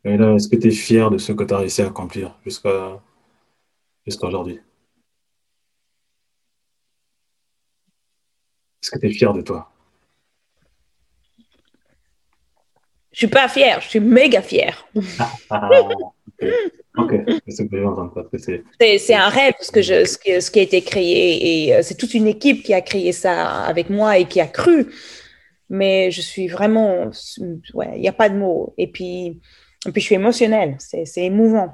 Et 0.06 0.16
là, 0.16 0.34
est-ce 0.36 0.48
que 0.48 0.56
tu 0.56 0.70
es 0.70 0.72
fier 0.72 1.12
de 1.12 1.18
ce 1.18 1.34
que 1.34 1.44
tu 1.44 1.54
as 1.54 1.58
réussi 1.58 1.82
à 1.82 1.88
accomplir 1.88 2.40
jusqu'à 2.46 3.02
jusqu'à 4.06 4.28
aujourd'hui? 4.28 4.62
Est-ce 8.82 8.92
que 8.92 9.00
tu 9.00 9.08
es 9.08 9.12
fier 9.12 9.34
de 9.34 9.42
toi? 9.42 9.75
Je 13.16 13.20
suis 13.20 13.28
pas 13.28 13.48
fière, 13.48 13.80
je 13.80 13.88
suis 13.88 14.02
méga 14.02 14.42
fière. 14.42 14.86
Ah, 15.50 15.70
ok. 16.98 17.14
C'est 17.48 17.64
ce 19.00 19.14
un 19.14 19.30
rêve 19.30 19.54
ce, 19.62 19.72
que 19.72 19.82
je, 19.82 20.04
ce, 20.04 20.18
que- 20.18 20.42
ce 20.42 20.52
qui 20.52 20.60
a 20.60 20.64
été 20.64 20.82
créé 20.82 21.64
et 21.64 21.76
euh, 21.76 21.82
c'est 21.82 21.96
toute 21.96 22.14
une 22.14 22.28
équipe 22.28 22.62
qui 22.62 22.74
a 22.74 22.82
créé 22.82 23.14
ça 23.14 23.62
avec 23.64 23.90
moi 23.90 24.18
et 24.18 24.26
qui 24.26 24.42
a 24.42 24.48
cru. 24.48 24.94
Mais 25.70 26.12
je 26.12 26.20
suis 26.20 26.50
vraiment, 26.50 27.10
ouais, 27.74 27.92
il 27.96 28.02
n'y 28.02 28.10
a 28.10 28.14
pas 28.14 28.28
de 28.28 28.36
mots. 28.36 28.74
Et 28.78 28.88
puis, 28.88 29.40
et 29.88 29.92
puis 29.94 30.02
je 30.02 30.08
suis 30.08 30.16
émotionnelle, 30.16 30.76
c'est, 30.80 31.06
émouvant. 31.24 31.74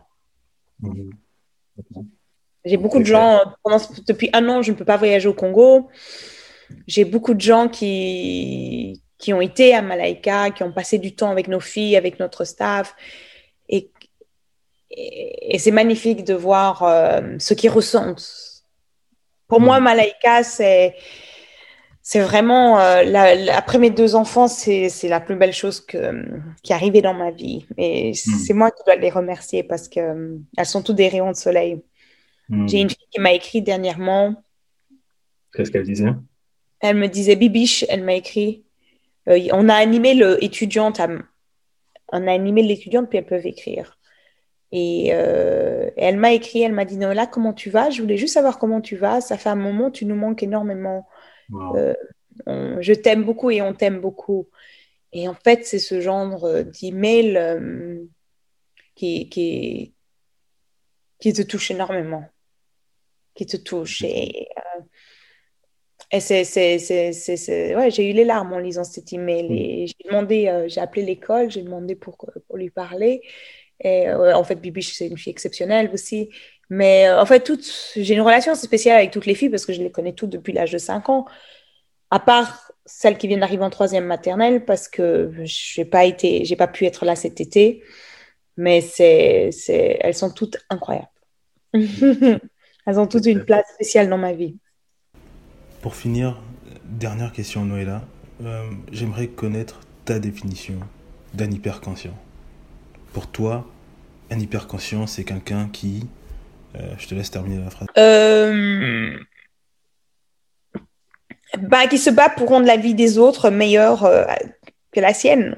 Mhm. 0.80 1.10
J'ai 2.66 2.78
beaucoup 2.78 3.00
de 3.00 3.06
gens, 3.06 3.40
pendant, 3.64 3.80
depuis 4.08 4.30
un 4.34 4.48
an, 4.48 4.62
je 4.62 4.72
ne 4.72 4.78
peux 4.78 4.86
pas 4.86 4.98
voyager 4.98 5.28
au 5.28 5.34
Congo. 5.34 5.90
J'ai 6.86 7.04
beaucoup 7.04 7.34
de 7.34 7.42
gens 7.42 7.68
qui, 7.68 9.02
qui 9.22 9.34
ont 9.34 9.40
été 9.40 9.74
à 9.74 9.82
Malaika, 9.82 10.50
qui 10.50 10.64
ont 10.64 10.72
passé 10.72 10.98
du 10.98 11.16
temps 11.16 11.30
avec 11.30 11.48
nos 11.48 11.60
filles, 11.62 11.96
avec 11.96 12.20
notre 12.20 12.44
staff. 12.44 12.96
Et 13.70 13.90
et, 14.92 15.58
c'est 15.58 15.72
magnifique 15.72 16.24
de 16.24 16.34
voir 16.34 16.84
euh, 16.84 17.22
ce 17.40 17.54
qu'ils 17.54 17.70
ressentent. 17.70 18.64
Pour 19.48 19.62
moi, 19.62 19.80
mm. 19.80 19.84
Malaika, 19.84 20.44
c'est 20.44 20.96
c'est 22.04 22.20
vraiment, 22.20 22.80
euh, 22.80 23.06
après 23.54 23.78
mes 23.78 23.92
deux 23.92 24.16
enfants, 24.16 24.48
c'est 24.48 24.90
la 25.04 25.20
plus 25.20 25.36
belle 25.36 25.54
chose 25.54 25.80
que, 25.80 26.26
qui 26.64 26.72
est 26.72 26.76
arrivée 26.76 27.04
dans 27.04 27.14
ma 27.14 27.30
vie. 27.30 27.68
Et 27.78 28.12
mm. 28.12 28.14
c'est 28.14 28.54
moi 28.54 28.72
qui 28.72 28.84
dois 28.86 28.96
les 28.96 29.12
remercier 29.12 29.64
parce 29.64 29.88
qu'elles 29.88 30.42
sont 30.64 30.82
toutes 30.82 30.96
des 30.96 31.08
rayons 31.08 31.32
de 31.32 31.36
soleil. 31.36 31.82
Mm. 32.50 32.68
J'ai 32.68 32.82
une 32.82 32.90
fille 32.90 33.08
qui 33.12 33.22
m'a 33.22 33.34
écrit 33.34 33.62
dernièrement. 33.62 34.36
Qu'est-ce 35.54 35.70
qu'elle 35.70 35.84
disait? 35.84 36.14
Elle 36.80 36.98
me 36.98 37.08
disait, 37.08 37.36
Bibiche, 37.36 37.86
elle 37.88 38.04
m'a 38.04 38.16
écrit. 38.16 38.66
On 39.28 39.70
a 39.70 39.76
animé 39.76 40.14
l'étudiante, 40.14 41.02
on 42.12 42.28
a 42.28 42.32
animé 42.32 42.64
l'étudiante, 42.64 43.10
puis 43.10 43.18
elles 43.18 43.26
peuvent 43.26 43.46
écrire. 43.46 43.98
Euh, 44.74 45.90
et, 45.98 46.04
elle 46.04 46.18
m'a 46.18 46.32
écrit, 46.32 46.62
elle 46.62 46.74
m'a 46.74 46.86
dit 46.86 46.98
Nola, 46.98 47.28
comment 47.28 47.54
tu 47.54 47.70
vas? 47.70 47.90
Je 47.90 48.02
voulais 48.02 48.18
juste 48.18 48.34
savoir 48.34 48.58
comment 48.58 48.82
tu 48.82 48.96
vas. 48.96 49.22
Ça 49.22 49.38
fait 49.38 49.50
un 49.50 49.56
moment, 49.56 49.92
tu 49.92 50.06
nous 50.06 50.16
manques 50.16 50.44
énormément. 50.44 51.08
Euh, 51.54 51.94
je 52.80 52.94
t'aime 52.94 53.24
beaucoup 53.24 53.52
et 53.52 53.62
on 53.62 53.74
t'aime 53.74 54.00
beaucoup. 54.00 54.48
Et 55.12 55.28
en 55.28 55.34
fait, 55.34 55.66
c'est 55.66 55.80
ce 55.80 56.00
genre 56.00 56.48
d'email 56.82 57.36
euh, 57.36 58.00
qui, 58.96 59.28
qui, 59.28 59.94
qui 61.20 61.34
te 61.34 61.42
touche 61.42 61.72
énormément. 61.72 62.24
Qui 63.36 63.46
te 63.46 63.58
touche. 63.58 64.04
Et, 64.04 64.48
et 66.12 66.20
c'est, 66.20 67.76
ouais, 67.76 67.92
j'ai 67.92 68.10
eu 68.10 68.14
les 68.14 68.26
larmes 68.26 68.54
en 68.54 68.60
lisant 68.60 68.84
cet 68.84 69.14
email. 69.14 69.50
Mm. 69.50 69.54
Et 69.54 69.88
j'ai 69.88 70.10
demandé, 70.10 70.66
j'ai 70.68 70.82
appelé 70.82 71.04
l'école, 71.04 71.50
j'ai 71.50 71.62
demandé 71.62 71.96
pour, 71.96 72.18
pour 72.18 72.58
lui 72.58 72.70
parler. 72.70 73.22
Et 73.84 74.08
euh, 74.08 74.36
en 74.36 74.44
fait, 74.44 74.56
Bibiche, 74.56 74.94
c'est 74.94 75.08
une 75.08 75.18
fille 75.18 75.32
exceptionnelle 75.32 75.90
aussi. 75.94 76.30
Mais 76.70 77.08
euh, 77.08 77.22
en 77.22 77.26
fait, 77.26 77.52
j'ai 77.96 78.14
une 78.14 78.22
relation 78.22 78.56
spéciale 78.56 78.98
avec 78.98 79.12
toutes 79.12 79.26
les 79.26 79.36
filles 79.36 79.50
parce 79.50 79.66
que 79.66 79.74
je 79.74 79.82
les 79.82 79.92
connais 79.92 80.14
toutes 80.14 80.30
depuis 80.30 80.54
l'âge 80.54 80.72
de 80.72 80.78
5 80.78 81.10
ans. 81.10 81.26
À 82.12 82.20
part 82.20 82.72
celles 82.86 83.18
qui 83.18 83.28
viennent 83.28 83.40
d'arriver 83.40 83.64
en 83.64 83.70
troisième 83.70 84.06
maternelle 84.06 84.66
parce 84.66 84.88
que 84.88 85.32
je 85.44 85.82
n'ai 85.82 85.86
pas, 85.86 86.06
été, 86.06 86.44
pas 86.58 86.68
pu 86.68 86.86
être 86.86 87.06
là 87.06 87.16
cet 87.16 87.42
été. 87.42 87.84
Mais 88.58 88.82
c'est, 88.82 89.50
elles 90.02 90.14
sont 90.14 90.32
toutes 90.32 90.58
incroyables. 90.70 91.08
elles 91.74 93.00
ont 93.00 93.08
toutes 93.08 93.26
une 93.26 93.46
place 93.46 93.66
spéciale 93.74 94.10
dans 94.10 94.18
ma 94.18 94.34
vie. 94.34 94.58
Pour 95.82 95.96
finir, 95.96 96.40
dernière 96.86 97.32
question, 97.32 97.66
Noëlla. 97.66 98.04
Euh, 98.44 98.70
j'aimerais 98.92 99.28
connaître 99.28 99.80
ta 100.06 100.20
définition 100.20 100.80
d'un 101.34 101.50
hyperconscient 101.50 102.16
pour 103.14 103.28
toi, 103.28 103.68
un 104.30 104.40
hyperconscient, 104.40 105.08
c'est 105.08 105.24
quelqu'un 105.24 105.70
qui... 105.70 106.08
Euh, 106.76 106.94
je 106.98 107.08
te 107.08 107.16
laisse 107.16 107.32
terminer 107.32 107.64
la 107.64 107.70
phrase. 107.70 107.88
Euh, 107.98 109.18
bah, 111.60 111.88
qui 111.88 111.98
se 111.98 112.10
bat 112.10 112.30
pour 112.30 112.50
rendre 112.50 112.68
la 112.68 112.78
vie 112.78 112.94
des 112.94 113.18
autres 113.18 113.50
meilleure 113.50 114.10
que 114.92 115.00
la 115.00 115.14
sienne. 115.14 115.58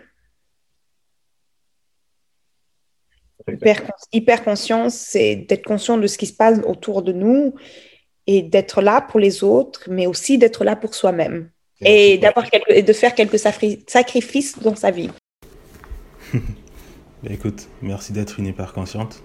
Hyperconscience, 4.14 4.96
c'est 4.96 5.36
d'être 5.36 5.66
conscient 5.66 5.98
de 5.98 6.08
ce 6.08 6.18
qui 6.18 6.28
se 6.28 6.34
passe 6.34 6.60
autour 6.66 7.04
de 7.04 7.12
nous 7.12 7.54
et 8.28 8.42
d'être 8.42 8.82
là 8.82 9.02
pour 9.02 9.20
les 9.20 9.44
autres, 9.44 9.84
mais 9.90 10.08
aussi 10.08 10.38
d'être 10.38 10.64
là 10.64 10.76
pour 10.76 10.96
soi-même 10.96 11.50
et, 11.82 12.18
d'avoir 12.18 12.46
et 12.70 12.82
de 12.82 12.94
faire 12.94 13.16
quelques 13.16 13.40
sacrifices 13.40 14.60
dans 14.60 14.76
sa 14.76 14.92
vie. 14.92 15.10
Bah, 17.24 17.30
écoute, 17.32 17.70
merci 17.82 18.12
d'être 18.12 18.38
une 18.38 18.48
hyper 18.48 18.74
consciente. 18.74 19.24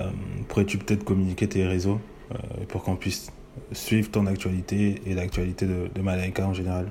Euh, 0.00 0.10
pourrais-tu 0.48 0.78
peut-être 0.78 1.04
communiquer 1.04 1.48
tes 1.48 1.64
réseaux 1.64 2.00
euh, 2.32 2.64
pour 2.66 2.82
qu'on 2.82 2.96
puisse 2.96 3.30
suivre 3.70 4.10
ton 4.10 4.26
actualité 4.26 5.00
et 5.06 5.14
l'actualité 5.14 5.64
de, 5.64 5.88
de 5.94 6.00
Malaika 6.00 6.44
en 6.44 6.54
général? 6.54 6.90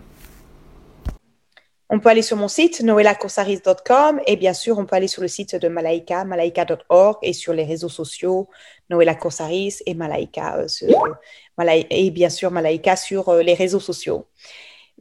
On 1.89 1.99
peut 1.99 2.09
aller 2.09 2.21
sur 2.21 2.37
mon 2.37 2.47
site 2.47 2.81
noelacorsaris.com 2.81 4.21
et 4.27 4.35
bien 4.35 4.53
sûr, 4.53 4.77
on 4.77 4.85
peut 4.85 4.95
aller 4.95 5.07
sur 5.07 5.21
le 5.21 5.27
site 5.27 5.55
de 5.55 5.67
Malaika, 5.67 6.23
malaika.org 6.23 7.17
et 7.23 7.33
sur 7.33 7.53
les 7.53 7.63
réseaux 7.63 7.89
sociaux 7.89 8.47
Noela 8.89 9.15
Corsaris 9.15 9.77
et 9.85 9.93
Malaika, 9.93 10.57
euh, 10.57 11.83
et 11.89 12.11
bien 12.11 12.29
sûr 12.29 12.51
Malaika 12.51 12.95
sur 12.95 13.33
les 13.35 13.53
réseaux 13.53 13.79
sociaux. 13.79 14.27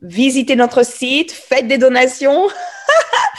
Visitez 0.00 0.56
notre 0.56 0.84
site, 0.84 1.32
faites 1.32 1.66
des 1.66 1.78
donations. 1.78 2.48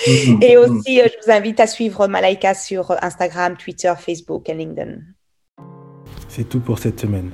Mhm. 0.07 0.39
et 0.41 0.57
aussi, 0.57 1.01
euh, 1.01 1.07
je 1.07 1.25
vous 1.25 1.31
invite 1.31 1.59
à 1.59 1.67
suivre 1.67 2.07
Malaika 2.07 2.53
sur 2.53 2.91
Instagram, 3.03 3.57
Twitter, 3.57 3.93
Facebook 3.97 4.49
et 4.49 4.53
LinkedIn. 4.53 4.97
C'est 6.27 6.47
tout 6.47 6.59
pour 6.59 6.79
cette 6.79 6.99
semaine. 6.99 7.31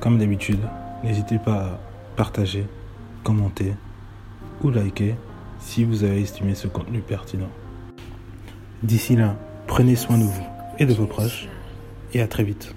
Comme 0.00 0.18
d'habitude, 0.18 0.60
n'hésitez 1.02 1.38
pas 1.38 1.52
à 1.52 1.80
partager, 2.16 2.64
commenter 3.24 3.72
ou 4.62 4.70
liker 4.70 5.14
si 5.58 5.84
vous 5.84 6.04
avez 6.04 6.20
estimé 6.20 6.54
ce 6.54 6.68
contenu 6.68 7.00
pertinent. 7.00 7.50
D'ici 8.82 9.16
là, 9.16 9.36
prenez 9.66 9.96
soin 9.96 10.18
de 10.18 10.24
vous 10.24 10.46
et 10.78 10.86
de 10.86 10.94
vos 10.94 11.06
proches 11.06 11.48
et 12.14 12.20
à 12.20 12.28
très 12.28 12.44
vite. 12.44 12.74